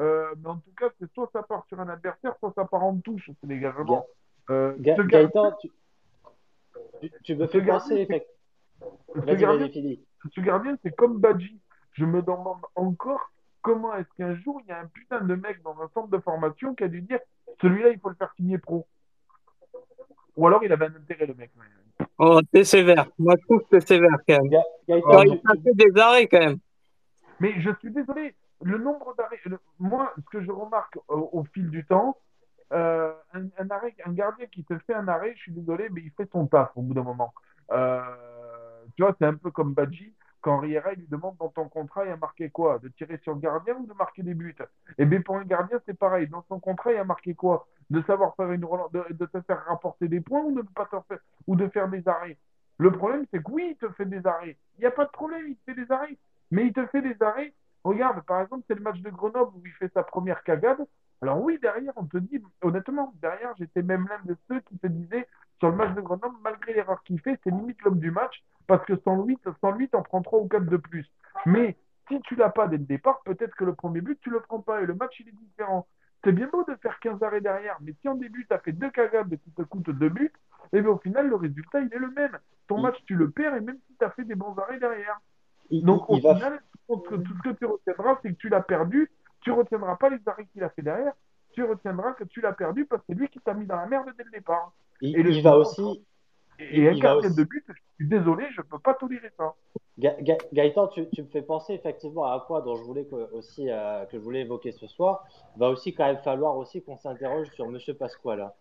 [0.00, 2.82] Euh, mais en tout cas, c'est soit ça part sur un adversaire, soit ça part
[2.84, 4.06] en touche, ces dégagements.
[4.50, 5.70] Euh, Ga- ce gardien- Gaëtan, tu,
[7.00, 8.06] tu, tu me fais penser,
[10.34, 11.60] ce gardien, c'est comme Badji.
[11.92, 13.30] Je me demande encore
[13.62, 16.18] comment est-ce qu'un jour, il y a un putain de mec dans un centre de
[16.18, 17.20] formation qui a dû dire
[17.60, 18.86] celui-là, il faut le faire signer pro.
[20.36, 21.50] Ou alors, il avait un intérêt, le mec.
[22.18, 23.06] Oh, c'est sévère.
[23.18, 24.52] Moi, je trouve que c'est sévère quand même.
[25.08, 26.58] Alors, il a fait des arrêts quand même.
[27.40, 29.40] Mais je suis désolé, le nombre d'arrêts.
[29.44, 32.16] le- Moi, ce que je remarque au, au fil du temps,
[32.72, 36.00] euh, un, un arrêt, un gardien qui te fait un arrêt, je suis désolé, mais
[36.02, 37.32] il fait son taf au bout d'un moment.
[37.72, 38.00] Euh,
[38.96, 40.12] tu vois, c'est un peu comme Badji.
[40.44, 42.78] Quand Riera lui demande dans ton contrat, il a marqué quoi?
[42.78, 44.54] De tirer sur le gardien ou de marquer des buts?
[44.98, 46.28] Et bien pour un gardien, c'est pareil.
[46.28, 47.66] Dans son contrat, il a marqué quoi?
[47.88, 50.84] De savoir faire une relance, de, te faire rapporter des points ou de ne pas
[50.84, 52.36] te faire, ou de faire des arrêts?
[52.76, 54.58] Le problème, c'est que oui, il te fait des arrêts.
[54.76, 56.18] Il n'y a pas de problème, il te fait des arrêts.
[56.50, 57.54] Mais il te fait des arrêts.
[57.82, 60.86] Regarde, par exemple, c'est le match de Grenoble où il fait sa première cagade.
[61.22, 64.88] Alors oui, derrière, on te dit, honnêtement, derrière, j'étais même l'un de ceux qui te
[64.88, 65.26] disaient,
[65.64, 68.84] sur le match de Grenoble, malgré l'erreur qu'il fait, c'est limite l'homme du match, parce
[68.84, 71.10] que sans lui, sans lui, t'en prends 3 ou 4 de plus.
[71.46, 71.76] Mais
[72.08, 74.60] si tu l'as pas dès le départ, peut-être que le premier but, tu le prends
[74.60, 75.86] pas, et le match, il est différent.
[76.22, 78.72] C'est bien beau de faire 15 arrêts derrière, mais si en début, tu as fait
[78.72, 80.32] deux cagades qui te coûtent deux buts,
[80.72, 82.38] et bien au final, le résultat, il est le même.
[82.66, 85.18] Ton match, tu le perds, et même si tu as fait des bons arrêts derrière.
[85.70, 88.30] il, Donc, il- au il final, tout ce que- tout ce que tu retiendras, c'est
[88.32, 89.10] que tu l'as perdu.
[89.40, 91.14] Tu retiendras pas les arrêts qu'il a fait derrière.
[91.52, 93.86] Tu retiendras que tu l'as perdu parce que c'est lui qui t'a mis dans la
[93.86, 94.72] merde dès le départ.
[95.00, 96.04] Il- et il va aussi,
[96.60, 99.54] Et, et un Il aussi- de but, je suis désolé, je peux pas tolérer ça.
[99.98, 103.28] Ga- Ga- Gaëtan, tu, tu me fais penser effectivement à quoi dont je voulais que,
[103.32, 105.24] aussi euh, que je voulais évoquer ce soir.
[105.56, 108.54] Va aussi quand même falloir aussi qu'on s'interroge sur Monsieur Pasquala,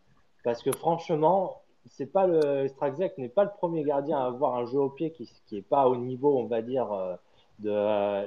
[0.44, 4.66] parce que franchement, c'est pas le Strazek n'est pas le premier gardien à avoir un
[4.66, 7.16] jeu au pied qui qui est pas au niveau, on va dire, euh,
[7.60, 8.26] de euh,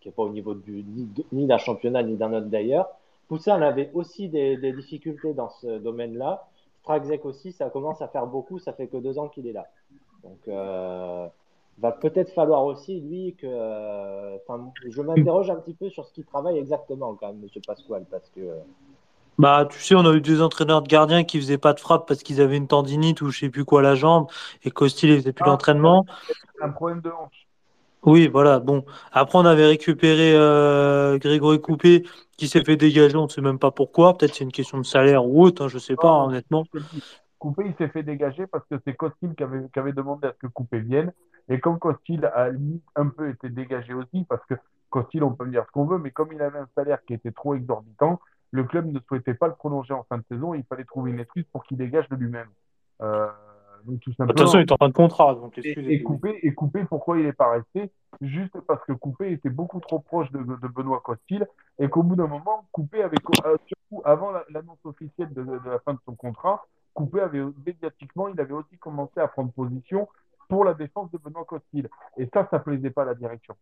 [0.00, 0.84] qui est pas au niveau du,
[1.32, 2.88] ni, d'un championnat ni d'un autre d'ailleurs.
[3.28, 6.48] Poussin avait aussi des, des difficultés dans ce domaine-là.
[6.82, 8.58] Strazek aussi, ça commence à faire beaucoup.
[8.58, 9.66] Ça fait que deux ans qu'il est là.
[10.24, 11.26] Donc, euh,
[11.78, 14.36] va peut-être falloir aussi, lui, que.
[14.36, 18.04] Enfin, je m'interroge un petit peu sur ce qu'il travaille exactement, quand même, Monsieur Pasquale,
[18.10, 18.40] parce que.
[19.38, 22.06] Bah, tu sais, on a eu des entraîneurs de gardiens qui faisaient pas de frappe
[22.06, 24.26] parce qu'ils avaient une tendinite ou je sais plus quoi à la jambe
[24.62, 26.04] et Costil il faisait plus Ah, d'entraînement.
[26.60, 27.48] un problème de hanche.
[28.04, 28.58] Oui, voilà.
[28.58, 32.04] Bon, après on avait récupéré euh, Grégory Coupé
[32.36, 34.16] qui s'est fait dégager, on ne sait même pas pourquoi.
[34.16, 36.64] Peut-être c'est une question de salaire ou autre, hein, je sais pas, hein, honnêtement.
[37.38, 40.32] Coupé, il s'est fait dégager parce que c'est Costil qui avait, qui avait demandé à
[40.32, 41.12] ce que Coupé vienne.
[41.48, 44.54] Et comme Costil a limite un peu été dégagé aussi, parce que
[44.90, 47.14] Costil, on peut me dire ce qu'on veut, mais comme il avait un salaire qui
[47.14, 48.20] était trop exorbitant,
[48.52, 50.54] le club ne souhaitait pas le prolonger en fin de saison.
[50.54, 52.48] Il fallait trouver une excuse pour qu'il dégage de lui-même.
[53.00, 53.28] Euh,
[53.86, 56.54] donc tout De toute façon, il est en fin de contrat, donc Et, Coupé, et
[56.54, 57.90] Coupé, pourquoi il n'est pas resté?
[58.20, 61.46] Juste parce que Coupé était beaucoup trop proche de, de Benoît Costil
[61.78, 65.70] et qu'au bout d'un moment, Coupé avait, euh, surtout avant la- l'annonce officielle de, de
[65.70, 70.08] la fin de son contrat, Coupé avait médiatiquement, il avait aussi commencé à prendre position
[70.48, 71.88] pour la défense de Benoît Costil.
[72.18, 73.54] Et ça, ça plaisait pas à la direction.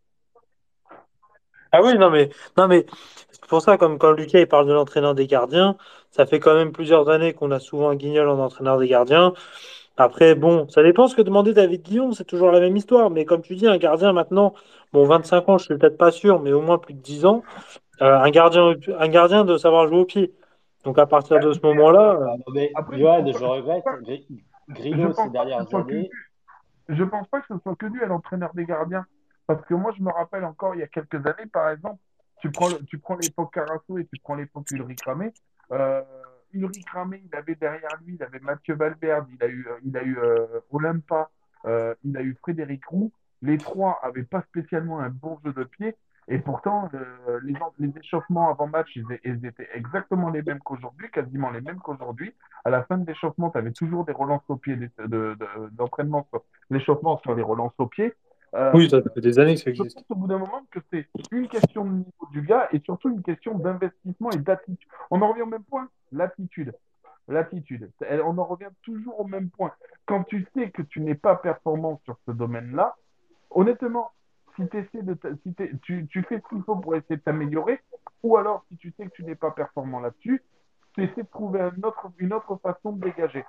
[1.73, 2.85] Ah oui, non mais, non mais
[3.31, 5.77] c'est pour ça, comme quand Lucas il parle de l'entraîneur des gardiens,
[6.11, 9.33] ça fait quand même plusieurs années qu'on a souvent un guignol en entraîneur des gardiens.
[9.97, 13.11] Après, bon, ça dépend ce que demandait David Guillon, c'est toujours la même histoire.
[13.11, 14.55] Mais comme tu dis, un gardien maintenant,
[14.93, 17.43] bon, 25 ans, je suis peut-être pas sûr, mais au moins plus de 10 ans,
[18.01, 20.33] euh, un gardien, un gardien de savoir jouer au pied.
[20.85, 23.85] Donc à partir de ce moment-là, euh, mais Après, Johan, je je pense pas- regrette,
[24.71, 26.11] Grillo pense ces pas que dernières ce soit que années.
[26.89, 29.05] je pense pas que ce soit que dû à l'entraîneur des gardiens.
[29.47, 31.99] Parce que moi, je me rappelle encore il y a quelques années, par exemple,
[32.41, 35.33] tu prends, le- tu prends l'époque Carasso et tu prends l'époque Ulrich Ramé.
[35.73, 36.01] Euh,
[36.93, 40.03] Ramé, il avait derrière lui, il avait Mathieu Valverde, il a eu, euh, il a
[40.03, 41.31] eu euh, Olympa,
[41.67, 43.13] euh, il a eu Frédéric Roux.
[43.43, 45.97] Les trois avaient pas spécialement un bon jeu de pied.
[46.29, 46.89] Et pourtant,
[47.43, 51.79] les, en- les échauffements avant match, ils, étaient exactement les mêmes qu'aujourd'hui, quasiment les mêmes
[51.81, 52.33] qu'aujourd'hui.
[52.65, 55.69] À la fin de l'échauffement, tu avais toujours des relances au pied de- de- de-
[55.73, 58.15] d'entraînement sur l'échauffement sur les relances au pied.
[58.55, 59.97] Euh, oui, ça fait des années que ça je existe.
[59.97, 63.09] pense au bout d'un moment que c'est une question de niveau du gars et surtout
[63.11, 64.89] une question d'investissement et d'attitude.
[65.11, 66.75] On en revient au même point, l'attitude.
[67.29, 67.91] L'attitude.
[68.25, 69.73] On en revient toujours au même point.
[70.07, 72.97] Quand tu sais que tu n'es pas performant sur ce domaine-là,
[73.51, 74.11] honnêtement,
[74.57, 77.81] si, de si tu, tu fais ce qu'il faut pour essayer de t'améliorer,
[78.25, 80.43] ou alors si tu sais que tu n'es pas performant là-dessus,
[80.95, 83.45] tu essaies de trouver un autre, une autre façon de dégager.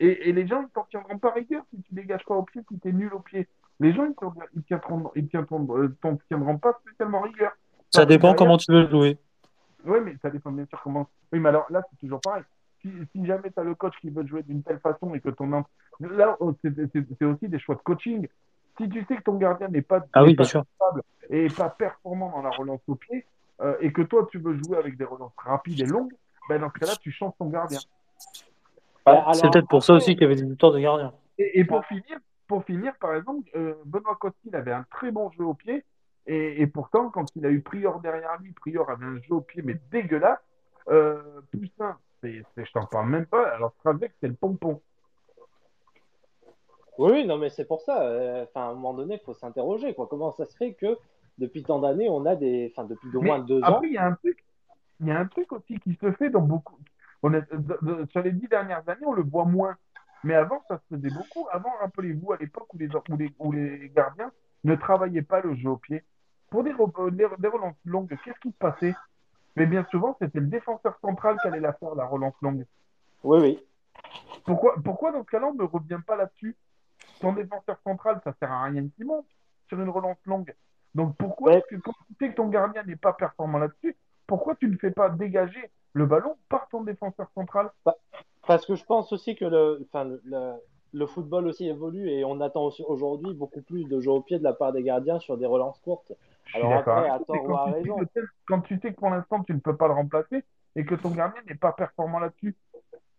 [0.00, 2.62] Et, et les gens, ils t'en tiendront pas rigueur si tu dégages pas au pied,
[2.70, 3.46] si tu es nul au pied.
[3.80, 4.14] Les gens, ils
[4.56, 5.96] ils tiendront, ils tiendront, euh,
[6.28, 7.52] tiendront pas spécialement rigueur.
[7.90, 9.18] Ça dépend derrière- comment tu veux jouer.
[9.84, 11.06] Oui, mais ça dépend bien sûr comment.
[11.32, 12.42] Oui, mais alors là, c'est toujours pareil.
[12.82, 15.28] Si, si jamais tu as le coach qui veut jouer d'une telle façon et que
[15.30, 15.48] ton.
[16.00, 18.28] Là, oh, c'est aussi des choix de coaching.
[18.80, 20.64] Si tu sais que ton gardien n'est pas, Ah oui, pas bien sûr.
[20.78, 23.24] capable et pas performant dans la relance au pied,
[23.60, 26.12] euh, et que toi, tu veux jouer avec des relances rapides et longues,
[26.48, 27.80] ben dans ce cas-là, tu changes ton gardien.
[29.04, 31.12] Alors, C'est peut-être pour ça aussi qu'il y avait des histoires de gardiens.
[31.38, 32.18] Et, et pour finir,
[32.48, 35.84] pour finir, par exemple, euh, Benoît Costil avait un très bon jeu au pied.
[36.26, 39.40] Et, et pourtant, quand il a eu Prior derrière lui, Prior avait un jeu au
[39.40, 40.40] pied, mais dégueulasse.
[40.88, 41.22] Euh,
[41.52, 43.48] Poussin, c'est, c'est- je t'en parle même pas.
[43.54, 44.80] Alors, Stravec, c'est le pompon.
[46.98, 48.02] Oui, non, mais c'est pour ça.
[48.02, 49.94] euh, Enfin, à un moment donné, il faut s'interroger.
[49.94, 50.06] Quoi.
[50.08, 50.98] Comment ça se fait que
[51.38, 52.72] depuis tant d'années, on a des.
[52.74, 53.66] Enfin, depuis au moins deux ans.
[53.66, 54.44] après, il y a un truc,
[55.00, 56.78] il y a un truc aussi qui se fait dans beaucoup.
[57.22, 59.76] On est, de- de- sur les dix dernières années, on le voit moins.
[60.24, 61.46] Mais avant, ça se faisait beaucoup.
[61.52, 64.30] Avant, rappelez-vous, à l'époque où les, où, les, où les gardiens
[64.64, 66.02] ne travaillaient pas le jeu au pied.
[66.50, 68.94] Pour des, re- des, des relances longues, qu'est-ce qui se passait?
[69.56, 72.64] Mais bien souvent, c'était le défenseur central qui allait la faire, la relance longue.
[73.22, 73.64] Oui, oui.
[74.44, 76.56] Pourquoi, pourquoi dans ce cas-là, on ne revient pas là-dessus?
[77.20, 79.26] Ton défenseur central, ça sert à rien qu'il monte
[79.68, 80.54] sur une relance longue.
[80.94, 81.64] Donc pourquoi Ouais.
[81.68, 83.96] que quand tu sais que ton gardien n'est pas performant là-dessus,
[84.26, 87.70] pourquoi tu ne fais pas dégager le ballon par ton défenseur central?
[88.48, 90.54] Parce que je pense aussi que le, enfin, le, le,
[90.94, 94.44] le football aussi évolue et on attend aujourd'hui beaucoup plus de jeux au pied de
[94.44, 96.12] la part des gardiens sur des relances courtes.
[96.54, 98.00] Alors après, à tort ou à quand, tu sais raison.
[98.46, 100.44] quand tu sais que pour l'instant tu ne peux pas le remplacer
[100.76, 102.56] et que ton gardien n'est pas performant là-dessus,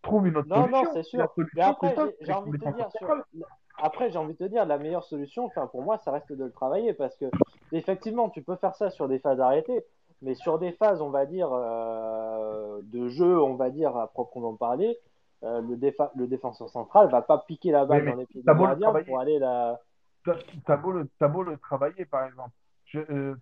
[0.02, 0.82] trouve une autre Non, solution.
[0.82, 1.32] non, c'est La sûr.
[1.54, 3.24] Mais après, c'est j'ai- c'est envie de te dire, sur-
[3.78, 6.44] après, j'ai envie de te dire, la meilleure solution, enfin, pour moi, ça reste de
[6.44, 7.26] le travailler parce que,
[7.72, 9.84] effectivement, tu peux faire ça sur des phases arrêtées,
[10.22, 14.54] mais sur des phases, on va dire, euh, de jeu, on va dire, à proprement
[14.54, 14.98] parler,
[15.42, 18.40] euh, le, défa- le défenseur central va pas piquer la balle mais dans les pieds
[18.42, 19.80] du gardien pour aller la.
[20.66, 20.92] T'as beau,
[21.28, 22.50] beau le travailler, par exemple.
[22.84, 23.36] Je, euh,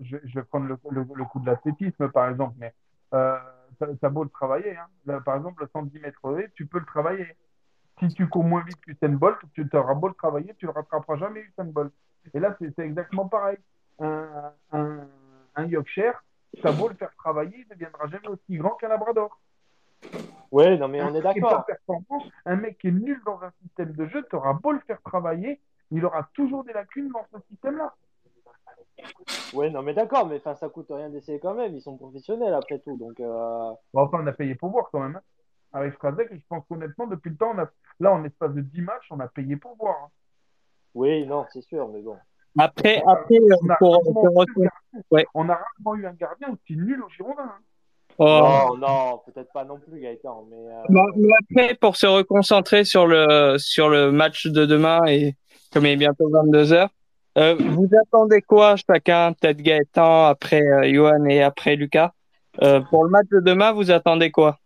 [0.00, 2.74] je, je vais prendre le, le, le coup de l'athlétisme, par exemple, mais
[3.12, 3.36] euh,
[4.00, 4.76] t'as beau le travailler.
[4.76, 4.86] Hein.
[5.06, 7.36] Là, par exemple, le 110 mètres haies, tu peux le travailler.
[8.00, 10.74] Si tu cours moins vite qu'Usain Bolt, tu auras beau le travailler, tu ne le
[10.74, 11.92] rattraperas jamais Usain Bolt.
[12.32, 13.58] Et là, c'est c'est exactement pareil.
[14.00, 15.06] Un, un,
[15.54, 16.24] un Yorkshire,
[16.62, 19.38] t'as beau le faire travailler, il ne deviendra jamais aussi grand qu'un Labrador.
[20.52, 21.64] Oui, non, mais Un on est d'accord.
[22.46, 25.00] un mec qui est nul dans un système de jeu, tu auras beau le faire
[25.02, 25.60] travailler,
[25.90, 27.92] il aura toujours des lacunes dans ce système-là.
[29.52, 31.74] Ouais, non, mais d'accord, mais enfin, ça coûte rien d'essayer quand même.
[31.74, 33.18] Ils sont professionnels après tout, donc.
[33.20, 35.16] euh, Bon, enfin, on a payé pour voir quand même.
[35.16, 35.22] hein.
[35.72, 37.68] Avec Strazek, je pense qu'honnêtement, depuis le temps, on a...
[38.00, 39.96] là, en espace de 10 matchs, on a payé pour voir.
[40.04, 40.08] hein.
[40.94, 42.16] Oui, non, c'est sûr, mais bon.
[42.58, 45.26] Après, après, On a, pour, rarement pour- eu un gardien- ouais.
[45.34, 47.42] on a rarement eu un gardien aussi nul au Girondin.
[47.42, 47.58] hein.
[48.18, 48.24] Oh.
[48.24, 50.56] Non, non, peut-être pas non plus, Gaëtan, mais.
[50.56, 55.34] euh, Bon, mais après, pour se reconcentrer sur le, sur le match de demain et
[55.72, 56.90] comme il est bientôt 22 heures,
[57.36, 62.12] euh, vous attendez quoi chacun, peut-être Gaëtan, après euh, Johan et après Lucas?
[62.62, 64.58] Euh, pour le match de demain, vous attendez quoi?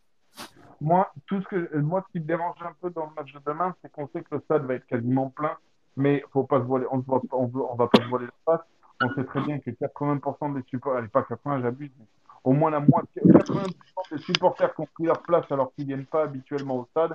[0.80, 3.40] Moi, tout ce que, moi, ce qui me dérange un peu dans le match de
[3.46, 5.56] demain, c'est qu'on sait que le stade va être quasiment plein,
[5.96, 8.66] mais faut pas se voiler, on ne va pas se voiler la face.
[9.02, 12.04] On sait très bien que 80% des supporters, allez pas 80, j'abuse, mais
[12.48, 13.66] au moins la moitié, 80%
[14.10, 17.14] des supporters qui ont pris leur place alors qu'ils viennent pas habituellement au stade,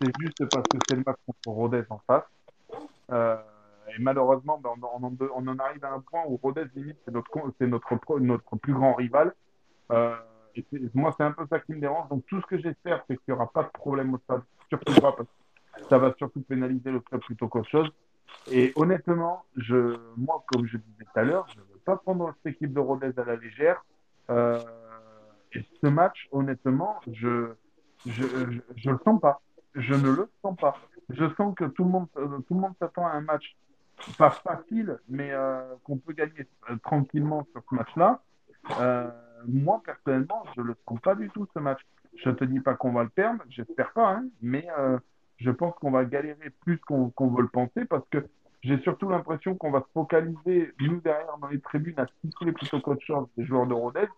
[0.00, 2.24] c'est juste parce que c'est le match contre Rodez en face.
[3.12, 3.36] Euh,
[3.88, 7.66] et malheureusement, ben, on, en, arrive à un point où Rodez, limite, c'est notre, c'est
[7.66, 9.34] notre, notre plus grand rival.
[9.92, 10.16] Euh,
[10.56, 12.08] et moi, c'est un peu ça qui me dérange.
[12.08, 14.40] Donc, tout ce que j'espère, c'est qu'il n'y aura pas de problème au stade.
[14.70, 17.90] Surtout pas, parce que ça va surtout pénaliser le club plutôt qu'autre chose.
[18.50, 22.32] Et honnêtement, je, moi, comme je disais tout à l'heure, je ne veux pas prendre
[22.36, 23.84] cette équipe de Rodez à la légère.
[24.30, 24.60] Euh,
[25.82, 27.52] ce match, honnêtement, je
[28.06, 28.22] je,
[28.76, 29.40] je, le sens pas.
[29.74, 30.76] Je ne le sens pas.
[31.10, 33.56] Je sens que tout le monde, euh, tout le monde s'attend à un match
[34.16, 36.46] pas facile, mais euh, qu'on peut gagner
[36.82, 38.22] tranquillement sur ce match-là.
[39.46, 41.80] Moi, personnellement, je le sens pas du tout ce match.
[42.16, 44.66] Je te dis pas qu'on va le perdre, j'espère pas, hein, mais
[45.38, 48.26] je pense qu'on va galérer plus qu'on qu'on veut le penser parce que
[48.62, 52.80] j'ai surtout l'impression qu'on va se focaliser, nous derrière dans les tribunes, à siffler plutôt
[52.80, 54.08] qu'autre chose des joueurs de Rodez.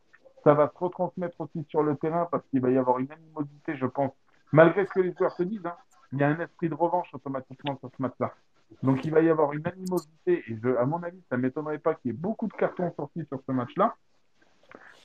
[0.45, 3.77] Ça va se retransmettre aussi sur le terrain parce qu'il va y avoir une animosité,
[3.77, 4.13] je pense,
[4.53, 5.67] malgré ce que les joueurs se disent.
[5.67, 5.77] Hein,
[6.13, 8.35] il y a un esprit de revanche automatiquement sur ce match-là.
[8.83, 12.11] Donc il va y avoir une animosité et à mon avis, ça m'étonnerait pas qu'il
[12.11, 13.97] y ait beaucoup de cartons sortis sur ce match-là.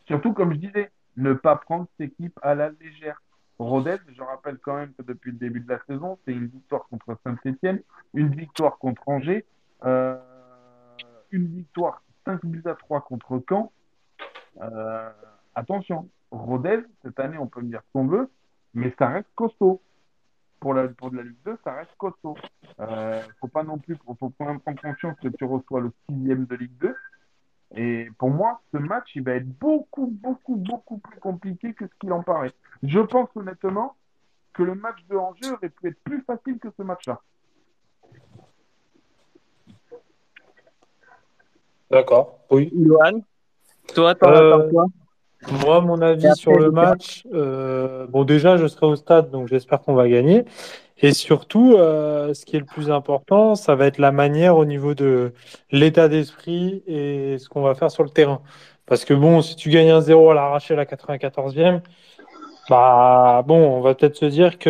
[0.05, 3.21] Surtout, comme je disais, ne pas prendre cette équipe à la légère.
[3.59, 6.87] Rodez, je rappelle quand même que depuis le début de la saison, c'est une victoire
[6.89, 7.81] contre Saint-Etienne,
[8.13, 9.45] une victoire contre Angers,
[9.83, 10.17] euh,
[11.31, 13.71] une victoire 5 buts à 3 contre Caen.
[14.61, 15.09] Euh,
[15.55, 18.29] attention, Rodez, cette année, on peut me dire ce qu'on veut,
[18.73, 19.81] mais ça reste costaud.
[20.59, 22.35] Pour, la, pour de la Ligue 2, ça reste costaud.
[22.79, 25.91] Euh, faut pas non plus, faut, faut quand même prendre conscience que tu reçois le
[26.09, 26.95] sixième de Ligue 2.
[27.75, 31.93] Et pour moi, ce match, il va être beaucoup, beaucoup, beaucoup plus compliqué que ce
[31.99, 32.53] qu'il en paraît.
[32.81, 33.95] Je pense honnêtement
[34.53, 37.21] que le match de Angers aurait pu être plus facile que ce match-là.
[41.91, 42.39] D'accord.
[42.49, 42.71] Oui.
[42.75, 43.21] Johan,
[43.97, 44.85] toi, t'en Euh, quoi?
[45.63, 49.81] Moi, mon avis sur le match, euh, bon, déjà, je serai au stade, donc j'espère
[49.81, 50.45] qu'on va gagner.
[50.99, 54.65] Et surtout, euh, ce qui est le plus important, ça va être la manière au
[54.65, 55.33] niveau de
[55.71, 58.41] l'état d'esprit et ce qu'on va faire sur le terrain.
[58.85, 61.81] Parce que bon, si tu gagnes un 0 à l'arraché à la 94e,
[62.69, 64.69] bah bon, on va peut-être se dire qu'on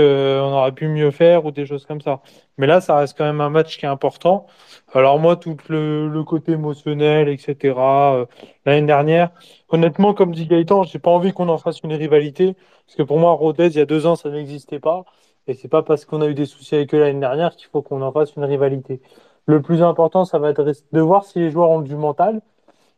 [0.53, 2.21] aurait pu mieux faire ou des choses comme ça.
[2.57, 4.45] Mais là, ça reste quand même un match qui est important.
[4.93, 8.15] Alors moi, tout le, le côté émotionnel, etc.
[8.15, 8.25] euh,
[8.65, 9.31] l'année dernière,
[9.69, 12.55] honnêtement, comme dit Gaëtan, j'ai pas envie qu'on en fasse une rivalité.
[12.85, 15.03] Parce que pour moi, Rodez, il y a deux ans, ça n'existait pas.
[15.47, 17.81] Et c'est pas parce qu'on a eu des soucis avec eux l'année dernière qu'il faut
[17.81, 19.01] qu'on en fasse une rivalité.
[19.45, 22.41] Le plus important, ça va être de voir si les joueurs ont du mental.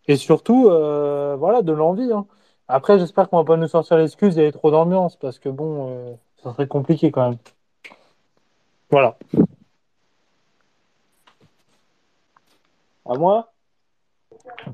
[0.08, 2.12] Et surtout, euh, voilà, de l'envie.
[2.12, 2.26] hein.
[2.72, 5.16] Après, j'espère qu'on va pas nous sortir l'excuse d'y aller trop d'ambiance.
[5.18, 6.14] Parce que bon, euh,
[6.44, 7.40] ça serait compliqué quand même.
[8.92, 9.18] Voilà.
[13.06, 13.52] À moi?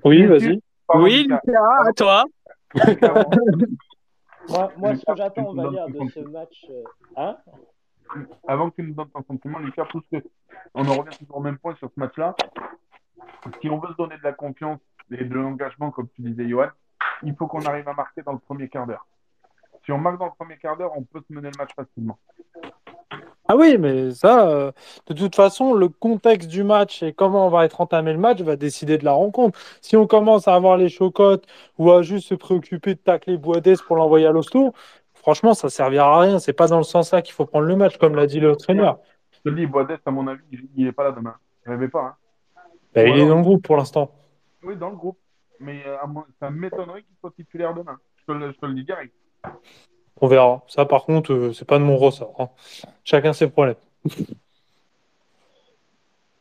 [0.04, 0.62] Oui, vas-y.
[0.94, 1.62] Oui, Lucas.
[1.88, 2.26] À toi.
[4.48, 6.68] Moi, moi ce que j'attends, on va dire, de ce match.
[6.70, 6.84] euh,
[7.18, 7.36] Hein?
[8.48, 10.18] Avant que tu nous donnes ton sentiment, Lucas, parce que
[10.76, 12.36] on en revient toujours au même point sur ce match-là.
[13.60, 16.68] Si on veut se donner de la confiance et de l'engagement, comme tu disais, Johan,
[17.24, 19.06] il faut qu'on arrive à marquer dans le premier quart d'heure.
[19.86, 22.18] Si on marque dans le premier quart d'heure, on peut se mener le match facilement.
[23.48, 24.72] Ah oui, mais ça, euh,
[25.06, 28.42] de toute façon, le contexte du match et comment on va être entamé le match
[28.42, 29.60] va décider de la rencontre.
[29.82, 31.46] Si on commence à avoir les chocottes
[31.78, 34.74] ou à juste se préoccuper de tacler Boadès pour l'envoyer à l'hosto,
[35.14, 36.40] franchement, ça servira à rien.
[36.40, 38.56] C'est pas dans le sens là qu'il faut prendre le match, comme l'a dit le
[38.56, 38.98] traîneur.
[39.32, 40.42] Je te le dis, Boadès, à mon avis,
[40.76, 41.36] il n'est pas là demain.
[41.68, 42.18] Rêvais pas.
[42.56, 42.62] Hein.
[42.96, 44.10] Ou il est dans le groupe pour l'instant.
[44.64, 45.20] Oui, dans le groupe.
[45.60, 45.98] Mais euh,
[46.40, 48.00] ça m'étonnerait qu'il soit titulaire demain.
[48.18, 49.14] Je te le, je te le dis direct.
[50.22, 50.64] On verra.
[50.68, 52.36] Ça, par contre, euh, c'est pas de mon ressort.
[52.40, 52.50] hein.
[53.04, 53.76] Chacun ses problèmes.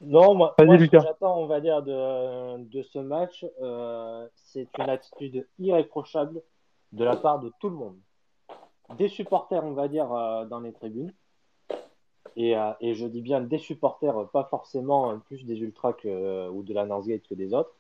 [0.01, 4.91] Non, moi, ce que j'attends, on va dire, de, de ce match, euh, c'est une
[4.91, 6.43] attitude irréprochable
[6.93, 7.97] de la part de tout le monde.
[8.99, 11.13] Des supporters, on va dire, euh, dans les tribunes.
[12.37, 16.51] Et, euh, et je dis bien des supporters, pas forcément plus des ultras que, euh,
[16.51, 17.75] ou de la Northgate que des autres.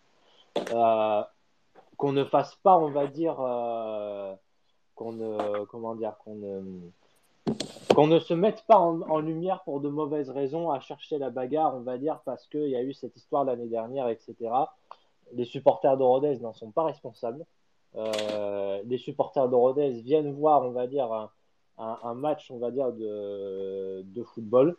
[0.72, 1.22] Euh,
[1.96, 3.36] qu'on ne fasse pas, on va dire,
[4.94, 6.90] qu'on ne, comment dire, qu'on ne,
[7.94, 11.76] qu'on ne se mette pas en, lumière pour de mauvaises raisons à chercher la bagarre,
[11.76, 14.34] on va dire, parce qu'il y a eu cette histoire l'année dernière, etc.
[15.32, 17.44] Les supporters de Rodez n'en sont pas responsables.
[17.96, 21.30] Euh, les supporters de Rodez viennent voir, on va dire,
[21.78, 24.76] un, match, on va dire, de, football.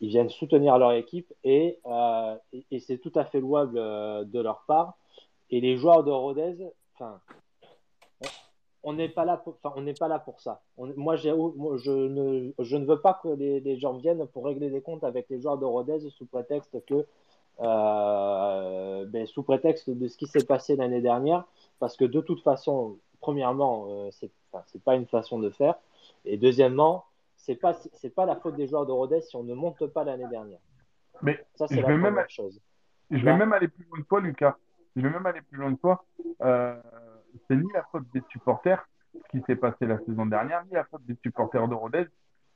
[0.00, 2.36] Ils viennent soutenir leur équipe et, euh,
[2.80, 4.98] c'est tout à fait louable euh, de leur part.
[5.50, 6.56] Et les joueurs de Rodez,
[6.94, 7.20] enfin,
[8.82, 10.62] on n'est pas là pour, on n'est pas là pour ça.
[10.76, 15.04] moi, je, ne, je ne veux pas que les, gens viennent pour régler des comptes
[15.04, 17.06] avec les joueurs de Rodez sous prétexte que,
[17.58, 21.44] ben, sous prétexte de ce qui s'est passé l'année dernière,
[21.80, 25.74] parce que de toute façon, premièrement, euh, c'est n'est pas une façon de faire.
[26.24, 27.04] Et deuxièmement,
[27.36, 30.04] c'est pas c'est pas la faute des joueurs de Rodez si on ne monte pas
[30.04, 30.60] l'année dernière.
[31.22, 32.60] Mais ça c'est la première même, chose.
[33.10, 34.56] Je vais même aller plus loin que toi, Lucas.
[34.96, 36.04] Je vais même aller plus loin que toi.
[36.42, 36.80] Euh,
[37.46, 38.86] c'est ni la faute des supporters
[39.16, 42.06] ce qui s'est passé la saison dernière, ni la faute des supporters de Rodez.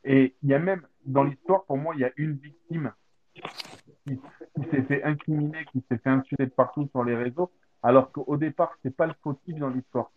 [0.05, 2.93] Et il y a même dans l'histoire, pour moi, il y a une victime
[4.05, 4.21] qui,
[4.71, 7.51] s'est fait incriminer, qui s'est fait insulter de partout sur les réseaux.
[7.83, 10.11] Alors qu'au départ, c'est pas le fautif dans l'histoire.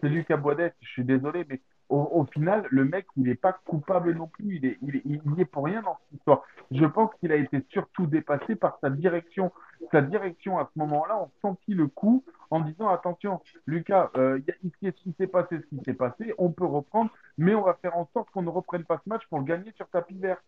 [0.00, 1.60] C'est Lucas Boisdet, je suis désolé, mais
[1.92, 4.56] au, final, le mec, il n'est pas coupable non plus.
[4.56, 6.42] Il est, il, est, pour rien dans cette histoire.
[6.70, 9.52] Je pense qu'il a été surtout dépassé par sa direction.
[9.90, 14.92] Sa direction, à ce moment-là, on sentit le coup en disant attention, Lucas, euh, il,
[15.04, 18.08] il s'est passé ce qui s'est passé, on peut reprendre, mais on va faire en
[18.12, 20.42] sorte qu'on ne reprenne pas ce match pour gagner sur tapis vert.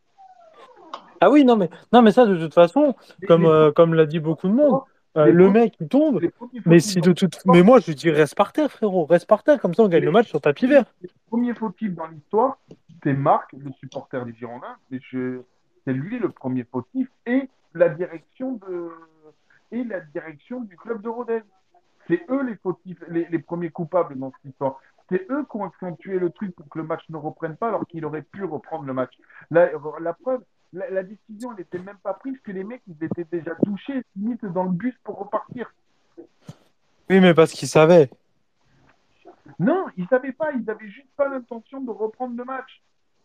[1.21, 2.95] Ah oui, non mais, non, mais ça, de toute façon,
[3.27, 4.81] comme, euh, comme l'a dit beaucoup de monde,
[5.17, 6.21] euh, le mec il tombe,
[6.67, 9.61] mais si de toute, mais moi je dis reste par terre frérot, reste par terre
[9.61, 10.85] comme ça on gagne le match sur tapis vert.
[11.03, 12.59] Le premier fautif dans l'histoire,
[13.03, 18.53] c'est Marc, le supporter des Girondins, mais c'est lui le premier fautif et la direction
[18.55, 18.91] de
[19.71, 21.43] et la direction du club de Rodez.
[22.07, 24.79] C'est eux les fautifs, les, les, premiers coupables dans cette histoire.
[25.09, 27.87] C'est eux qui ont accentué le truc pour que le match ne reprenne pas alors
[27.87, 29.13] qu'il aurait pu reprendre le match.
[29.51, 29.71] La,
[30.01, 30.43] la preuve,
[30.75, 34.65] la, décision n'était même pas prise que les mecs ils étaient déjà touchés limite dans
[34.65, 35.73] le bus pour repartir.
[36.19, 38.11] Oui, mais parce qu'ils savaient.
[39.59, 42.83] Non, ils savaient pas, ils avaient juste pas l'intention de reprendre le match.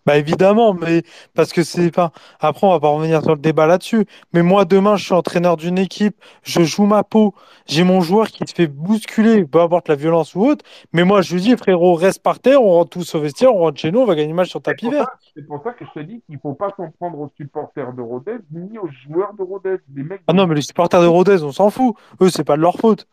[0.09, 1.03] Bah évidemment, mais
[1.35, 2.11] parce que c'est pas.
[2.39, 4.07] Après, on va pas revenir sur le débat là-dessus.
[4.33, 7.35] Mais moi, demain, je suis entraîneur d'une équipe, je joue ma peau,
[7.67, 10.65] j'ai mon joueur qui se fait bousculer, peu importe la violence ou autre.
[10.93, 13.59] Mais moi, je lui dis, frérot, reste par terre, on rentre tous au vestiaire, on
[13.59, 15.05] rentre chez nous, on va gagner le match sur tapis vert.
[15.35, 18.01] C'est pour ça que je te dis qu'il faut pas s'en prendre aux supporters de
[18.01, 19.77] Rodez ni aux joueurs de Rodez.
[19.93, 21.93] mecs ah non, mais les supporters de Rodez, on s'en fout.
[22.19, 23.05] Eux, c'est pas de leur faute.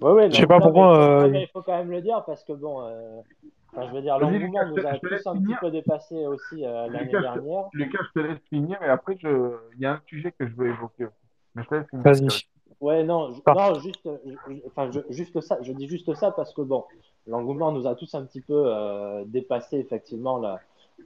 [0.00, 1.24] Ouais, ouais, je sais pas pourquoi.
[1.24, 2.82] Euh, il faut quand même le dire parce que bon.
[2.82, 3.20] Euh,
[3.76, 7.68] je veux dire, l'engouement nous a tous un petit peu dépassé aussi euh, l'année dernière.
[7.72, 9.56] Lucas, je te laisse finir et après, je...
[9.74, 11.06] il y a un sujet que je veux évoquer.
[11.54, 12.02] Mais je te laisse finir.
[12.04, 12.28] Vas-y.
[12.80, 14.08] Ouais, non, non juste,
[14.66, 16.84] enfin, juste ça, je dis juste ça parce que bon,
[17.26, 20.40] l'engouement nous a tous un petit peu euh, dépassé effectivement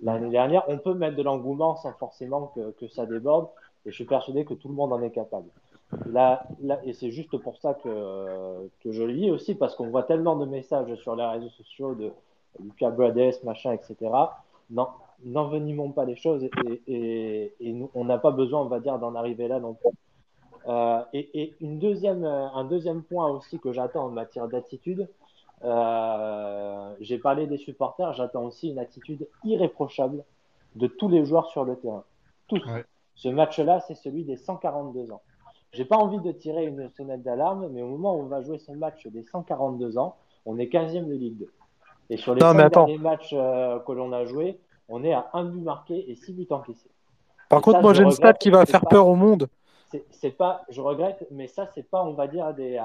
[0.02, 0.64] l'année dernière.
[0.68, 3.48] On peut mettre de l'engouement sans forcément que, que, ça déborde
[3.86, 5.48] et je suis persuadé que tout le monde en est capable.
[6.06, 9.88] Là, là et c'est juste pour ça que, que je le lis aussi parce qu'on
[9.88, 12.12] voit tellement de messages sur les réseaux sociaux de
[12.60, 13.96] Lucas Brades, machin, etc.
[14.70, 14.88] Non,
[15.24, 16.48] n'envenimons pas les choses
[16.86, 19.90] et, nous, on n'a pas besoin, on va dire, d'en arriver là non plus.
[20.68, 25.08] Euh, et, une deuxième, un deuxième point aussi que j'attends en matière d'attitude,
[25.64, 30.24] euh, j'ai parlé des supporters, j'attends aussi une attitude irréprochable
[30.74, 32.04] de tous les joueurs sur le terrain.
[32.48, 32.62] Tous.
[33.14, 35.22] Ce match-là, c'est celui des 142 ans.
[35.72, 38.58] J'ai pas envie de tirer une sonnette d'alarme, mais au moment où on va jouer
[38.58, 41.52] ce match des 142 ans, on est 15e de Ligue 2.
[42.10, 44.58] Et sur les derniers matchs euh, que l'on a joués,
[44.88, 46.90] on est à un but marqué et six buts encaissés.
[47.48, 49.48] Par contre, moi j'ai une stat qui va faire peur au monde.
[50.10, 52.80] C'est pas, je regrette, mais ça c'est pas, on va dire des,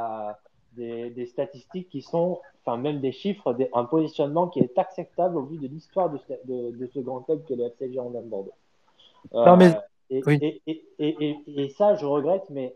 [0.74, 5.44] des, des, statistiques qui sont, enfin même des chiffres, un positionnement qui est acceptable au
[5.44, 6.20] vu de l'histoire de,
[6.72, 8.52] de, ce grand club que le FC Girondin de Bordeaux.
[9.36, 9.74] Euh, mais...
[10.10, 10.22] et,
[10.68, 12.76] et, et, et, ça, je regrette, mais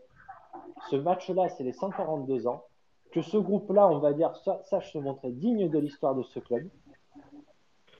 [0.90, 2.64] ce match-là, c'est les 142 ans
[3.12, 4.34] que ce groupe-là, on va dire,
[4.64, 6.66] sache se montrer digne de l'histoire de ce club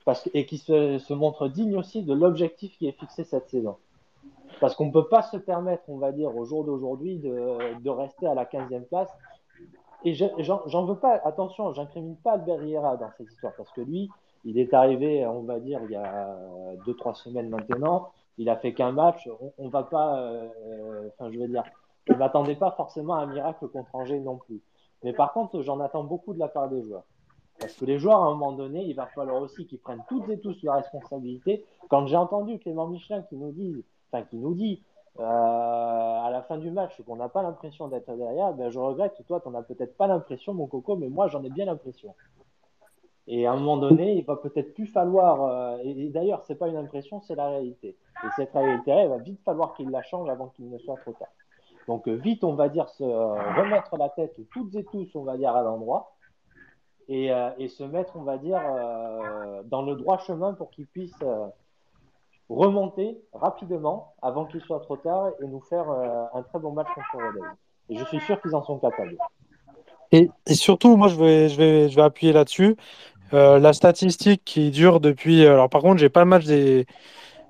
[0.05, 3.77] parce et qui se, montre digne aussi de l'objectif qui est fixé cette saison.
[4.59, 8.27] Parce qu'on ne peut pas se permettre, on va dire, au jour d'aujourd'hui, de, rester
[8.27, 9.09] à la 15e place.
[10.05, 14.09] Et j'en veux pas, attention, j'incrimine pas Albert Riera dans cette histoire, parce que lui,
[14.43, 16.35] il est arrivé, on va dire, il y a
[16.85, 21.31] 2-3 semaines maintenant, il a fait qu'un match, on, ne va pas, euh, euh, enfin,
[21.31, 21.63] je veux dire,
[22.09, 24.61] ne m'attendait pas forcément à un miracle contre Angers non plus.
[25.03, 27.03] Mais par contre, j'en attends beaucoup de la part des joueurs.
[27.59, 30.27] Parce que les joueurs, à un moment donné, il va falloir aussi qu'ils prennent toutes
[30.29, 31.65] et tous leurs responsabilités.
[31.89, 34.81] Quand j'ai entendu Clément Michelin qui nous dit, enfin, qui nous dit
[35.19, 39.21] euh, à la fin du match qu'on n'a pas l'impression d'être derrière, ben, je regrette.
[39.27, 42.15] Toi, tu n'en as peut-être pas l'impression, mon coco, mais moi, j'en ai bien l'impression.
[43.27, 45.43] Et à un moment donné, il va peut-être plus falloir.
[45.43, 47.95] euh, et, et d'ailleurs, c'est pas une impression, c'est la réalité.
[48.23, 51.13] Et cette réalité, il va vite falloir qu'il la change avant qu'il ne soit trop
[51.13, 51.29] tard.
[51.87, 55.23] Donc euh, vite, on va dire se euh, remettre la tête toutes et tous, on
[55.23, 56.15] va dire à l'endroit,
[57.09, 58.61] et, euh, se mettre, on va dire,
[59.65, 61.23] dans le droit chemin pour qu'ils puissent
[62.49, 67.25] remonter rapidement avant qu'il soit trop tard et nous faire un très bon match contre
[67.25, 67.45] Rodez.
[67.89, 69.17] Et je suis sûr qu'ils en sont capables.
[70.11, 72.77] Et, surtout, moi, je vais, je vais, je vais appuyer là-dessus.
[73.31, 75.45] La statistique qui dure depuis.
[75.45, 76.85] Alors, par contre, j'ai pas le match des.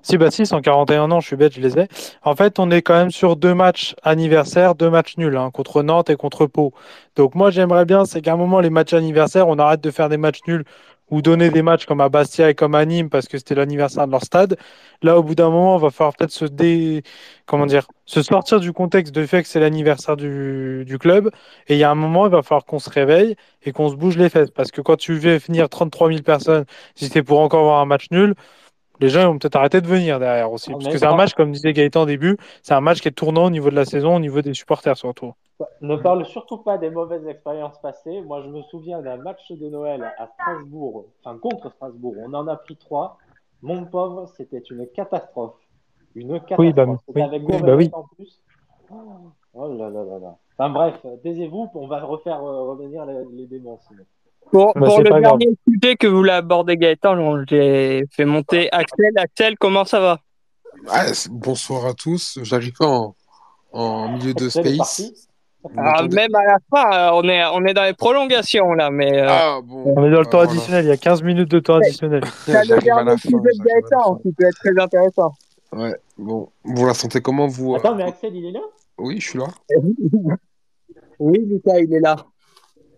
[0.04, 1.88] Si, bah si, 141 ans, je suis bête, je les ai.
[2.22, 5.82] En fait, on est quand même sur deux matchs anniversaires, deux matchs nuls, hein, contre
[5.82, 6.74] Nantes et contre Pau.
[7.16, 10.10] Donc, moi, j'aimerais bien, c'est qu'à un moment, les matchs anniversaires, on arrête de faire
[10.10, 10.64] des matchs nuls
[11.10, 14.06] ou donner des matchs comme à Bastia et comme à Nîmes parce que c'était l'anniversaire
[14.06, 14.56] de leur stade.
[15.02, 17.02] Là, au bout d'un moment, on va falloir peut-être se dé...
[17.46, 21.30] comment dire, se sortir du contexte du fait que c'est l'anniversaire du, club.
[21.68, 23.96] Et il y a un moment, il va falloir qu'on se réveille et qu'on se
[23.96, 24.50] bouge les fesses.
[24.50, 26.64] Parce que quand tu fais finir 33 000 personnes,
[26.94, 28.34] si c'est pour encore avoir un match nul,
[29.04, 30.70] les gens vont peut-être arrêter de venir derrière aussi.
[30.70, 33.08] Ah, Parce que c'est un match, comme disait Gaëtan au début, c'est un match qui
[33.08, 35.34] est tournant au niveau de la saison, au niveau des supporters surtout.
[35.82, 38.22] Ne parle surtout pas des mauvaises expériences passées.
[38.22, 42.14] Moi, je me souviens d'un match de Noël à Strasbourg, enfin contre Strasbourg.
[42.18, 43.18] On en a pris trois.
[43.62, 45.54] Mon pauvre, c'était une catastrophe.
[46.14, 46.58] Une catastrophe.
[46.58, 47.90] Oui, bah, oui, avec oui, bah oui.
[47.92, 48.42] en plus.
[49.54, 50.36] Oh là là là là.
[50.58, 54.04] Enfin bref, taisez-vous, on va refaire euh, revenir les, les démons sinon.
[54.50, 55.22] Pour, Bah, pour c'est le grave.
[55.22, 59.10] dernier sujet que vous voulez aborder, Gaëtan, j'ai fait monter Axel.
[59.16, 60.18] Axel, comment ça va?
[60.88, 62.38] Ah, c'est- bonsoir à tous.
[62.42, 63.14] J'arrive en,
[63.72, 65.12] en milieu de space.
[65.78, 69.18] Ah, Même à la fin, euh, on est, on est dans les prolongations là, mais
[69.18, 69.94] euh, Ah bon.
[69.96, 70.50] On est dans le temps voilà.
[70.50, 72.22] additionnel, il y a 15 minutes de temps additionnel.
[72.44, 75.32] t'as le dernier sujet de Gaëtan qui peut être très intéressant.
[75.72, 75.94] Ouais.
[76.18, 78.60] Bon, vous la sentez comment vous euh Attends, mais Axel, il est là?
[78.98, 79.46] Oui, je suis là.
[81.18, 82.16] Oui, Lucas, il est là.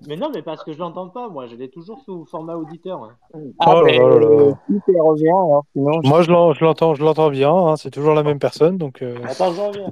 [0.07, 3.05] Mais non, mais parce que je l'entends pas, moi, je l'ai toujours sous format auditeur.
[3.05, 3.17] hein.
[3.59, 6.03] Ah, Oh si alors sinon.
[6.03, 7.51] je- Moi, je l'en- je l'entends, je l'entends bien.
[7.53, 9.03] hein, c'est toujours la même personne, donc.
[9.03, 9.91] euh, Attends, je reviens.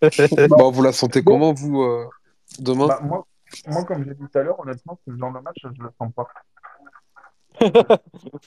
[0.48, 2.06] Bon, vous la sentez comment vous euh,
[2.60, 2.88] demain?
[2.88, 3.26] Bah, moi,
[3.66, 6.12] moi, comme j'ai dit tout à l'heure, honnêtement, ce genre de match, je le sens
[6.14, 6.28] pas.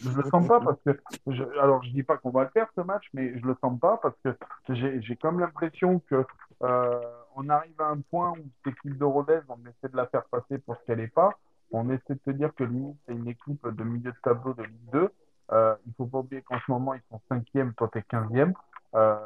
[0.01, 2.67] Je le sens pas parce que, je, alors je dis pas qu'on va le faire
[2.75, 4.35] ce match, mais je le sens pas parce que
[4.69, 6.25] j'ai j'ai comme l'impression que
[6.63, 6.99] euh,
[7.35, 10.25] on arrive à un point où cette équipe de Rodez, on essaie de la faire
[10.25, 11.37] passer pour ce qu'elle est pas.
[11.71, 14.63] On essaie de se dire que limite c'est une équipe de milieu de tableau de
[14.63, 15.09] Ligue 2.
[15.51, 18.53] Euh, il faut pas oublier qu'en ce moment ils sont cinquième, toi t'es quinzième.
[18.95, 19.17] Euh,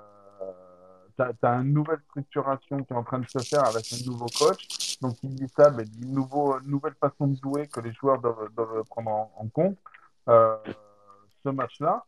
[1.18, 4.28] t'as as une nouvelle structuration qui est en train de se faire avec un nouveau
[4.38, 5.00] coach.
[5.02, 6.14] Donc il dit ça, mais une
[6.66, 9.78] nouvelle façon de jouer que les joueurs doivent, prendre en, compte.
[10.28, 10.58] Euh,
[11.44, 12.06] ce match-là,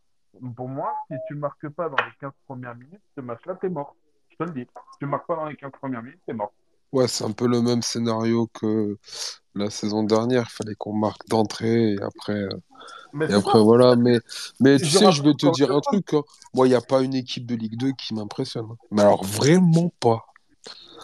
[0.56, 3.96] pour moi, si tu marques pas dans les 15 premières minutes, ce match-là, t'es mort.
[4.40, 4.68] Je te le dis.
[4.94, 6.54] Si tu marques pas dans les 15 premières minutes, t'es mort.
[6.92, 8.98] Ouais, c'est un peu le même scénario que
[9.56, 10.46] la saison dernière.
[10.50, 12.50] Il fallait qu'on marque d'entrée et après, euh,
[13.14, 13.64] Mais et c'est après ça.
[13.64, 13.96] voilà.
[13.96, 14.20] Mais,
[14.60, 16.14] mais tu Je sais, je vais te dire un truc.
[16.14, 16.22] hein.
[16.54, 18.68] Moi, il n'y a pas une équipe de Ligue 2 qui m'impressionne.
[18.72, 18.78] hein.
[18.92, 20.26] Mais alors vraiment pas.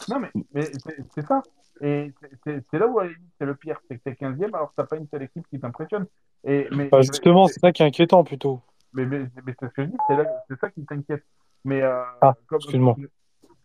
[0.09, 1.41] Non, mais, mais c'est c'est ça.
[1.81, 2.99] Et c'est- c'est c'est là où
[3.39, 5.59] c'est le pire, c'est que t'es 15e alors que t'as pas une seule équipe qui
[5.59, 6.05] t'impressionne.
[6.45, 8.61] Et mais, bah, justement, c'est ça qui est inquiétant plutôt.
[8.93, 11.23] mais, mais, mais c'est ce que je dis, c'est là- c'est ça qui t'inquiète.
[11.65, 12.95] Mais euh, Ah, comme, excuse-moi.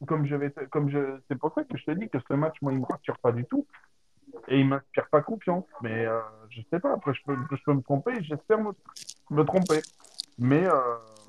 [0.06, 0.98] Comme je vais, comme je,
[1.28, 3.32] c'est pour ça que je te dis que ce match, moi, il me rassure pas
[3.32, 3.66] du tout
[4.48, 5.64] et il m'inspire pas confiance.
[5.82, 6.20] Mais euh,
[6.50, 6.92] je sais pas.
[6.92, 8.12] Après, je peux, je peux me tromper.
[8.12, 8.72] et J'espère me,
[9.30, 9.80] me tromper.
[10.38, 10.72] Mais euh,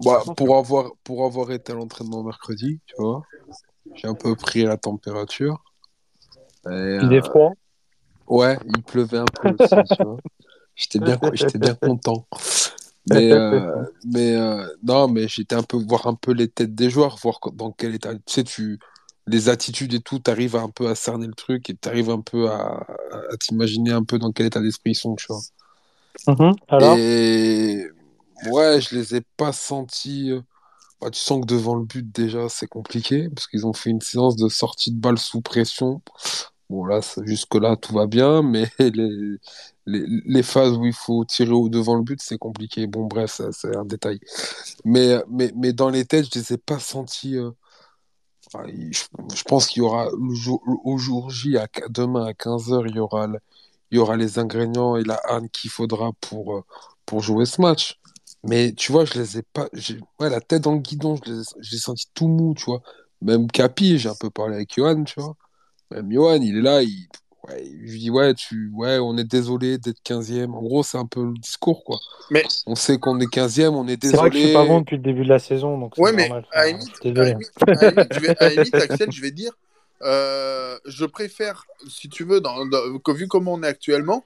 [0.04, 3.24] Bah, pour avoir, pour avoir été à l'entraînement mercredi, tu vois,
[3.96, 5.64] j'ai un peu pris la température.
[6.68, 7.54] Et, Il est euh, froid.
[8.28, 10.18] ouais, il pleuvait un peu aussi, tu vois.
[10.76, 12.26] J'étais bien, j'étais bien content.
[13.06, 16.90] Mais, euh, mais euh, non, mais j'étais un peu voir un peu les têtes des
[16.90, 18.14] joueurs, voir dans quel état.
[18.16, 18.80] Tu sais, tu,
[19.28, 22.50] les attitudes et tout, t'arrives un peu à cerner le truc et t'arrives un peu
[22.52, 22.86] à,
[23.32, 25.42] à t'imaginer un peu dans quel état d'esprit ils sont, tu vois.
[26.28, 26.56] Mhm.
[26.70, 27.86] Alors, Et
[28.52, 30.32] ouais, je les ai pas sentis.
[30.32, 30.42] euh,
[31.02, 34.02] bah, tu sens que devant le but, déjà, c'est compliqué parce qu'ils ont fait une
[34.02, 36.02] séance de sortie de balle sous pression.
[36.70, 38.92] Bon, là, jusque-là, tout va bien, mais les,
[39.88, 42.86] les, les phases où il faut tirer devant le but, c'est compliqué.
[42.88, 44.20] Bon, bref, c'est un détail.
[44.86, 47.38] Mais, mais, mais dans les têtes, je les ai pas sentis.
[47.38, 47.52] euh,
[48.92, 53.28] je, pense qu'il y aura au jour J, à, demain à 15h, il y aura,
[53.92, 56.62] il y aura les ingrédients et la hanne qu'il faudra pour, euh,
[57.06, 58.00] pour jouer ce match.
[58.44, 59.68] Mais tu vois, je les ai pas.
[60.20, 62.82] Ouais, la tête dans le guidon, je les ai sentis tout mou, tu vois.
[63.22, 65.36] Même Capi, j'ai un peu parlé avec Johan, tu vois.
[65.92, 67.08] Même Johan, il est là, il,
[67.48, 70.54] Ouais, il lui dit, ouais, tu, ouais, on est désolé d'être 15e.
[70.54, 71.98] En gros, c'est un peu le discours, quoi.
[72.30, 74.50] Mais- On sait qu'on est 15e, on est C'est vrai que je désolé.
[74.50, 76.46] suis pas bon depuis le début de la saison, donc c'est Ouais, mais normal.
[76.52, 77.36] à limite, je désolé.
[78.12, 79.54] je Axel, je vais dire,
[80.02, 82.56] euh, je préfère, si tu veux, dans,
[83.14, 84.26] vu comment on est actuellement,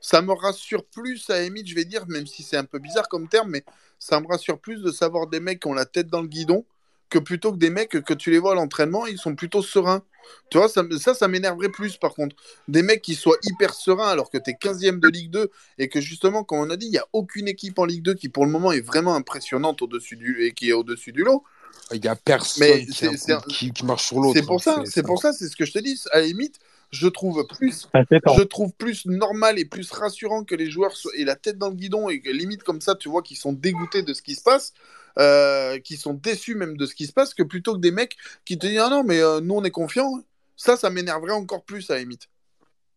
[0.00, 3.08] ça me rassure plus, à limite, je vais dire, même si c'est un peu bizarre
[3.08, 3.64] comme terme, mais
[3.98, 6.64] ça me rassure plus de savoir des mecs qui ont la tête dans le guidon
[7.12, 10.02] que plutôt que des mecs que tu les vois à l'entraînement, ils sont plutôt sereins.
[10.50, 12.34] Tu vois, ça, ça, ça m'énerverait plus par contre.
[12.68, 15.88] Des mecs qui soient hyper sereins alors que tu es 15e de Ligue 2 et
[15.88, 18.28] que justement, comme on a dit, il n'y a aucune équipe en Ligue 2 qui
[18.30, 21.44] pour le moment est vraiment impressionnante au-dessus du, et qui est au-dessus du lot.
[21.92, 24.38] Il y a personne Mais qui, c'est- c'est un- qui, qui marche sur l'autre.
[24.38, 26.00] C'est pour ça, c'est pour ça, c'est ce que je te dis.
[26.12, 26.58] À la limite,
[26.90, 27.88] je trouve plus,
[28.36, 31.68] je trouve plus normal et plus rassurant que les joueurs soient- aient la tête dans
[31.68, 34.34] le guidon et que limite comme ça, tu vois, qu'ils sont dégoûtés de ce qui
[34.34, 34.72] se passe,
[35.18, 38.16] euh, qui sont déçus même de ce qui se passe, que plutôt que des mecs
[38.44, 40.22] qui te disent ah non mais euh, nous on est confiants.
[40.56, 42.28] Ça, ça m'énerverait encore plus à limite.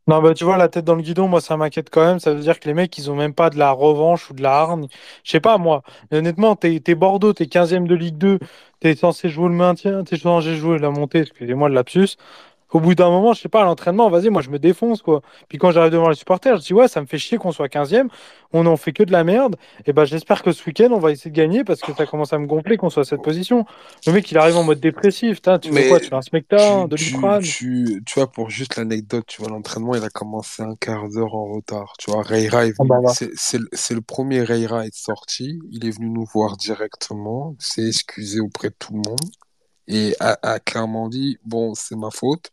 [0.08, 2.20] Non, bah, tu vois, la tête dans le guidon, moi, ça m'inquiète quand même.
[2.20, 4.44] Ça veut dire que les mecs, ils ont même pas de la revanche ou de
[4.44, 4.88] la hargne.
[5.24, 5.82] Je sais pas, moi.
[6.12, 8.38] Honnêtement, t'es, t'es Bordeaux, t'es 15e de Ligue 2,
[8.80, 12.18] t'es censé jouer le maintien, t'es censé jouer la montée, excusez-moi le lapsus.
[12.76, 15.22] Au bout d'un moment, je sais pas, à l'entraînement, vas-y, moi, je me défonce, quoi.
[15.48, 17.70] Puis quand j'arrive devant les supporters, je dis, ouais, ça me fait chier qu'on soit
[17.70, 18.10] 15e,
[18.54, 19.56] on n'en fait que de la merde.
[19.86, 22.34] Et ben, j'espère que ce week-end, on va essayer de gagner parce que ça commence
[22.34, 23.66] à me gonfler qu'on soit à cette position.
[24.06, 25.42] Le mec, il arrive en mode dépressif.
[25.42, 26.00] Tu Mais fais quoi?
[26.02, 27.54] Tu fais un smecta, de l'iprane.
[27.58, 31.36] tu, tu vois, pour juste l'anecdote, tu vois, l'entraînement, il a commencé un quart d'heure
[31.36, 31.94] en retard.
[32.00, 33.16] Tu vois, Reira est Ah bah, bah.
[33.16, 35.60] c'est, c'est, le- c'est le premier Reira à être sorti.
[35.72, 39.30] Il est venu nous voir directement, s'est excusé auprès de tout le monde
[39.88, 42.52] et a, a clairement dit, bon, c'est ma faute.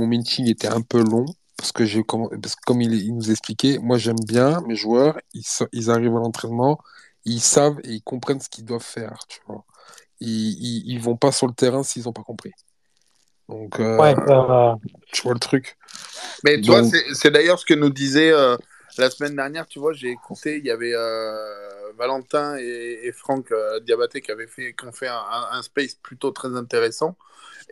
[0.00, 1.26] Mon meeting était un peu long
[1.58, 5.18] parce que j'ai parce que comme il, il nous expliquait, moi j'aime bien mes joueurs,
[5.34, 6.78] ils, ils arrivent à l'entraînement,
[7.26, 9.64] ils savent et ils comprennent ce qu'ils doivent faire, tu vois.
[10.20, 12.52] Ils, ils, ils vont pas sur le terrain s'ils ont pas compris.
[13.50, 14.74] Donc, euh, Ouais, euh,
[15.12, 15.76] tu vois le truc.
[16.44, 16.82] Mais tu vois,
[17.12, 18.56] c'est d'ailleurs ce que nous disait euh,
[18.96, 19.66] la semaine dernière.
[19.66, 24.30] Tu vois, j'ai écouté, il y avait euh, Valentin et, et Franck euh, Diabaté qui,
[24.30, 27.16] avaient fait, qui ont fait un, space plutôt très intéressant.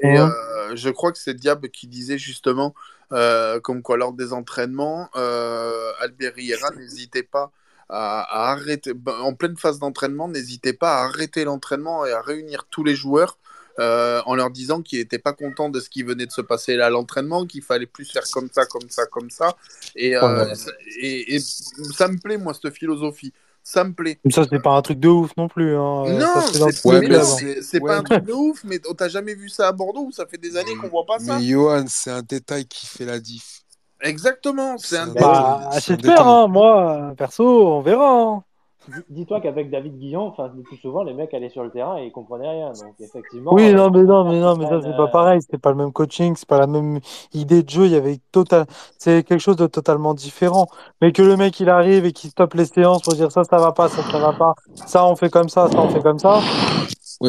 [0.00, 2.74] Et euh, je crois que c'est Diab qui disait justement,
[3.12, 7.50] euh, comme quoi lors des entraînements, euh, Albert Riera n'hésitait pas
[7.88, 12.20] à, à arrêter, ben, en pleine phase d'entraînement, n'hésitait pas à arrêter l'entraînement et à
[12.20, 13.38] réunir tous les joueurs
[13.78, 16.76] euh, en leur disant qu'ils n'étaient pas contents de ce qui venait de se passer
[16.76, 19.56] là à l'entraînement, qu'il fallait plus faire comme ça, comme ça, comme ça.
[19.96, 20.54] Et, euh, ouais.
[20.54, 23.32] ça- et, et ça me plaît, moi, cette philosophie.
[23.62, 24.18] Ça me plaît.
[24.30, 25.76] Ça, c'est pas un truc de ouf non plus.
[25.76, 26.04] Hein.
[26.06, 27.22] Non, c'est Ouais, mais mais hein.
[27.22, 30.10] c'est- pas ouais, un truc de ouf, mais t'as jamais vu ça à Bordeaux?
[30.10, 31.38] Ça fait des années qu'on voit pas ça.
[31.38, 33.62] Mais Johan, c'est un détail qui fait la diff.
[34.00, 35.22] Exactement, c'est un détail.
[35.22, 36.26] Bah, un j'espère, détail.
[36.26, 36.48] hein.
[36.48, 38.10] Moi, perso, on verra.
[38.22, 38.44] hein.
[38.88, 41.98] Dis- Dis-toi qu'avec David Guillon, enfin, le plus souvent, les mecs allaient sur le terrain
[41.98, 42.72] et ils comprenaient rien.
[42.72, 43.52] Donc, effectivement.
[43.54, 45.40] Oui, non, mais non, mais non, mais ça, c'est pas euh, pareil.
[45.50, 47.00] C'est pas le même coaching, c'est pas la même
[47.32, 47.86] idée de jeu.
[47.86, 48.66] Il y avait total,
[48.98, 50.66] c'est quelque chose de totalement différent.
[51.00, 53.58] Mais que le mec, il arrive et qu'il stoppe les séances pour dire ça, ça
[53.58, 54.54] va pas, ça, ça va pas.
[54.86, 56.40] Ça, on fait comme ça, ça, on fait comme ça.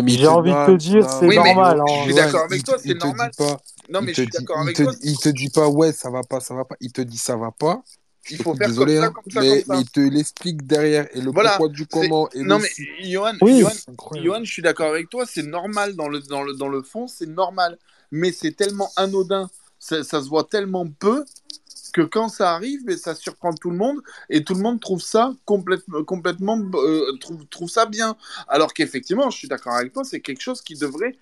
[0.08, 1.78] J'ai envie de te dire, c'est Oui, mais normal.
[1.78, 2.04] je hein.
[2.04, 3.32] suis d'accord avec toi, c'est normal.
[3.38, 3.58] pas,
[3.90, 4.92] Non, il mais te je suis dit, d'accord il avec te, toi.
[5.02, 6.76] il te dit pas, ouais, ça va pas, ça va pas.
[6.80, 7.82] Il te dit, ça va pas.
[8.32, 9.74] Il faut faire désolé, comme ça, hein, comme ça, mais, comme ça.
[9.74, 13.10] mais il te l'explique derrière et le Voilà, pourquoi du comment et Non, le mais.
[13.10, 13.60] Johan, Oui.
[13.60, 14.22] Johan.
[14.24, 17.08] Johan, je suis d'accord avec toi, c'est normal dans le, dans le, dans le fond,
[17.08, 17.78] c'est normal.
[18.12, 21.26] Mais c'est tellement anodin, ça, ça se voit tellement peu
[21.92, 25.02] que quand ça arrive, mais ça surprend tout le monde et tout le monde trouve
[25.02, 28.16] ça complètement, complètement euh, trouve, trouve ça bien.
[28.48, 31.18] Alors qu'effectivement, je suis d'accord avec toi, c'est quelque chose qui devrait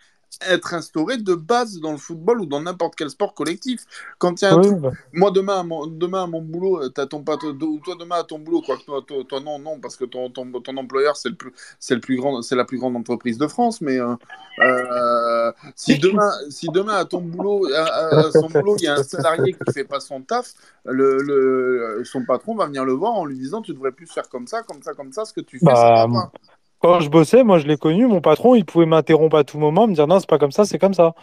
[0.48, 3.86] être instauré de base dans le football ou dans n'importe quel sport collectif.
[4.20, 6.42] Quand il y a un Oui, truc bah, moi, demain, à mon, demain à mon
[6.42, 9.40] boulot, euh, t'as ton ou toi demain à ton boulot, quoi que toi, toi, toi,
[9.40, 12.42] non, non, parce que ton, ton, ton employeur c'est le plus, c'est le plus grand,
[12.42, 14.16] c'est la plus grande entreprise de France, mais euh,
[14.60, 18.88] euh, si demain, si demain à ton boulot, à, à- à son boulot, il y
[18.88, 20.54] a un salarié qui fait pas son taf,
[20.86, 24.30] le, le, son patron va venir le voir en lui disant, tu devrais plus faire
[24.30, 26.32] comme ça, comme ça, comme ça, ce que tu fais, ça bah, va pas.
[26.80, 28.06] Quand je bossais, moi, je l'ai connu.
[28.08, 30.66] Mon patron, il pouvait m'interrompre à tout moment, me dire non, c'est pas comme ça,
[30.66, 31.14] c'est comme ça.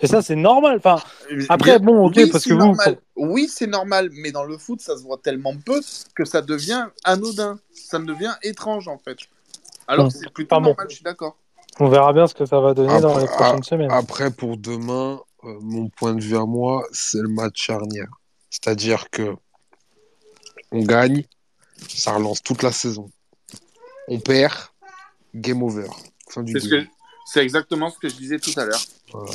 [0.00, 0.76] Et ça, c'est normal.
[0.78, 0.96] Enfin,
[1.48, 2.98] après, Bien- bon, ok, oui, parce c'est que vous, normal.
[3.16, 5.80] Oui, c'est normal, mais dans le foot, ça se voit tellement peu
[6.14, 7.58] que ça devient anodin.
[7.72, 9.18] Ça devient étrange, en fait.
[9.88, 10.68] Alors c'est plutôt Enfin, bon.
[10.68, 11.36] normal, je suis d'accord.
[11.80, 13.90] on verra bien ce que ça va donner dans Après, les prochaines ah, semaines.
[13.90, 18.08] après, pour demain, euh, mon point de vue à moi, c'est le match charnière.
[18.50, 19.34] C'est-à-dire que
[20.70, 21.24] on gagne,
[21.88, 23.10] ça relance toute la saison.
[24.08, 24.52] On perd,
[25.34, 25.86] game over.
[26.30, 26.84] Fin du C'est ce game.
[26.84, 26.90] que-
[27.26, 28.80] c'est exactement ce que je disais tout à l'heure.
[29.12, 29.32] Voilà.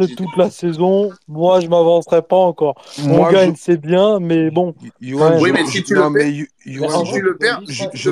[0.00, 0.16] J'ai dit.
[0.16, 2.74] toute la saison, moi, je m'avancerai pas encore.
[2.98, 4.74] On Moi, gagne, c'est bien, mais bon.
[5.00, 5.14] je...
[5.14, 5.40] Ouais.
[5.40, 6.20] Oui, je- mais si je- tu non, le
[7.04, 8.10] je, perds, je, je- je,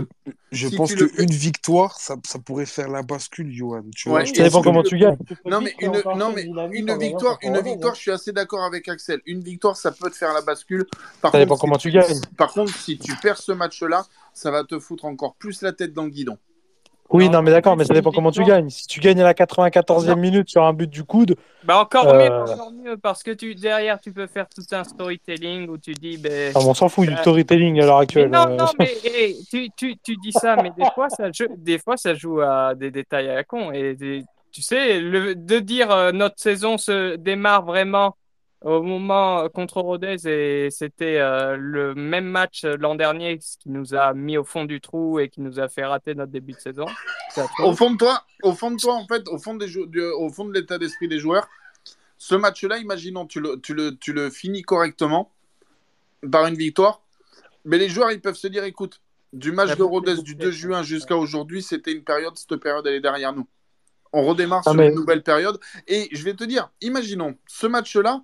[0.52, 3.82] je si pense qu'une victoire, ça, ça pourrait faire la bascule, Johan.
[3.94, 5.18] Tu vois, Ouais, je dépend pense si que comment le- tu gagnes.
[5.44, 6.42] Non, mais une, non, mais
[6.72, 7.96] une victoire, une victoire, hein.
[7.96, 9.20] je suis assez d'accord avec Axel.
[9.26, 10.86] Une victoire, ça peut te faire la bascule.
[11.20, 12.20] Par Ça contre, dépend si comment tu gagnes.
[12.36, 15.92] Par contre, si tu perds ce match-là, ça va te foutre encore plus la tête
[15.92, 16.38] dans le guidon.
[17.10, 18.68] Oui, Non, mais d'accord, mais ça dépend comment tu gagnes.
[18.70, 22.18] Si tu gagnes à la 94e minute sur un but du coude, Bah encore Euh.
[22.18, 25.92] mieux, encore mieux, parce que tu derrière tu peux faire tout un storytelling où tu
[25.94, 26.52] dis ben.
[26.54, 28.30] ah, on s'en fout du Euh, storytelling à l'heure Mais actuelle.
[28.30, 28.56] non, euh.
[28.56, 31.96] non, mais hey, tu, tu, tu dis ça, mais des fois ça joue, des fois
[31.96, 36.12] ça joue à des détails à la con et des- tu sais le, de dire
[36.14, 38.16] notre saison se démarre vraiment
[38.62, 43.68] au moment contre Rodez et c'était euh, le même match euh, l'an dernier ce qui
[43.70, 46.52] nous a mis au fond du trou et qui nous a fait rater notre début
[46.52, 46.86] de saison.
[47.62, 50.00] Au fond de toi, au fond de toi, en fait, au fond, des jou- du-
[50.00, 51.46] au fond de l'état d'esprit des joueurs,
[52.18, 55.30] ce match-là, imaginons, tu le, tu, le, tu le finis correctement
[56.32, 57.02] par une victoire,
[57.66, 59.02] mais les joueurs, ils peuvent se dire, écoute,
[59.34, 60.56] du match de Rodez du 2 ça.
[60.56, 63.46] juin jusqu'à aujourd'hui, c'était une période, cette période, elle est derrière nous.
[64.14, 65.60] On redémarre Ah, sur mais- une nouvelle période.
[65.88, 68.22] Et je vais te dire, imaginons, ce match-là,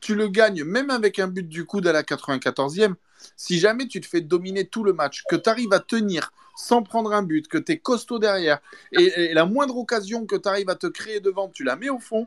[0.00, 2.94] tu le gagnes même avec un but du coude à la 94e.
[3.36, 6.82] Si jamais tu te fais dominer tout le match, que tu arrives à tenir sans
[6.82, 8.60] prendre un but, que tu es costaud derrière,
[8.92, 11.88] et, et la moindre occasion que tu arrives à te créer devant, tu la mets
[11.88, 12.26] au fond,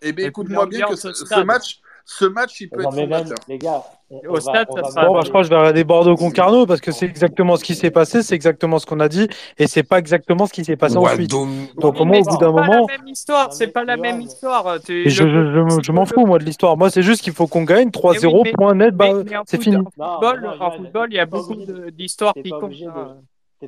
[0.00, 3.18] eh bien écoute-moi bien que ce, match, ce match, il peut Non, être mais même,
[3.24, 3.36] fondateur.
[3.48, 5.50] les gars, on, Au on stade, ça va sera- Bon, bah, je crois que je
[5.50, 8.98] vais regarder Bordeaux-Concarneau parce que c'est exactement ce qui s'est passé, c'est exactement ce qu'on
[9.00, 9.28] a dit,
[9.58, 11.30] et c'est pas exactement ce qui s'est passé Ouais, ensuite.
[11.30, 13.66] Donc, Oui, au moins, mais au bout c'est d'un pas moment, la même histoire, c'est
[13.68, 14.80] pas la même histoire.
[14.80, 16.78] Tu, et je, le- je, je, je m'en fous, moi, de l'histoire.
[16.78, 19.08] Moi, c'est juste qu'il faut qu'on gagne 3-0, mais- point net, bah,
[19.46, 19.76] c'est fini.
[19.76, 21.56] en football, mais non, en Johan, football, il y a beaucoup
[21.92, 22.72] d'histoires qui comptent.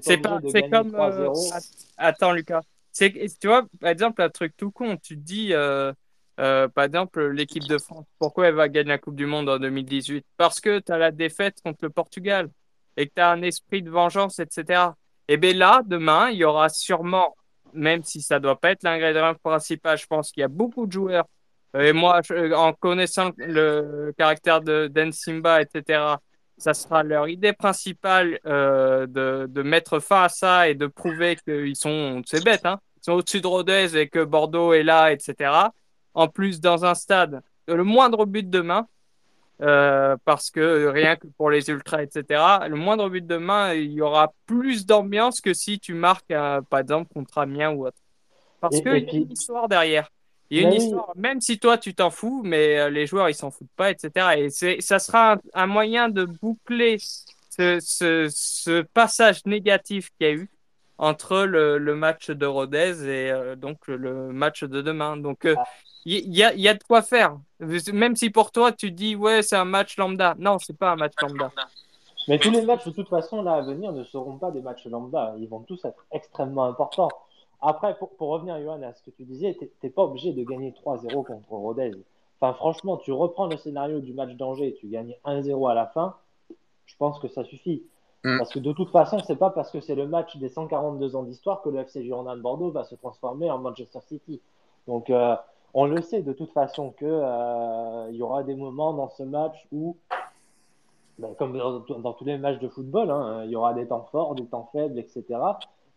[0.00, 0.94] C'est pas, c'est comme.
[0.94, 1.52] euh, 3-0.
[1.52, 1.62] att-
[1.98, 2.62] attends, Lucas.
[2.96, 4.96] Tu vois, par exemple, un truc tout con.
[5.02, 5.92] Tu te dis, euh,
[6.40, 9.58] euh, par exemple, l'équipe de France, pourquoi elle va gagner la Coupe du Monde en
[9.58, 10.26] 2018?
[10.36, 12.48] Parce que tu as la défaite contre le Portugal
[12.96, 14.96] et que tu as un esprit de vengeance, etc.
[15.28, 17.36] Et bien là, demain, il y aura sûrement,
[17.72, 20.92] même si ça doit pas être l'ingrédient principal, je pense qu'il y a beaucoup de
[20.92, 21.26] joueurs.
[21.78, 26.20] Et moi, je- en connaissant le caractère de d'En Simba, etc.,
[26.58, 31.36] ça sera leur idée principale euh, de, de mettre fin à ça et de prouver
[31.36, 35.12] qu'ils sont, c'est bête, hein, ils sont au-dessus de Rodez et que Bordeaux est là,
[35.12, 35.72] etc.
[36.14, 38.88] En plus, dans un stade, le moindre but demain,
[39.62, 44.00] euh, parce que rien que pour les ultras, etc., le moindre but demain, il y
[44.00, 47.98] aura plus d'ambiance que si tu marques, euh, par exemple, contre Amiens ou autre.
[48.60, 50.10] Parce qu'il y a une histoire derrière.
[50.50, 50.74] Il y a Mais une oui.
[50.74, 53.90] histoire, même si toi tu t'en fous, mais euh, les joueurs ils s'en foutent pas,
[53.92, 54.36] etc.
[54.38, 54.50] Et
[54.80, 56.96] ça sera un, un moyen de boucler
[57.50, 60.50] ce, ce, ce passage négatif qu'il y a eu
[60.98, 65.16] entre le, le match de Rodez et euh, donc le match de demain.
[65.16, 65.56] Donc euh,
[66.04, 67.36] il y, a, il y a de quoi faire.
[67.60, 70.34] Même si pour toi tu dis ouais c'est un match lambda.
[70.38, 71.50] Non, c'est pas un match lambda.
[72.28, 74.86] Mais tous les matchs, de toute façon, là, à venir, ne seront pas des matchs
[74.86, 75.34] lambda.
[75.38, 77.08] Ils vont tous être extrêmement importants.
[77.60, 80.42] Après, pour, pour revenir, Johan, à ce que tu disais, t'es t'es pas obligé de
[80.44, 81.92] gagner 3-0 contre Rodez.
[82.40, 85.86] Enfin, franchement, tu reprends le scénario du match d'Angers et tu gagnes 1-0 à la
[85.86, 86.14] fin,
[86.86, 87.82] je pense que ça suffit.
[88.24, 88.38] Mm.
[88.38, 91.22] Parce que de toute façon, c'est pas parce que c'est le match des 142 ans
[91.22, 94.40] d'histoire que le FC Girondin de Bordeaux va se transformer en Manchester City.
[94.86, 95.36] Donc, euh,
[95.74, 99.22] on le sait de toute façon que euh, il y aura des moments dans ce
[99.22, 99.96] match où
[101.18, 104.08] ben, comme dans, dans tous les matchs de football, hein, il y aura des temps
[104.10, 105.24] forts, des temps faibles, etc.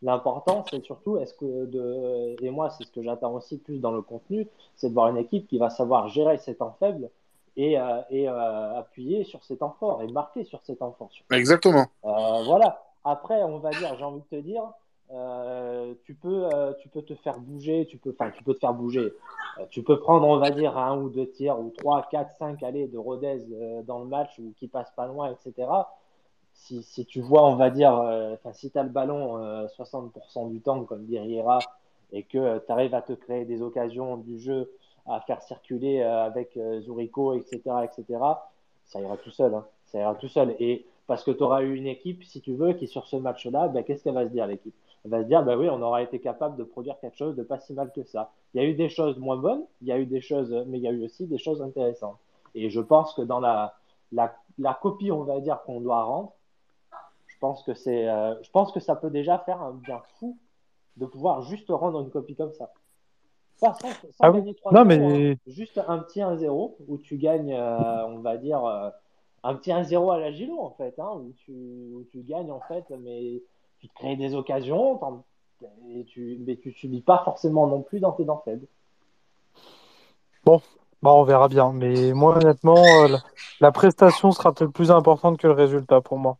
[0.03, 3.91] L'important, c'est surtout, est-ce que de, et moi, c'est ce que j'attends aussi plus dans
[3.91, 7.09] le contenu, c'est de voir une équipe qui va savoir gérer ses temps faibles
[7.55, 11.09] et, euh, et euh, appuyer sur ses temps forts et marquer sur ses temps forts.
[11.31, 11.85] Exactement.
[12.03, 12.83] Euh, voilà.
[13.05, 14.63] Après, on va dire, j'ai envie de te dire,
[15.13, 18.59] euh, tu peux, euh, tu peux te faire bouger, tu peux, enfin, tu peux te
[18.59, 19.13] faire bouger.
[19.59, 22.63] Euh, tu peux prendre, on va dire, un ou deux tirs ou trois, quatre, cinq
[22.63, 23.45] allées de Rodez
[23.85, 25.69] dans le match ou qui passe pas loin, etc.
[26.53, 30.51] Si, si tu vois, on va dire, enfin, si tu as le ballon euh, 60%
[30.51, 31.59] du temps, comme dit Riera,
[32.11, 34.71] et que tu arrives à te créer des occasions du jeu,
[35.05, 38.19] à faire circuler avec Zurico, etc., etc.,
[38.85, 39.53] ça ira tout seul.
[39.53, 39.65] Hein.
[39.85, 40.55] Ça ira tout seul.
[40.59, 43.67] Et parce que tu auras eu une équipe, si tu veux, qui sur ce match-là,
[43.67, 44.75] ben, qu'est-ce qu'elle va se dire, l'équipe?
[45.05, 47.43] Elle va se dire, ben oui, on aura été capable de produire quelque chose de
[47.43, 48.31] pas si mal que ça.
[48.53, 50.77] Il y a eu des choses moins bonnes, il y a eu des choses, mais
[50.77, 52.17] il y a eu aussi des choses intéressantes.
[52.55, 53.75] Et je pense que dans la,
[54.13, 56.31] la, la copie, on va dire, qu'on doit rendre,
[57.27, 60.37] je pense que c'est, euh, je pense que ça peut déjà faire un bien fou
[60.95, 62.71] de pouvoir juste rendre une copie comme ça.
[63.59, 65.35] Pas sans, sans Ah gagner 3 Non, mais- hein.
[65.47, 68.89] juste un petit 1-0 où tu gagnes, euh, on va dire, euh,
[69.43, 71.51] un petit 1-0 à la Gilo en fait, hein, où, tu,
[71.93, 73.41] où tu gagnes en fait, mais
[73.83, 74.97] tu te crées des occasions,
[75.89, 78.65] et tu, mais tu subis pas forcément non plus dans tes dents faibles.
[80.45, 81.73] Bah, on verra bien.
[81.73, 83.23] Mais moi, honnêtement, euh, la,
[83.59, 86.37] la prestation sera peut-être plus importante que le résultat pour moi.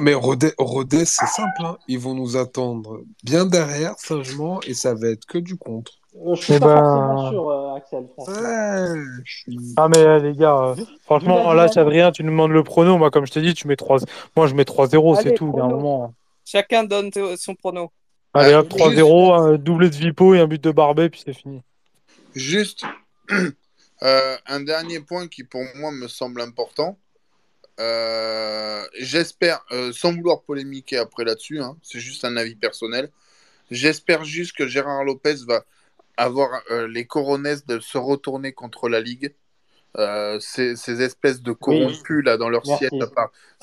[0.00, 1.76] Mais Rodez, Rodez, c'est simple, hein.
[1.86, 5.92] Ils vont nous attendre bien derrière, sagement, et ça va être que du contre.
[6.26, 8.34] Euh, je suis Eh pas ben- forcément sûr, euh, Axel, franchement.
[8.34, 9.58] Ouais, je suis...
[9.76, 12.98] Ah, mais les gars, euh, franchement, là, Adrien, tu nous demandes le prono.
[12.98, 13.98] Moi, comme je t'ai dit, tu mets 3...
[14.36, 15.52] Moi, je mets 3-0, c'est tout.
[15.54, 15.76] Il y a un prono.
[15.80, 16.14] moment.
[16.44, 17.92] Chacun donne son prono.
[18.34, 21.32] Allez, Euh, hop, 3-0, un doublé de Vipo et un but de Barbet, puis c'est
[21.32, 21.62] fini.
[22.34, 22.84] Juste
[24.02, 26.98] euh, un dernier point qui pour moi me semble important.
[27.80, 33.10] Euh, J'espère, euh, sans vouloir polémiquer après là-dessus, hein, c'est juste un avis personnel.
[33.70, 35.64] J'espère juste que Gérard Lopez va
[36.16, 39.34] avoir euh, les coronesses de se retourner contre la Ligue.
[39.96, 42.86] Euh, ces, ces espèces de corrompus là dans leur Merci.
[42.88, 42.90] siège.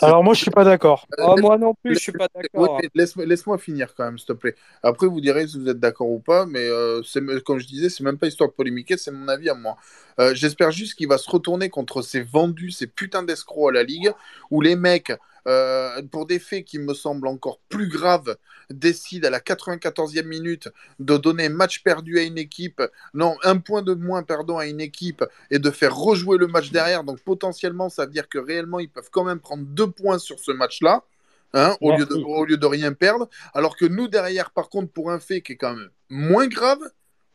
[0.02, 1.06] Alors, moi, je suis pas d'accord.
[1.20, 2.80] Euh, Oh, moi non plus, je suis pas d'accord.
[2.96, 4.56] laisse- laisse-moi finir quand même, s'il te plaît.
[4.82, 7.90] Après, vous direz si vous êtes d'accord ou pas, mais euh, c'est, comme je disais,
[7.90, 9.76] c'est même pas histoire de polémiquer, c'est mon avis à moi.
[10.20, 13.84] Euh, j'espère juste qu'il va se retourner contre ces vendus, ces putains d'escrocs à la
[13.84, 14.12] Ligue,
[14.52, 15.12] où les mecs,
[15.48, 18.36] euh, pour des faits qui me semblent encore plus graves,
[18.70, 20.70] décident à la 94e minute
[21.00, 22.82] de donner match perdu à une équipe,
[23.14, 26.72] non, un point de moins, pardon, à une équipe, et de faire rejouer le match
[26.72, 27.04] derrière.
[27.04, 30.40] Donc potentiellement, ça veut dire que réellement, ils peuvent quand même prendre deux points sur
[30.40, 31.04] ce match-là.
[31.54, 32.24] Hein, au, lieu de, Merci.
[32.26, 33.30] au lieu de rien perdre.
[33.54, 36.80] Alors que nous, derrière, par contre, pour un fait qui est quand même moins grave,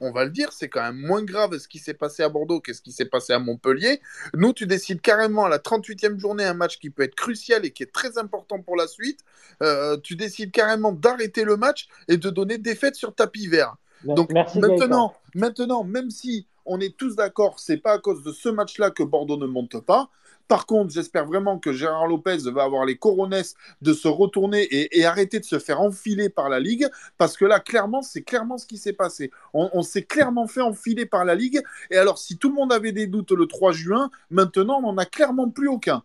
[0.00, 2.60] on va le dire, c'est quand même moins grave ce qui s'est passé à Bordeaux
[2.60, 4.00] que ce qui s'est passé à Montpellier.
[4.34, 7.70] Nous, tu décides carrément à la 38e journée, un match qui peut être crucial et
[7.70, 9.20] qui est très important pour la suite.
[9.62, 13.76] euh, tu décides carrément d'arrêter le match et de donner défaite sur tapis vert.
[14.04, 18.32] Donc Merci, maintenant, maintenant, même si on est tous d'accord, c'est pas à cause de
[18.32, 20.10] ce match-là que Bordeaux ne monte pas.
[20.48, 24.98] Par contre, j'espère vraiment que Gérard Lopez va avoir les coronesses de se retourner et,
[24.98, 26.86] et arrêter de se faire enfiler par la Ligue,
[27.18, 29.30] parce que là, clairement, c'est clairement ce qui s'est passé.
[29.54, 32.72] On, on s'est clairement fait enfiler par la Ligue, et alors si tout le monde
[32.72, 36.02] avait des doutes le 3 juin, maintenant, on n'en a clairement plus aucun.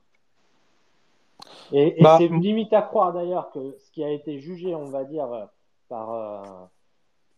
[1.71, 4.89] Et, et Bah, c'est limite à croire d'ailleurs que ce qui a été jugé, on
[4.89, 5.45] va dire, euh,
[5.89, 6.65] par, euh,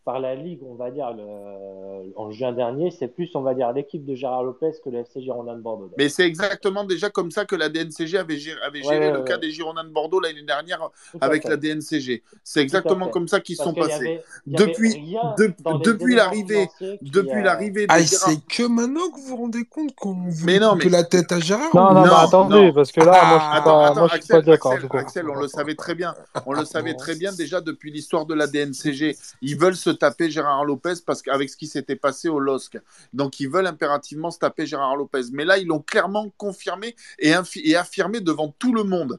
[0.04, 3.72] par la Ligue, on va dire, le- en juin dernier, c'est plus, on va dire,
[3.72, 5.90] l'équipe de Gérard Lopez que le FC Girondin de Bordeaux.
[5.96, 9.12] Mais c'est exactement déjà comme ça que la DNCG avait géré, avait Ouais, géré ouais,
[9.12, 12.22] le ouais, cas des Girondins de Bordeaux l'année dernière Tout avec la DNCG.
[12.42, 13.94] C'est exactement comme ça qu'ils Parce sont y passés.
[13.94, 14.94] avait- y Depuis-
[15.38, 16.68] de- depuis l'arrivée-
[17.00, 20.44] Depuis euh, l'arrivée de Ah, c'est que maintenant que vous vous rendez compte qu'on vous
[20.44, 22.72] Mais non, coupe mais- la tête à Gérard Non, ou- non, Non, attendez, non.
[22.74, 24.74] parce que là, moi, je Ah, pas, moi, je suis Axel, pas d'accord.
[24.94, 26.14] Axel, on le savait très bien.
[26.46, 29.16] On le savait très bien déjà depuis l'histoire de la DNCG.
[29.40, 32.78] Ils veulent se taper Gérard Lopez parce qu'avec ce qui s'était passé au LOSC.
[33.12, 35.22] Donc ils veulent impérativement se taper Gérard Lopez.
[35.32, 37.34] Mais là, ils l'ont clairement confirmé et,
[37.74, 39.18] affirmé devant tout le monde.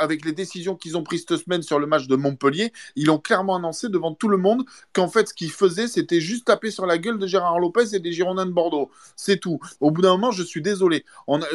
[0.00, 3.18] Avec les décisions qu'ils ont prises cette semaine sur le match de Montpellier, ils ont
[3.18, 6.86] clairement annoncé devant tout le monde qu'en fait, ce qu'ils faisaient, c'était juste taper sur
[6.86, 8.90] la gueule de Gérard Lopez et des Girondins de Bordeaux.
[9.16, 9.60] C'est tout.
[9.80, 11.04] Au bout d'un moment, je suis désolé.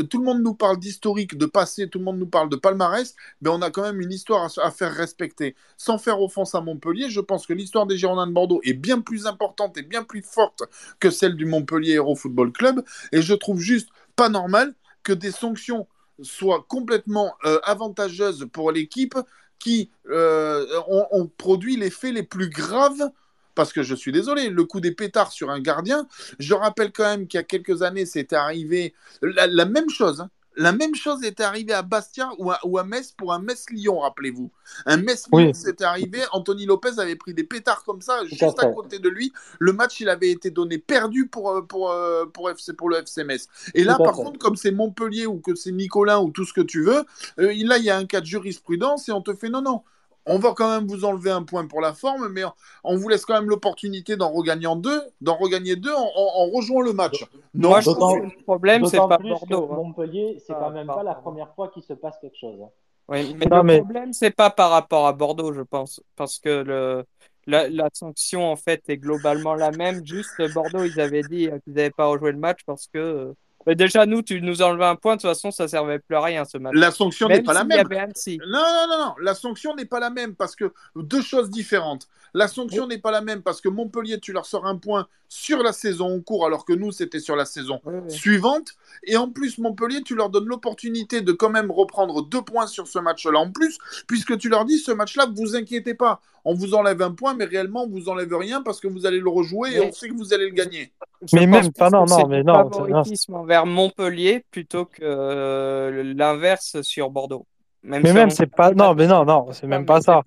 [0.09, 3.15] Tout le monde nous parle d'historique, de passé, tout le monde nous parle de palmarès,
[3.41, 5.55] mais on a quand même une histoire à, à faire respecter.
[5.77, 9.01] Sans faire offense à Montpellier, je pense que l'histoire des Girondins de Bordeaux est bien
[9.01, 10.63] plus importante et bien plus forte
[10.99, 14.73] que celle du Montpellier Hero Football Club, et je trouve juste pas normal
[15.03, 15.87] que des sanctions
[16.21, 19.15] soient complètement euh, avantageuses pour l'équipe
[19.59, 23.09] qui euh, ont, produit les faits les plus graves.
[23.55, 26.07] Parce que je suis désolé, le coup des pétards sur un gardien,
[26.39, 30.19] je rappelle quand même qu'il y a quelques années, c'était arrivé la, la même chose.
[30.19, 30.29] hein.
[30.57, 33.99] La même chose était arrivée à Bastia ou à, ou à Metz pour un Metz-Lyon,
[33.99, 34.51] rappelez-vous.
[34.85, 35.55] Un Metz-Lyon, Oui.
[35.55, 36.19] c'était arrivé.
[36.31, 39.33] Anthony Lopez avait pris des pétards comme ça, juste à côté de lui.
[39.59, 42.97] Le match, il avait été donné perdu pour, euh, pour, euh, pour, FC, pour le
[42.97, 43.47] FC Metz.
[43.73, 46.61] Et là, par contre, comme c'est Montpellier ou que c'est Nicolas ou tout ce que
[46.61, 47.05] tu veux,
[47.39, 49.81] euh, là, il y a un cas de jurisprudence et on te fait non, non.
[50.27, 52.41] On va quand même vous enlever un point pour la forme, mais
[52.83, 56.81] on, vous laisse quand même l'opportunité d'en regagner deux, d'en regagner deux en, en, rejoignant
[56.81, 57.23] le match.
[57.53, 59.67] Non, Moi, je trouve que le problème, c'est pas plus Bordeaux.
[59.67, 59.75] que hein.
[59.75, 62.59] Montpellier, c'est quand même pas la première fois qu'il se passe quelque chose.
[62.63, 62.69] hein.
[63.07, 66.39] Oui, mais Non, le mais- problème, c'est pas par rapport à Bordeaux, je pense, parce
[66.39, 67.05] que le,
[67.45, 70.03] la, la sanction, en fait, est globalement la même.
[70.03, 73.35] Juste, Bordeaux, ils avaient dit qu'ils n'avaient pas rejoué le match parce que.
[73.65, 76.21] Mais déjà, nous, tu nous enlevais un point, de toute façon, ça servait plus à
[76.21, 76.73] rien, ce match.
[76.75, 77.87] la sanction n'est pas la même.
[77.87, 82.07] Non, non, non, non, la sanction n'est pas la même parce que deux choses différentes.
[82.33, 85.63] La sanction n'est pas la même parce que Montpellier, tu leur sors un point sur
[85.63, 88.11] la saison en cours alors que nous, c'était sur la saison Oui, oui.
[88.11, 88.73] suivante.
[89.03, 92.87] Et en plus, Montpellier, tu leur donnes l'opportunité de quand même reprendre deux points sur
[92.87, 93.77] ce match-là en plus,
[94.07, 97.45] puisque tu leur dis ce match-là, vous inquiétez pas, on vous enlève un point, mais
[97.45, 100.13] réellement, on vous enlève rien parce que vous allez le rejouer et on sait que
[100.13, 100.91] vous allez le gagner.
[101.21, 105.01] Je Mais même plus pas, non, non, c'est mais non, favoritisme envers Montpellier plutôt que
[105.01, 107.45] euh, l'inverse sur Bordeaux.
[107.83, 110.21] Même Mais si même, c'est pas, non, mais non, non, c'est même pas ça.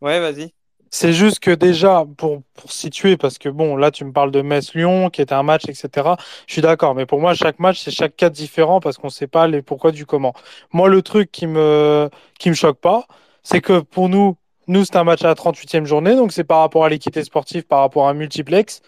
[0.00, 0.52] Ouais, vas-y.
[0.90, 4.40] C'est juste que déjà, pour, pour situer, parce que bon, là, tu me parles de
[4.40, 6.10] Metz-Lyon, qui est un match, etc.
[6.46, 9.12] Je suis d'accord, mais pour moi, chaque match, c'est chaque cas différent parce qu'on ne
[9.12, 10.32] sait pas les pourquoi du comment.
[10.72, 12.08] Moi, le truc qui me,
[12.38, 13.06] qui me choque pas,
[13.42, 14.36] c'est que pour nous,
[14.68, 17.64] nous, c'est un match à la 38e journée, donc c'est par rapport à l'équité sportive,
[17.64, 18.80] par rapport à un multiplex.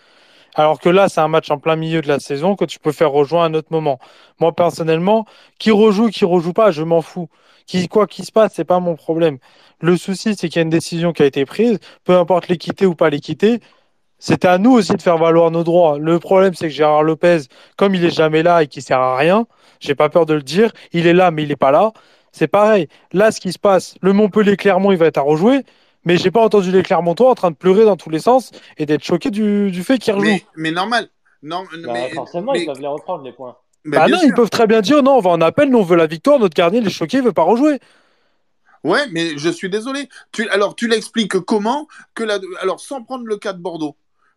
[0.58, 2.90] Alors que là, c'est un match en plein milieu de la saison que tu peux
[2.90, 4.00] faire rejoindre à un autre moment.
[4.40, 5.24] Moi, personnellement,
[5.60, 7.28] qui rejoue, qui rejoue pas, je m'en fous.
[7.90, 9.38] Quoi qu'il se passe, c'est pas mon problème.
[9.80, 12.86] Le souci, c'est qu'il y a une décision qui a été prise, peu importe l'équité
[12.86, 13.60] ou pas l'équité.
[14.18, 15.96] C'était à nous aussi de faire valoir nos droits.
[15.96, 17.42] Le problème, c'est que Gérard Lopez,
[17.76, 19.46] comme il est jamais là et qu'il sert à rien,
[19.78, 21.92] j'ai pas peur de le dire, il est là, mais il est pas là.
[22.32, 22.88] C'est pareil.
[23.12, 25.62] Là, ce qui se passe, le Montpellier-Clermont, il va être à rejouer.
[26.08, 28.86] Mais j'ai pas entendu les Clermontois en train de pleurer dans tous les sens et
[28.86, 30.24] d'être choqués du, du fait qu'ils rejouent.
[30.24, 31.10] Mais, mais normal.
[31.42, 33.56] Non, Bah, mais, forcément, mais- ils peuvent les reprendre, les points.
[33.84, 34.28] mais Bah bien non, sûr.
[34.30, 36.38] ils peuvent très bien dire non, on va en appel, nous on veut la victoire,
[36.38, 37.78] notre gardien il est choqué, il veut pas rejouer.
[38.84, 40.08] Ouais, mais je suis désolé.
[40.32, 43.94] Tu, alors, tu l'expliques comment que la, alors sans prendre le cas de Bordeaux,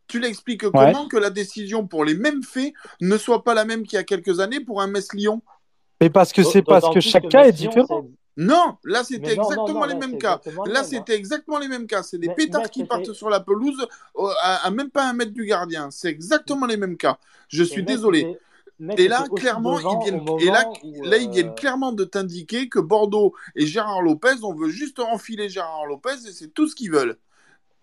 [0.08, 3.84] tu l'expliques comment que la décision pour les mêmes faits ne soit pas la même
[3.84, 5.42] qu'il y a quelques années pour un Metz-Lyon?
[6.02, 8.06] Mais parce que c'est parce que chaque cas est différent.
[8.44, 10.42] Non, là c'était Mais non, non, exactement non, les mêmes cas.
[10.46, 12.02] Là même, c'était exactement les mêmes cas.
[12.04, 13.86] C'est des Mais- pétards mais qui partent sur la pelouse
[14.18, 15.92] euh, à, à même pas un mètre du gardien.
[15.92, 17.18] C'est exactement les mêmes cas.
[17.50, 18.38] Je suis désolé.
[18.98, 22.04] Et là, clairement, ils viennent- et là- moment où, Là, ils euh, viennent clairement de
[22.04, 26.68] t'indiquer que Bordeaux et Gérard Lopez, on veut juste enfiler Gérard Lopez et c'est tout
[26.68, 27.18] ce qu'ils veulent.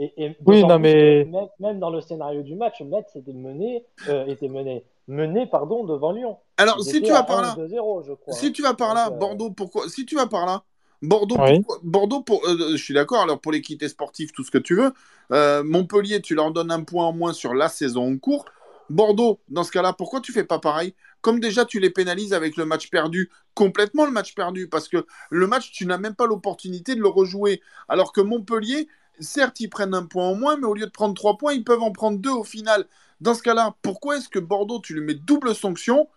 [0.01, 3.85] Et, et Oui, non, mais- même, même dans le scénario du match, Metz était mené,
[4.09, 6.37] euh, était mené, mené pardon, devant Lyon.
[6.57, 8.35] Alors, si étaient tu vas par là, 1-2-0, je crois.
[8.35, 10.63] Si tu vas par Donc, là, euh, Bordeaux, pourquoi Si tu vas par là,
[11.03, 11.61] Bordeaux, Oui.
[11.61, 13.23] pourquoi- Bordeaux, pour, euh, je suis d'accord.
[13.23, 14.93] Alors pour l'équité sportive, tout ce que tu veux.
[15.33, 18.45] Euh, Montpellier, tu leur donnes un point en moins sur la saison en cours.
[18.91, 20.95] Bordeaux, dans ce cas-là, pourquoi tu fais pas pareil?
[21.21, 25.05] Comme déjà tu les pénalises avec le match perdu, complètement le match perdu, parce que
[25.31, 27.61] le match, tu n'as même pas l'opportunité de le rejouer.
[27.89, 28.89] Alors que Montpellier,
[29.21, 31.65] certes, ils prennent un point en moins, mais au lieu de prendre trois points, ils
[31.65, 32.87] peuvent en prendre deux au final.
[33.21, 36.09] Dans ce cas-là, pourquoi est-ce que Bordeaux, tu lui mets double sanction?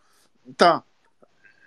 [0.58, 0.84] T'as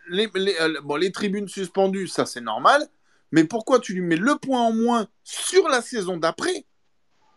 [0.09, 2.89] les, les, euh, bon, les tribunes suspendues, ça c'est normal.
[3.33, 6.67] Mais pourquoi tu lui mets le point en moins sur la saison d'après?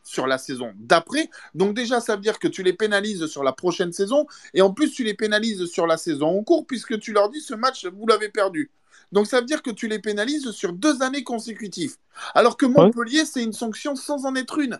[0.03, 1.29] Sur la saison d'après.
[1.55, 4.27] Donc déjà, ça veut dire que tu les pénalises sur la prochaine saison.
[4.53, 7.41] Et en plus, tu les pénalises sur la saison en cours, puisque tu leur dis
[7.41, 8.71] ce match, vous l'avez perdu.
[9.11, 11.95] Donc ça veut dire que tu les pénalises sur deux années consécutives.
[12.35, 14.79] Alors que Montpellier, c'est une sanction sans en être une.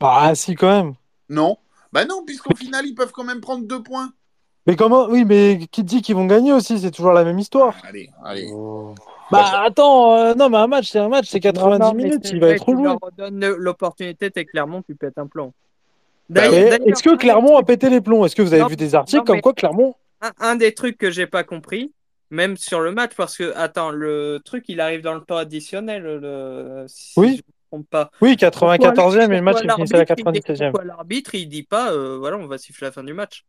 [0.00, 0.94] Bah si quand même.
[1.28, 1.56] Non
[1.92, 4.12] Bah non, puisqu'au final, ils peuvent quand même prendre deux points.
[4.66, 7.38] Mais comment Oui, mais qui te dit qu'ils vont gagner aussi C'est toujours la même
[7.38, 7.74] histoire.
[7.84, 8.50] Allez, allez.
[9.30, 12.04] Bah attends, euh, non, mais un match, c'est un match, c'est 90 Non, non, mais
[12.04, 15.52] minutes, il va être leur donnes l'opportunité, t'es Clermont, tu pètes un plomb.
[16.30, 18.24] Bah Est-ce que Clermont a pété les plombs?
[18.24, 20.74] Est-ce que vous avez Non, vu des articles non, comme quoi Clermont un, un des
[20.74, 21.92] trucs que j'ai pas compris,
[22.30, 26.02] même sur le match, parce que, attends, le truc, il arrive dans le temps additionnel,
[26.02, 27.36] le, si Oui.
[27.36, 28.10] je trompe pas.
[28.20, 30.70] Oui, 94e et le match est fini à la l'arbitre, il dit- 97e.
[30.72, 33.44] pourquoi l'arbitre, il dit pas, euh, voilà, on va siffler la fin du match.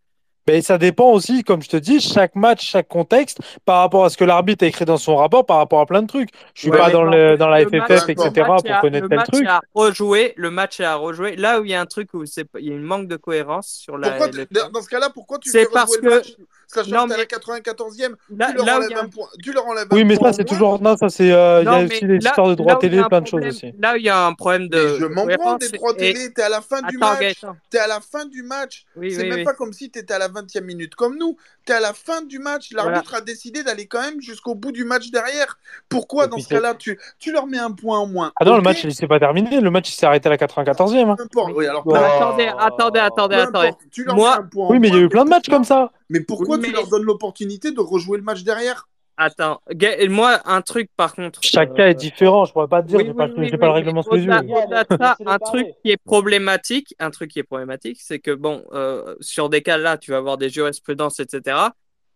[0.48, 4.10] Mais ça dépend aussi, comme je te dis, chaque match, chaque contexte, par rapport à
[4.10, 6.30] ce que l'arbitre a écrit dans son rapport, par rapport à plein de trucs.
[6.56, 9.04] Je suis Ouais, pas dans, non, le, dans la le FFF, etc., pour à- connaître
[9.04, 9.46] le tel match truc.
[9.48, 11.36] à rejouer, le match est à rejouer.
[11.36, 13.68] Là où il y a un truc où il y a une manque de cohérence
[13.68, 14.10] sur la.
[14.12, 14.28] Pourquoi,
[14.74, 16.36] dans ce cas-là, pourquoi tu C'est fais parce rejouer le que- match?
[16.72, 19.28] Sachant Non, que t'es à mais- la 94e, Là, tu leur là enlèves un- point.
[19.44, 20.80] Tu leur enlèves Oui, mais point ça, c'est toujours.
[20.82, 21.32] Non, ça, c'est.
[21.32, 23.44] euh, Il y a mais aussi des là- histoires de droits télé, plein de choses
[23.46, 23.74] aussi.
[23.80, 24.78] Là il y a un problème de.
[24.78, 27.42] Mais je m'en prends des droits télé, t'es à la fin du match.
[27.72, 28.86] T'es à la fin du match.
[29.10, 31.36] C'est même pas comme si t'étais à la 20e minute comme nous.
[31.66, 32.72] T'es à la fin du match.
[32.74, 35.58] L'arbitre a décidé d'aller quand même jusqu'au bout du match derrière.
[35.90, 38.32] Pourquoi dans ce cas-là tu, tu leur mets un point en moins?
[38.40, 39.60] Ah non, le match, il s'est pas terminé.
[39.60, 41.10] Le match, il s'est arrêté à la 94e.
[41.10, 41.16] hein.
[41.18, 41.54] Peu importe.
[41.58, 43.68] Mais attendez, attendez, attendez, attendez.
[43.70, 43.80] importe.
[43.92, 45.30] Tu leur Moi- mets un point en Oui, mais il y a eu plein de
[45.30, 45.92] matchs comme ça.
[46.10, 48.88] Mais pourquoi Oui, tu leur donnes l'opportunité de rejouer le match derrière?
[49.22, 49.60] Attends,
[50.08, 51.42] moi, un truc par contre.
[51.44, 52.46] Chaque euh, cas est différent.
[52.46, 53.00] Je pourrais pas te dire.
[53.00, 54.32] oui, J'ai oui, pas, oui, le règlement sous les yeux.
[54.32, 59.50] un truc qui est problématique, un truc qui est problématique, c'est que bon, euh, sur
[59.50, 61.58] des cas là, tu vas avoir des jurisprudences, etc.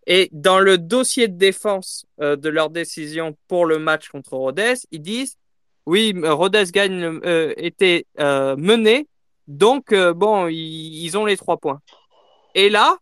[0.07, 4.75] Et dans le dossier de défense euh, de leur décision pour le match contre Rodez,
[4.91, 5.37] ils disent
[5.85, 9.07] oui, Rodez gagne, euh, était euh, mené,
[9.47, 11.81] donc euh, bon, ils, ils ont les trois points.
[12.55, 12.97] Et là,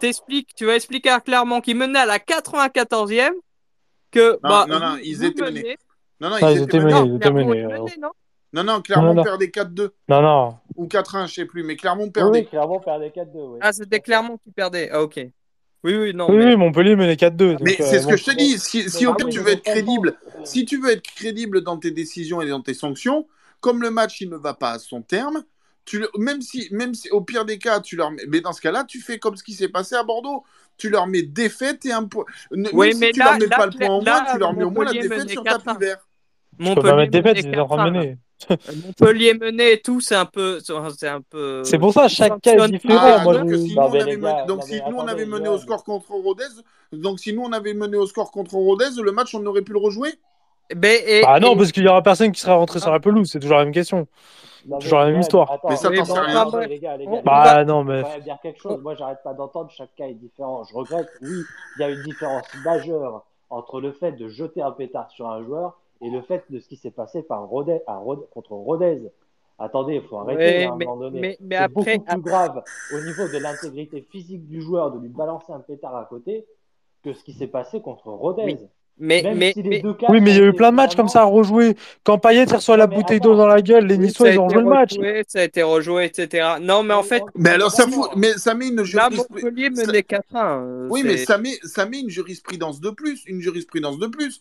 [0.00, 3.30] t'expliques, tu vas expliquer à Clermont qui menait à la 94e
[4.10, 5.76] que Non, bah, non, non, ils étaient menés.
[6.20, 6.94] Non, non, Ah, ils ils étaient menés.
[6.94, 7.00] menés.
[7.00, 7.78] Non, ils étaient Clermont menés, euh.
[8.00, 8.10] non
[8.54, 9.22] Non, non, Clermont Non, non.
[9.24, 10.56] perdait 4-2 Non, non.
[10.76, 12.40] ou 4-1, je sais plus, mais Clermont perdait.
[12.40, 13.28] oui, Clermont perdait 4-2.
[13.52, 13.58] Oui.
[13.60, 14.88] Ah, c'était Clermont qui perdait.
[14.92, 15.16] Ah, ok.
[15.84, 16.28] Oui, oui, non.
[16.28, 17.52] Oui, mais- oui, Montpellier menait 4-2.
[17.52, 18.10] donc, Mais euh, c'est ce bon.
[18.12, 18.58] que je te dis.
[18.58, 21.76] Si, si au ah pire tu veux être crédible, si tu veux être crédible dans
[21.76, 23.28] tes décisions et dans tes sanctions,
[23.60, 25.44] comme le match il ne va pas à son terme,
[25.88, 28.52] tu le- même si, même si au pire des cas tu leur mets, mais dans
[28.52, 30.44] ce cas-là tu fais comme ce qui s'est passé à Bordeaux,
[30.76, 32.24] tu leur mets défaite et un point.
[32.50, 34.38] Oui, même si mais tu là- leur mets là, pas le point en moins, tu
[34.38, 35.58] leur mets au moins la Montpellier défaite sur 4-1.
[35.74, 36.06] tapis vert.
[36.60, 38.00] Je peux pas mettre défaite, ils étaient en train de 4-1, là.
[38.00, 38.18] mener.
[38.84, 40.60] Montpellier mené et tout, c'est un peu.
[40.60, 41.62] C'est un peu.
[41.64, 42.98] C'est pour ça, chaque cas est différent.
[43.00, 44.72] Ah, moi, donc je- si nous, Non, on avait les mené, gars, donc non, si
[44.72, 45.54] mais nous on attendez, avait mené Johan.
[45.54, 46.44] au score contre Rodez,
[46.92, 49.72] donc si nous on avait mené au score contre Rodez, le match on aurait pu
[49.72, 50.10] le rejouer?
[50.76, 53.00] Ben, et- Ah non, et- parce qu'il y aura personne qui sera rentré sur la
[53.00, 54.06] pelouse, c'est toujours la même question.
[54.66, 55.52] Non, mais Toujours la même Johan, histoire.
[55.52, 56.40] attends, Mais ça, t'en sais rien.
[56.40, 58.02] attendez, les gars, les gars, On les Bah gars, non, je mais.
[58.02, 58.80] même dire quelque chose.
[58.82, 60.64] Moi, j'arrête pas d'entendre, chaque cas est différent.
[60.64, 61.42] Je regrette, oui,
[61.76, 65.42] il y a une différence majeure entre le fait de jeter un pétard sur un
[65.44, 69.10] joueur et le fait de ce qui s'est passé par Rodez, à Rodez- contre Rodez.
[69.60, 71.20] Attendez, il faut arrêter Ouais, à un mais- moment donné.
[71.20, 72.62] mais- mais C'est après- beaucoup plus grave
[72.94, 76.46] au niveau de l'intégrité physique du joueur de lui balancer un pétard à côté
[77.02, 78.44] que ce qui s'est passé contre Rodez.
[78.44, 78.58] Oui.
[79.00, 80.70] Mais, Même mais, si les mais- deux cas Oui, mais il y a eu plein
[80.70, 81.76] de matchs comme ça à rejouer.
[82.04, 84.68] Quand Payet reçoit la bouteille d'eau dans la gueule, les Niçois, ils ont joué le
[84.68, 84.94] match.
[85.28, 86.46] ça a été rejoué, etc.
[86.60, 89.86] Non, mais en fait, Mais alors ça fout, mais ça met une jurisprudence.
[89.86, 90.22] Menait 4-1.
[90.34, 94.40] euh, Oui, mais ça met, ça met une jurisprudence de plus, une jurisprudence de plus.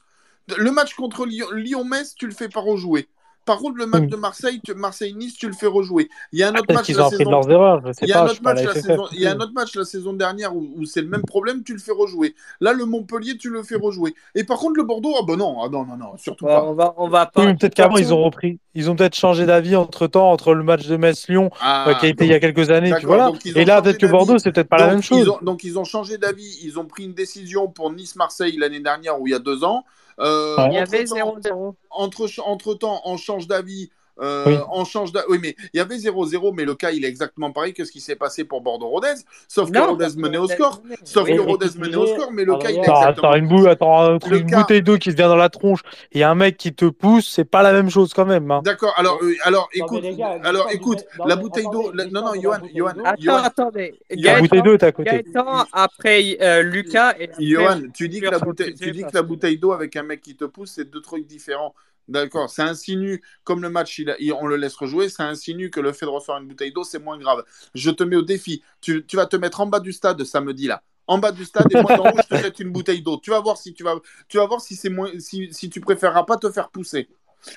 [0.58, 3.08] Le match contre Lyon- Lyon-Metz, tu le fais pas rejouer.
[3.48, 4.07] Par contre, le match Oui.
[4.10, 6.10] de Marseille, tu- Marseille-Nice, tu le fais rejouer.
[6.34, 7.32] Il y a un autre Peut-être match qu'ils la ont appris de saison.
[7.32, 9.07] leurs erreurs, je sais Il y a pas, un je autre match la saison.
[9.14, 11.64] Il y a un autre match la saison dernière où, où c'est le même problème,
[11.64, 12.36] tu le fais rejouer.
[12.61, 14.14] Là, le Montpellier, tu le fais rejouer.
[14.36, 16.64] Et par contre, le Bordeaux, ah ben non, ah non, non, non, surtout Bon, pas.
[16.65, 17.45] on va, on va pas.
[17.45, 18.60] Oui, peut-être qu'avant, ils ont repris.
[18.76, 22.06] Ils ont peut-être changé d'avis entre temps, entre le match de Metz-Lyon, Ah, euh, qui
[22.06, 23.32] a été il y a quelques années, puis voilà.
[23.56, 24.06] Et là, peut-être que.
[24.06, 25.19] Bordeaux, c'est peut-être pas la même chose.
[25.19, 26.60] Ils ont, donc ils ont changé d'avis.
[26.64, 29.84] Ils ont pris une décision pour Nice-Marseille l'année dernière ou il y a deux ans.
[30.19, 30.68] Euh, Ouais.
[30.69, 31.76] Il y avait entre-temps- 0-0.
[31.91, 33.91] entre, entre temps, on change d'avis.
[34.22, 34.56] Euh, Oui.
[34.72, 37.52] On change d'a- Oui, mais il y avait 0-0, mais le cas, il est exactement
[37.52, 39.14] pareil que ce qui s'est passé pour Bordeaux-Rodez.
[39.48, 40.81] Sauf que Non, Rodez menait au score.
[41.03, 43.07] Sauf Oui, que Rodez menait au score, mais le cas, il est exactement.
[43.30, 45.81] attends, une, bou- attends, une cas- bouteille d'eau qui te vient dans la tronche
[46.11, 48.49] et un mec qui te pousse, c'est pas la même chose quand même.
[48.52, 48.61] Hein.
[48.64, 52.57] D'accord, alors, euh, alors écoute, gars, alors écoute, la bouteille d'eau, non, non, de Johan,
[52.60, 53.02] bouteille Johan, d'eau.
[53.06, 53.99] Attends, attendez.
[54.10, 55.10] La bouteille d'eau est à côté.
[55.11, 59.57] Gaëtan, après euh, Lucas et après, Johan, tu dis que la tu dis que bouteille
[59.57, 61.73] d'eau avec un mec qui te pousse, c'est deux trucs différents.
[62.08, 65.70] D'accord, ça insinue, comme le match, il a- il- on le laisse rejouer, ça insinue
[65.70, 67.44] que le fait de recevoir une bouteille d'eau, c'est moins grave.
[67.76, 68.64] Je te mets au défi.
[68.80, 70.82] Tu, tu vas te mettre en bas du stade samedi, là.
[71.08, 73.18] En bas du stade, et moi, d'en haut, je te jette une bouteille d'eau.
[73.22, 73.96] Tu vas voir si tu vas,
[74.30, 77.10] tu vas voir si c'est moins, si, si tu préféreras pas te faire pousser.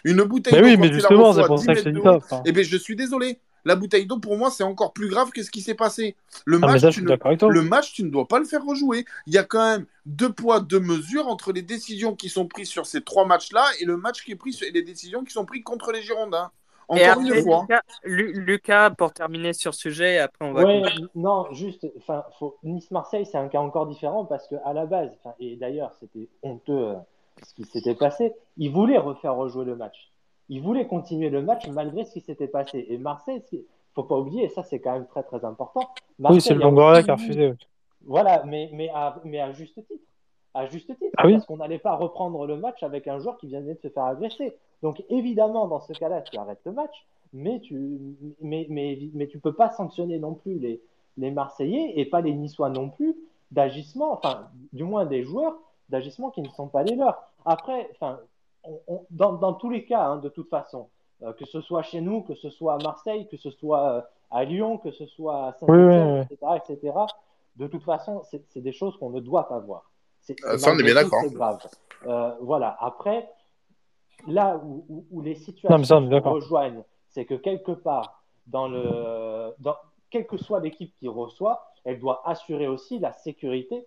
[0.05, 2.13] Une bouteille Mais d'eau, oui, mais tu la justement, c'est pour 10 ça que ça.
[2.17, 2.43] enfin.
[2.45, 3.39] eh bien, je suis désolé.
[3.65, 6.17] La bouteille d'eau, pour moi, c'est encore plus grave que ce qui s'est passé.
[6.45, 7.09] Le Ah, match, ça, tu ne-
[7.49, 9.05] le match, tu ne dois pas le faire rejouer.
[9.27, 12.69] Il y a quand même deux poids, deux mesures entre les décisions qui sont prises
[12.69, 15.33] sur ces trois matchs-là et le match qui est pris sur- et les décisions qui
[15.33, 16.51] sont prises contre les Girondins.
[16.97, 17.61] Et Encore après, une fois.
[17.63, 20.83] Lucas, Lu- Lucas, pour terminer sur ce sujet, après on va Ouais,
[21.15, 21.87] non, juste,
[22.39, 22.57] faut...
[22.65, 26.73] Nice-Marseille, c'est un cas encore différent parce que à la base, et d'ailleurs, c'était honteux
[26.73, 26.95] euh,
[27.47, 28.33] ce qui s'était passé.
[28.57, 30.11] Ils voulaient refaire rejouer le match.
[30.51, 32.85] Ils voulaient continuer le match malgré ce qui s'était passé.
[32.91, 33.63] Et Marseille, il
[33.95, 35.89] faut pas oublier, et ça c'est quand même très très important.
[36.19, 37.55] Oui, c'est le Longoria qui a refusé.
[38.05, 40.05] Voilà, mais, mais, à, mais à juste titre.
[40.53, 43.39] À juste titre, Ah oui parce qu'on n'allait pas reprendre le match avec un joueur
[43.39, 44.57] qui venait de se faire agresser.
[44.83, 48.01] Donc évidemment, dans ce cas-là, tu arrêtes le match, mais tu
[48.41, 50.81] mais, mais, mais tu peux pas sanctionner non plus les,
[51.17, 53.15] les Marseillais et pas les Niçois non plus
[53.53, 55.57] d'agissement, enfin du moins des joueurs
[55.89, 57.23] d'agissement qui ne sont pas les leurs.
[57.45, 58.19] Après, enfin,
[58.65, 60.89] on- on- dans, dans tous les cas, hein, de toute façon,
[61.23, 64.01] euh, que ce soit chez nous, que ce soit à Marseille, que ce soit euh,
[64.31, 66.37] à Lyon, que ce soit à Oui, oui, Saint-Etienne, oui.
[66.59, 66.99] etc., etc.,
[67.57, 69.91] de toute façon, c'est des choses qu'on ne doit pas voir.
[70.21, 71.21] C'est Euh, c'est ça, on est bien d'accord.
[71.23, 71.59] C'est grave.
[72.07, 72.77] Euh, voilà.
[72.81, 73.29] Après,
[74.27, 79.75] là où, où- où les situations se rejoignent, c'est que quelque part, dans le, dans,
[80.11, 83.87] quelle que soit l'équipe qui reçoit, elle doit assurer aussi la sécurité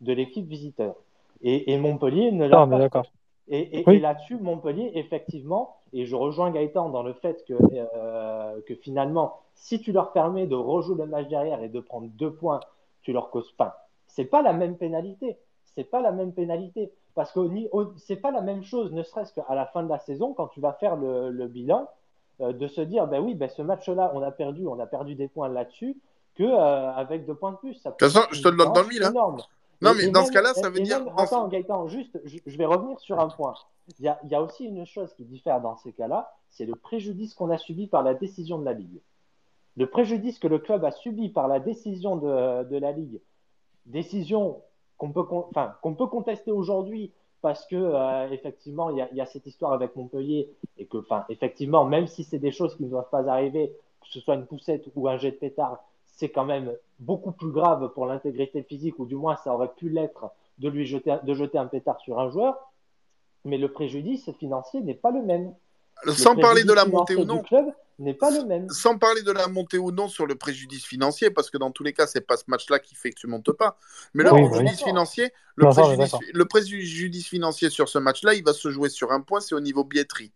[0.00, 0.94] de l'équipe visiteur.
[1.42, 3.10] Et, et Montpellier ne l'a Non, mais pas fait.
[3.50, 3.96] Et, et- Oui.
[3.96, 7.54] et là-dessus, Montpellier, effectivement, et je rejoins Gaëtan dans le fait que,
[7.96, 12.06] euh, que finalement, si tu leur permets de rejouer le match derrière et de prendre
[12.16, 12.60] deux points,
[13.02, 13.88] tu leur causes pas.
[14.06, 15.36] C'est pas la même pénalité.
[15.74, 16.92] C'est pas la même pénalité.
[17.14, 17.40] Parce que
[17.96, 20.60] c'est pas la même chose, ne serait-ce qu'à la fin de la saison, quand tu
[20.60, 21.88] vas faire le, le bilan,
[22.40, 25.16] euh, de se dire, ben oui, ben ce match-là, on a perdu, on a perdu
[25.16, 25.96] des points là-dessus,
[26.36, 27.74] que euh, avec deux points de plus.
[27.74, 29.12] Ça De toute façon, je te le donne dans le mille, hein.
[29.82, 31.04] Non, mais et dans même- ce cas-là, ça veut dire.
[31.04, 33.54] même- Attends, Gaëtan, juste, je, je vais revenir sur un point.
[33.98, 36.66] Il y a, il y a aussi une chose qui diffère dans ces cas-là, c'est
[36.66, 39.00] le préjudice qu'on a subi par la décision de la Ligue.
[39.76, 43.20] Le préjudice que le club a subi par la décision de, de la Ligue,
[43.86, 44.62] décision
[44.98, 49.26] qu'on peut, enfin, qu'on peut contester aujourd'hui parce que euh, effectivement il y, y a
[49.26, 52.90] cette histoire avec Montpellier et que, enfin, effectivement, même si c'est des choses qui ne
[52.90, 56.44] doivent pas arriver, que ce soit une poussette ou un jet de pétard, c'est quand
[56.44, 60.68] même beaucoup plus grave pour l'intégrité physique, ou du moins ça aurait pu l'être de
[60.68, 62.56] lui jeter, de jeter un pétard sur un joueur.
[63.44, 65.54] Mais le préjudice financier n'est pas le même.
[66.04, 67.42] Le Sans parler de la montée ou non.
[67.98, 68.68] n'est pas le même.
[68.68, 71.82] Sans parler de la montée ou non sur le préjudice financier, parce que dans tous
[71.82, 73.78] les cas, c'est pas ce match-là qui fait que tu montes pas.
[74.12, 78.44] Mais le Oui, préjudice financier, le Non, préjudice, le préjudice financier sur ce match-là, il
[78.44, 80.32] va se jouer sur un point, c'est au niveau billetterie.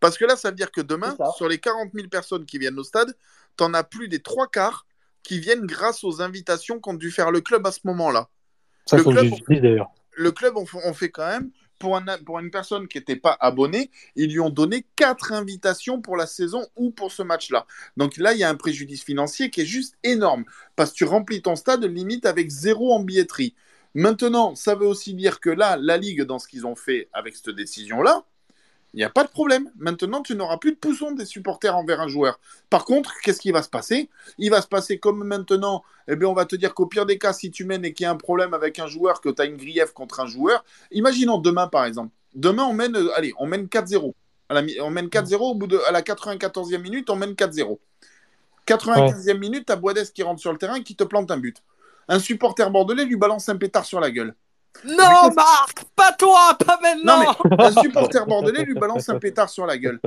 [0.00, 2.78] Parce que là, ça veut dire que demain, sur les 40 000 personnes qui viennent
[2.78, 3.14] au stade,
[3.56, 4.86] t'en as plus des trois quarts
[5.26, 8.28] qui viennent grâce aux invitations qu'ont dû faire le club à ce moment-là.
[8.86, 9.90] Ça, Le club- d'ailleurs.
[10.12, 11.50] Le club, on, fait- on fait quand même,
[11.80, 16.00] pour, un, pour une personne qui n'était pas abonnée, ils lui ont donné quatre invitations
[16.00, 17.66] pour la saison ou pour ce match-là.
[17.96, 20.44] Donc là, il y a un préjudice financier qui est juste énorme.
[20.76, 23.54] Parce que tu remplis ton stade limite avec zéro en billetterie.
[23.94, 27.34] Maintenant, ça veut aussi dire que là, la Ligue, dans ce qu'ils ont fait avec
[27.34, 28.24] cette décision-là,
[28.96, 29.70] il n'y a pas de problème.
[29.78, 32.40] Maintenant, tu n'auras plus de poussons des supporters envers un joueur.
[32.70, 34.08] Par contre, qu'est-ce qui va se passer?
[34.38, 37.18] Il va se passer comme maintenant, eh bien, on va te dire qu'au pire des
[37.18, 39.42] cas, si tu mènes et qu'il y a un problème avec un joueur, que tu
[39.42, 42.10] as une grief contre un joueur, imaginons demain, par exemple.
[42.34, 44.14] Demain, on mène, euh, allez, on mène 4-0.
[44.48, 47.34] À la mi- on mène 4-0 au bout de à la 94e minute, on mène
[47.36, 47.80] 4-0.
[48.66, 51.62] 95e minute, t'as Boades qui rentre sur le terrain et qui te plante un but.
[52.08, 54.34] Un supporter bordelais lui balance un pétard sur la gueule.
[54.84, 57.22] Non, Marc, pas toi, pas maintenant.
[57.24, 60.00] Non, mais un supporter bordelais lui balance un pétard sur la gueule.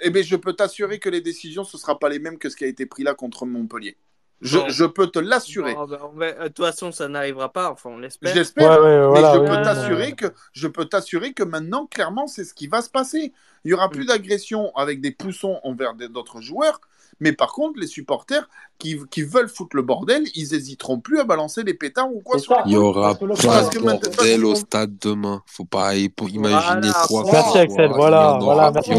[0.00, 2.48] Eh bien, je peux t'assurer que les décisions, ce ne sera pas les mêmes que
[2.48, 3.96] ce qui a été pris là contre Montpellier.
[4.40, 4.68] Je, Bon.
[4.68, 5.74] je peux te l'assurer.
[5.74, 7.72] Bon, ben, va- De toute façon, ça n'arrivera pas.
[7.72, 8.32] Enfin, on l'espère.
[8.32, 8.80] J'espère.
[8.80, 11.86] Ouais, ouais, voilà, mais je ouais, peux ouais, t'assurer que je peux t'assurer que maintenant,
[11.86, 13.32] clairement, c'est ce qui va se passer.
[13.64, 16.80] Il y aura plus d'agression avec des poussons envers d'autres joueurs.
[17.20, 21.24] Mais par contre, les supporters qui, qui veulent foutre le bordel, ils hésiteront plus à
[21.24, 22.62] balancer des pétards ou quoi sur ça.
[22.66, 25.42] Il y aura pas de bordel au stade demain.
[25.46, 26.20] Faut pas imaginer
[26.52, 26.92] Voilà.
[27.08, 27.24] quoi.
[27.24, 27.96] que Merci, ce Axel, soit.
[27.96, 28.92] voilà, voilà, merci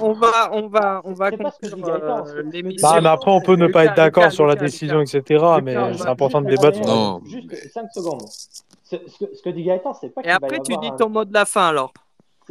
[0.00, 2.88] On va, on va, on va conclure euh, l'émission.
[2.88, 5.44] Bah, mais après, on peut ne pas être d'accord sur la décision, etc.
[5.62, 6.80] Mais on c'est va- important de débattre.
[6.80, 7.20] Non.
[7.24, 8.22] Juste 5 secondes.
[8.28, 10.90] Ce, ce que, ce que dit Gaëtan, c'est pas qu'il Et va après, tu dis
[10.98, 11.92] ton mot de la fin alors.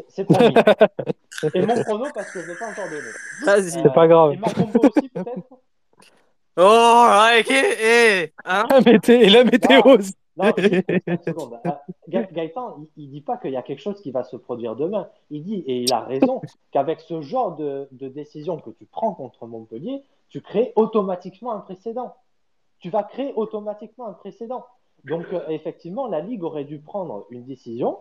[0.07, 0.53] C'est- promis.
[1.53, 3.09] Et mon chrono, parce que je ne l'ai pas encore donné.
[3.45, 3.71] Vas-y.
[3.71, 4.33] C'est pas grave.
[4.33, 5.37] Et ma combo aussi, peut-être
[6.57, 7.07] Oh,
[7.39, 10.13] ok, eh, hein La mété- Et la météo aussi.
[10.37, 11.59] Non, juste 5 secondes.
[11.65, 11.71] Euh,
[12.07, 14.75] Ga- Gaëtan, il, il dit pas qu'il y a quelque chose qui va se produire
[14.77, 15.09] demain.
[15.31, 16.41] Il dit, et il a raison,
[16.71, 21.59] qu'avec ce genre de, de décision que tu prends contre Montpellier, tu crées automatiquement un
[21.59, 22.15] précédent.
[22.79, 24.65] Tu vas créer automatiquement un précédent.
[25.03, 27.97] Donc, euh, effectivement, la Ligue aurait dû prendre une décision.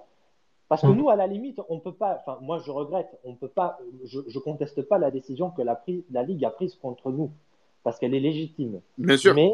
[0.75, 0.97] Parce que Mm.
[0.97, 2.19] nous, à la limite, on peut pas.
[2.21, 3.17] Enfin, moi, je regrette.
[3.25, 3.79] On peut pas.
[4.05, 7.31] Je, je conteste pas la décision que la, prise, la Ligue a prise contre nous,
[7.85, 8.81] parce qu'elle est légitime.
[8.99, 9.35] Bien sûr.
[9.35, 9.53] Mais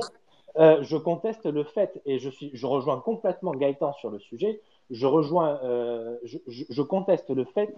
[0.59, 4.61] euh, je conteste le fait, et je, suis, je rejoins complètement Gaëtan sur le sujet,
[4.91, 7.73] je, rejoins, euh, je, je- je conteste le fait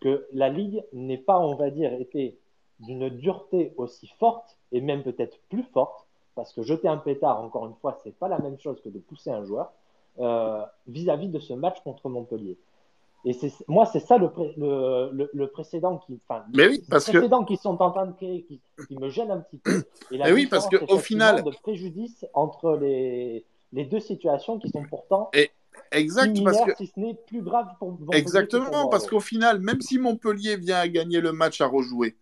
[0.00, 2.38] que la Ligue n'ait pas, on va dire, été
[2.80, 6.06] d'une dureté aussi forte, et même peut-être plus forte,
[6.36, 8.98] parce que jeter un pétard, encore une fois, c'est pas la même chose que de
[9.00, 9.72] pousser un joueur,
[10.20, 12.56] euh, vis-à-vis de ce match contre Montpellier.
[13.26, 16.80] Et c'est, moi, c'est ça le, pré- le, le, le précédent qui, enfin, Mais oui,
[16.80, 19.84] que qu'ils sont en train de créer, qui, qui me gêne un petit peu.
[20.12, 24.60] Et la Eh oui, parce que, au final- de préjudice entre les, les deux situations
[24.60, 25.30] qui sont pourtant
[25.90, 29.98] exact, parce que si ce n'est plus grave pour Exactement, parce qu'au final, même si
[29.98, 32.16] Montpellier vient à gagner le match à rejouer,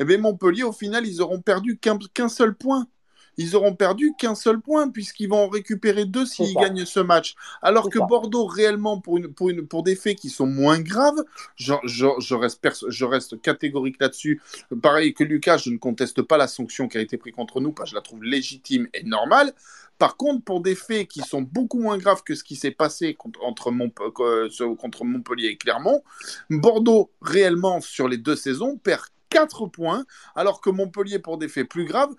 [0.00, 2.86] eh bien Montpellier, au final, ils auront perdu qu'un qu'un seul point.
[3.36, 7.34] Ils auront perdu qu'un seul point, puisqu'ils vont en récupérer deux s'ils gagnent ce match.
[7.62, 8.06] Alors que ça.
[8.06, 11.22] Bordeaux, réellement, pour, une, pour, une, pour des faits qui sont moins graves,
[11.56, 14.40] je, je, je reste, je reste catégorique là-dessus.
[14.82, 17.72] Pareil que Lucas, je ne conteste pas la sanction qui a été prise contre nous,
[17.72, 19.52] parce que je la trouve légitime et normale.
[19.98, 23.14] Par contre, pour des faits qui sont beaucoup moins graves que ce qui s'est passé
[23.14, 26.02] contre, entre Mont- euh, contre Montpellier et Clermont,
[26.48, 30.04] Bordeaux, réellement, sur les deux saisons, perd 4 points,
[30.36, 32.10] alors que Montpellier, pour des faits plus graves,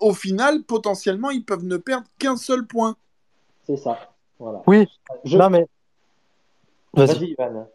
[0.00, 2.96] au final, potentiellement, ils peuvent ne perdre qu'un seul point.
[3.66, 3.98] C'est ça.
[4.38, 4.62] Voilà.
[4.66, 4.88] Oui.
[5.24, 5.38] Je...
[5.38, 5.66] Non, mais.
[6.92, 7.36] Vas-y.
[7.38, 7.68] Ivan.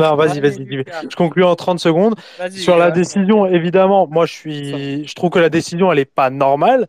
[0.00, 0.66] Non, vas-y, vas-y.
[1.08, 2.16] Je conclue en 30 secondes.
[2.50, 6.30] Sur la décision, évidemment, moi, je suis, je trouve que la décision, elle est pas
[6.30, 6.88] normale.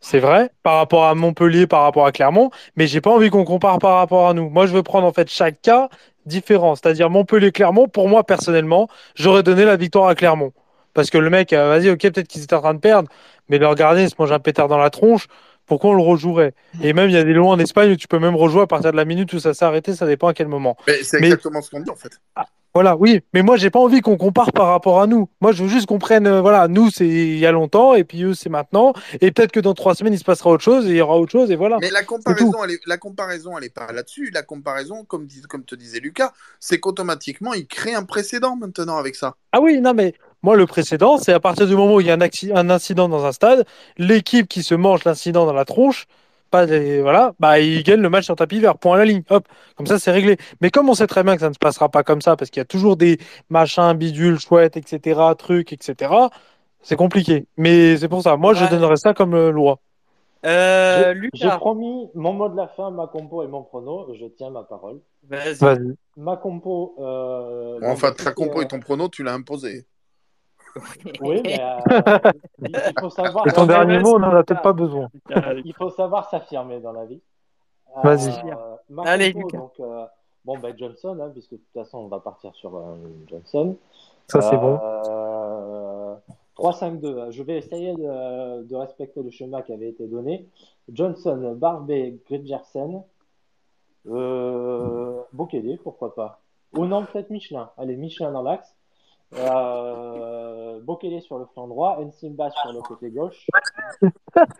[0.00, 3.44] C'est vrai, par rapport à Montpellier, par rapport à Clermont, mais j'ai pas envie qu'on
[3.44, 4.48] compare par rapport à nous.
[4.48, 5.88] Moi, je veux prendre en fait chaque cas
[6.28, 7.88] différent, c'est-à-dire Montpellier-Clermont.
[7.88, 10.52] Pour moi, personnellement, j'aurais donné la victoire à Clermont.
[10.94, 13.08] Parce que le mec, euh, vas-y, ok, peut-être qu'ils étaient en train de perdre,
[13.48, 15.26] mais leur gardien se mange un pétard dans la tronche.
[15.66, 16.54] Pourquoi on le rejouerait?
[16.82, 18.66] Et même, il y a des lois en Espagne où tu peux même rejouer à
[18.66, 20.76] partir de la minute où ça s'est arrêté, ça dépend à quel moment.
[20.86, 22.18] Mais c'est Mais- exactement ce qu'on dit, en fait.
[22.74, 25.28] Voilà, oui, mais moi j'ai pas envie qu'on compare par rapport à nous.
[25.40, 28.04] Moi je veux juste qu'on prenne, euh, voilà, nous c'est il y a longtemps et
[28.04, 28.92] puis eux c'est maintenant.
[29.20, 31.18] Et peut-être que dans trois semaines il se passera autre chose et il y aura
[31.18, 31.78] autre chose et voilà.
[31.80, 34.30] Mais la comparaison, elle est, la comparaison, elle est pas là-dessus.
[34.32, 38.98] La comparaison, comme, dis- comme te disait Lucas, c'est qu'automatiquement, il crée un précédent maintenant
[38.98, 39.34] avec ça.
[39.52, 42.10] Ah oui, non mais moi le précédent c'est à partir du moment où il y
[42.10, 43.66] a un, un incident dans un stade,
[43.96, 46.06] l'équipe qui se mange l'incident dans la tronche,
[46.50, 49.22] pas des, voilà, bah il gagne le match sur tapis vert, point à la ligne,
[49.30, 49.46] hop,
[49.76, 50.36] comme ça c'est réglé.
[50.60, 52.50] Mais comme on sait très bien que ça ne se passera pas comme ça parce
[52.50, 53.18] qu'il y a toujours des
[53.50, 56.30] machins, bidules, chouettes, etc., trucs, etc.
[56.82, 57.46] C'est compliqué.
[57.56, 58.36] Mais c'est pour ça.
[58.36, 59.80] Moi je donnerais ça comme euh, loi.
[60.44, 64.14] J'ai- Euh, J'ai promis mon mot de la fin, ma compo et mon prono.
[64.14, 65.00] Je tiens ma parole.
[65.28, 65.94] vas-y.
[66.16, 66.94] Ma compo.
[67.00, 69.86] Euh, Bon, enfin, ta compo euh, et ton prono, tu l'as imposé.
[71.20, 72.32] Oui, mais euh,
[72.62, 73.46] il faut savoir.
[73.46, 75.08] Et ton dernier vas-y, mot, on en a peut-être pas besoin.
[75.64, 77.20] Il faut savoir s'affirmer dans la vie.
[78.02, 78.30] Vas-y.
[78.30, 80.04] Euh, ma Allez, donc, euh,
[80.44, 82.96] bon, ben Johnson, hein, puisque de toute façon, on va partir sur euh,
[83.26, 83.76] Johnson.
[84.28, 84.78] Ça, c'est bon.
[84.82, 86.14] Euh,
[86.58, 87.30] 3-5-2.
[87.30, 90.46] Je vais essayer de, de respecter le schéma qui avait été donné.
[90.92, 93.02] Johnson, Barbet, Gridgersen,
[94.06, 96.40] euh, Bokele, pourquoi pas.
[96.76, 97.70] Ou non, peut-être Michelin.
[97.76, 98.74] Allez, Michelin dans l'axe.
[99.34, 103.46] Euh, Bokele sur le flanc droit, Ensimba sur le côté gauche.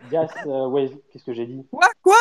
[0.09, 2.15] Dias, euh, ouais, qu'est-ce que j'ai dit Quoi Quoi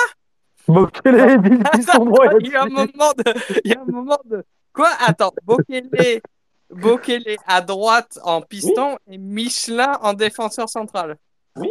[0.67, 1.41] Bokele,
[1.77, 2.33] ils sont droits.
[2.41, 3.61] Il y a un moment de.
[3.65, 4.45] Il y a un moment de.
[4.73, 6.21] Quoi Attends, Bokele,
[6.71, 11.17] Bokele à droite en piston et Michelin en défenseur central.
[11.57, 11.71] Oui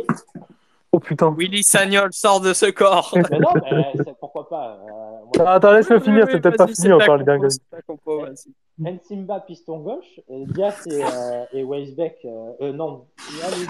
[0.98, 1.30] Oh putain.
[1.38, 3.12] Willy Sagnol sort de ce corps.
[3.14, 6.40] Mais non, mais c'est- pourquoi pas euh, moi, Ah, Attends, laisse-le Oui, finir, oui, c'est
[6.42, 8.50] peut-être pas fini encore les vas-y.
[8.80, 13.06] Nsimba piston gauche, et Dias et, euh, et Weisbeck, euh, euh, non,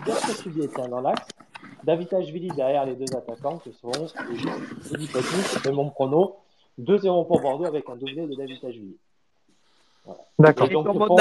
[0.06, 1.28] Dias et tiens, dans l'axe.
[1.84, 4.08] David Ashvili derrière les deux attaquants qui seront
[4.94, 6.38] Eddie Petnik et mon prono
[6.80, 8.98] 2-0 pour Bordeaux avec un doublé de David Ashvili.
[10.40, 10.68] D'accord.
[10.70, 11.16] Et donc, pour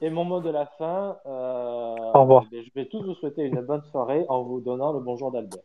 [0.00, 2.44] et mon mot de la fin, euh, Au revoir.
[2.50, 5.60] ben, je vais tous vous souhaiter une bonne soirée en vous donnant le bonjour d'Albert.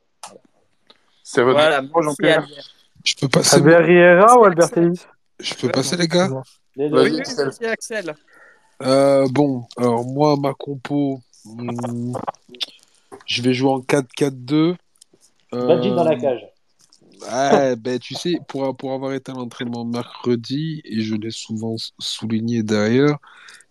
[1.24, 2.44] C'est votre Voilà, Bonjour, merci Jean-Pierre.
[2.44, 2.66] Albert.
[3.03, 4.78] Je peux passer, Albert Riera Merci, ou Albert.
[4.78, 5.06] Ellis
[5.40, 6.30] je peux passer les gars
[6.78, 7.03] Les deux.
[7.03, 7.22] Oui,
[7.62, 8.16] oui, Axel.
[8.82, 12.18] Euh, Bon, alors moi, ma compo, hum,
[13.26, 14.76] je vais jouer en 4-4-2.
[15.53, 16.45] Euh, Badji dans la cage.
[17.22, 21.76] Ouais, ben, tu sais, pour, pour avoir été à l'entraînement mercredi, et je l'ai souvent
[21.99, 23.18] souligné d'ailleurs,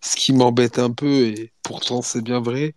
[0.05, 2.75] ce qui m'embête un peu, et pourtant c'est bien vrai,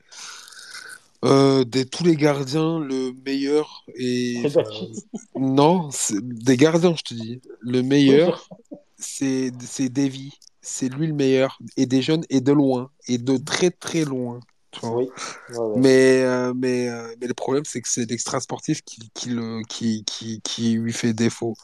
[1.24, 4.92] euh, de tous les gardiens, le meilleur et C'est Badji.
[5.34, 5.90] non,
[6.22, 8.48] des gardiens, je te dis, le meilleur,
[8.98, 13.36] c'est c'est Davy, c'est lui le meilleur, et des jeunes, et de loin, et de
[13.36, 14.40] très très loin.
[14.70, 14.96] tu vois.
[14.96, 15.10] Oui.
[15.48, 15.80] Ouais, ouais.
[15.80, 19.62] Mais, euh, mais, euh, mais le problème, c'est que c'est l'extra sportif qui, qui, le,
[19.68, 21.56] qui, qui, qui lui fait défaut.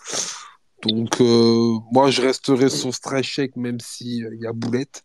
[0.86, 5.02] Donc, euh, moi, je resterai sur Strachek, même s'il il y a Boulette.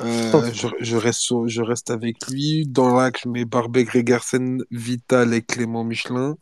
[0.00, 2.66] Euh, je, je, reste sur- je reste avec lui.
[2.66, 6.36] Dans l'axe, je mets Barbet, Gregersen, Vital et Clément Michelin.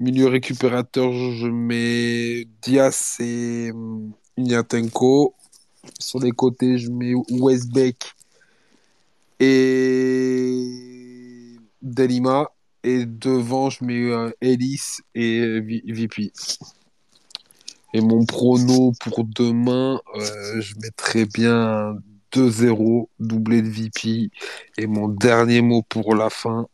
[0.00, 5.34] Milieu récupérateur, je mets Diaz et hum, Ignatenko.
[6.00, 8.12] Sur les côtés, je mets Westbeck
[9.38, 10.66] et
[11.80, 12.50] Delima.
[12.84, 16.32] Et devant, je mets euh, Ellis et euh, VP.
[17.92, 21.96] Et mon prono pour demain, euh, je mettrais bien
[22.32, 24.30] 2-0, doublé de VP.
[24.78, 26.66] Et mon dernier mot pour la fin,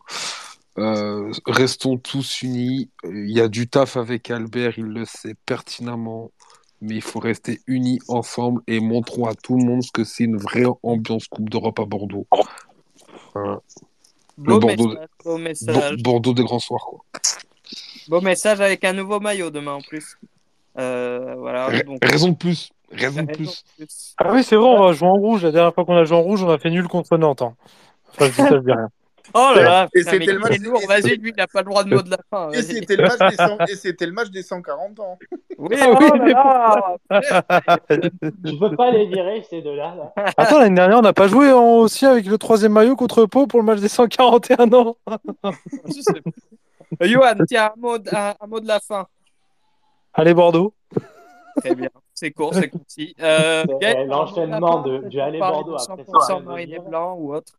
[0.78, 2.90] euh, restons tous unis.
[3.04, 6.30] Il y a du taf avec Albert, il le sait pertinemment.
[6.80, 10.22] Mais il faut rester unis ensemble et montrons à tout le monde ce que c'est
[10.22, 12.28] une vraie ambiance Coupe d'Europe à Bordeaux.
[13.34, 13.60] Voilà.
[14.36, 16.02] Beau Bordeaux- message, beau Bo- message.
[16.04, 17.00] Bordeaux des grands soirs, quoi.
[18.06, 20.16] Beau message avec un nouveau maillot demain en plus.
[20.78, 21.66] Euh, voilà.
[21.66, 22.70] Ra- donc, Raison de plus.
[22.92, 23.64] Raison de plus.
[24.18, 25.44] Ah oui, c'est vrai, on va jouer en rouge.
[25.44, 27.42] La dernière fois qu'on a joué en rouge, on a fait nul contre Nantes.
[27.42, 27.54] hein.
[28.10, 28.88] Enfin, je dis ça, je dis rien.
[29.34, 30.80] Oh là là, Et c'était le match- lourd.
[30.88, 32.50] Vas-y, lui, il n'a pas le droit de mot de la fin.
[32.52, 35.18] Et c'était le, match des 100 et c'était le match des 140 ans.
[35.58, 37.78] Oui, Ah oh oui, là mais là.
[38.44, 39.94] Tu peux pas les virer, ces deux-là.
[40.16, 40.32] là.
[40.38, 43.46] Attends, l'année dernière, on n'a pas joué en- aussi avec le troisième maillot contre Pau
[43.46, 44.96] pour le match des 141 ans.
[45.86, 46.20] Je sais
[46.98, 47.06] pas.
[47.06, 49.06] Johan, tiens, un mot, de- un, un mot de la fin.
[50.18, 50.74] Allez, Bordeaux.
[51.60, 51.88] Très bien.
[52.12, 53.14] C'est court, c'est concis.
[53.20, 57.32] Euh, euh, de l'enchaînement de- Aller Bordeaux de après 100% ça, marine et blanc ou
[57.32, 57.52] autre.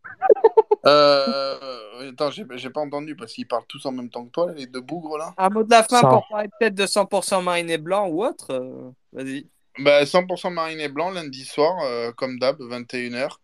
[0.86, 4.65] Euh, attends, j'ai pas entendu parce qu'ils parlent tous en même temps que toi, les
[4.65, 5.34] deux bougres là.
[5.38, 8.52] Un mot de la fin pour parler peut-être de 100% marine et blanc ou autre.
[8.52, 9.48] euh, Vas-y.
[9.77, 13.40] Bah, 100% marine et blanc lundi soir, euh, comme d'hab, 21h.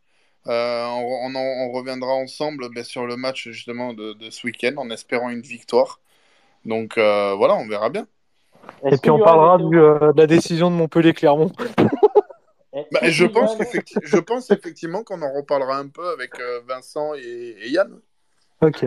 [0.47, 1.39] Euh, on, on, en-
[1.69, 5.41] on reviendra ensemble ben, sur le match justement de, de ce week-end en espérant une
[5.41, 6.01] victoire.
[6.65, 8.07] Donc euh, voilà, on verra bien.
[8.83, 11.51] Et puis on parlera du, euh, de la décision de Montpellier-Clermont.
[12.91, 17.69] Bah, je, pense je effectivement qu'on en reparlera un peu avec euh, Vincent et, et
[17.69, 17.99] Yann.
[18.61, 18.85] Ok.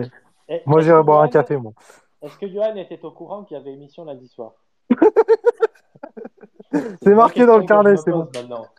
[0.65, 1.73] Moi, j'irai boire un café, moi.
[2.21, 4.53] Est-ce que Johan était au courant qu'il y avait émission lundi soir?
[6.71, 8.27] C'est marqué dans le carnet, c'est bon.
[8.35, 8.67] Maintenant.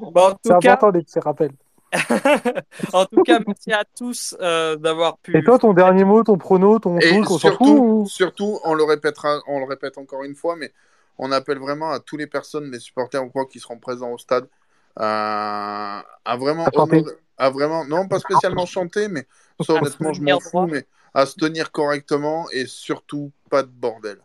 [0.00, 1.52] Bon, en C'est tout cas, important des petits rappels.
[2.92, 5.34] en tout cas, merci à tous euh, d'avoir pu.
[5.34, 8.10] Et toi, ton dernier mot, ton prono, ton Et truc, on s'en fout surtout, ou-
[8.10, 10.72] surtout, on le répétera, on le répète encore une fois, mais
[11.18, 14.18] on appelle vraiment à toutes les personnes, les supporters ou quoi, qui seront présents au
[14.18, 14.48] stade,
[14.96, 16.70] à, à vraiment
[17.38, 19.26] À vraiment Non, pas spécialement chanter, mais
[19.60, 24.18] ça honnêtement, je m'en fous, mais à se tenir correctement et surtout pas de bordel.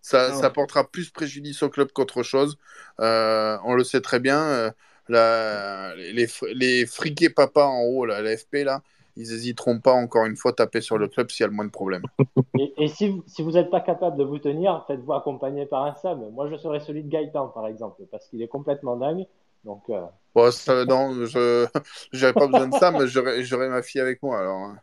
[0.00, 2.58] Ça, Ah ça portera plus préjudice au club qu'autre chose.
[3.00, 4.72] Euh, on le sait très bien.
[5.08, 8.82] La- les, les friqués papas en haut, là, l'AFP, là,
[9.16, 11.54] ils hésiteront pas encore une fois à taper sur le club s'il y a le
[11.54, 12.02] moins de problèmes.
[12.58, 15.84] Et, et si, vous- si vous n'êtes pas capable de vous tenir, faites-vous accompagner par
[15.84, 16.30] un Sam.
[16.32, 19.26] Moi, je serais celui de Gaëtan, par exemple, parce qu'il est complètement dingue.
[19.64, 20.02] Donc, euh,
[20.34, 21.66] Bon, ça, non, je
[22.12, 24.38] j'aurais pas besoin de ça, mais j'aurais j'aurais ma fille avec moi.
[24.40, 24.78] Alors, hein.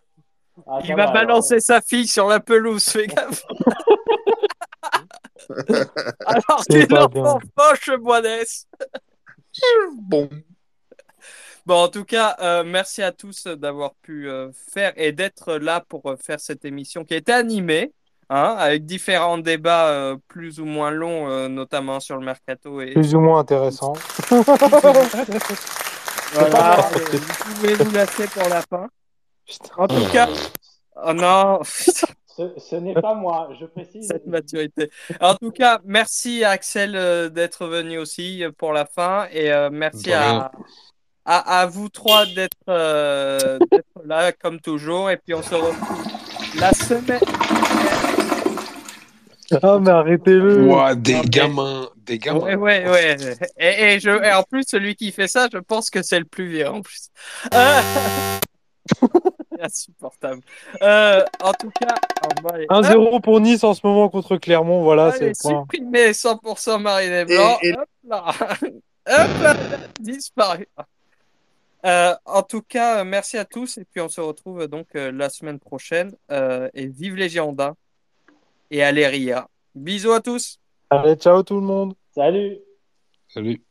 [0.67, 3.43] ah, Il va va, balancer sa fille sur la pelouse, fais gaffe.
[6.25, 8.67] Alors tu l'entends poche, Boinès.
[10.01, 10.29] Bon,
[11.69, 15.83] Bon, en tout cas, euh, merci à tous d'avoir pu euh, faire et d'être là
[15.87, 17.93] pour euh, faire cette émission qui été animée,
[18.29, 22.81] hein, avec différents débats euh, plus ou moins longs, euh, notamment sur le mercato.
[22.81, 23.93] Et Plus ou moins intéressant.
[26.33, 28.87] voilà, euh, vous pouvez vous lâcher pour la fin.
[29.77, 30.27] En tout cas,
[31.05, 31.59] oh non,
[32.39, 34.07] Ce, ce n'est pas moi, je précise.
[34.07, 34.89] cette maturité.
[35.19, 39.51] En tout cas, merci à Axel euh, d'être venu aussi euh, pour la fin et
[39.51, 40.49] euh, merci à,
[41.25, 43.59] à, à vous trois d'être euh,
[44.05, 45.09] là comme toujours.
[45.09, 45.75] Et puis on se retrouve
[46.57, 47.19] la semaine.
[49.61, 50.95] Ah, mais arrêtez-le.
[50.95, 52.39] Des gamins, des gamins.
[52.39, 53.17] Ouais, ouais, ouais.
[53.57, 56.25] Et, et je, et en plus, celui qui fait ça, je pense que c'est le
[56.25, 57.09] plus vieux en plus.
[57.53, 57.81] Euh...
[59.59, 60.41] Insupportable.
[60.81, 64.83] Euh, en tout cas, on va aller- 1-0 pour Nice en ce moment contre Clermont.
[64.83, 65.61] Voilà, c'est le point.
[65.61, 67.57] supprimer 100% Marine Blanc.
[67.61, 68.25] Et- et- Hop là.
[69.07, 69.55] Hop là.
[69.99, 70.67] Disparu.
[71.85, 75.11] Euh, en tout cas, euh, merci à tous et puis on se retrouve donc euh,
[75.11, 76.13] la semaine prochaine.
[76.31, 77.75] Euh, et vive les Girondins
[78.71, 79.47] et allez Ria.
[79.75, 80.59] Bisous à tous.
[80.89, 81.93] Allez, ciao tout le monde.
[82.15, 82.57] Salut
[83.27, 83.61] Salut.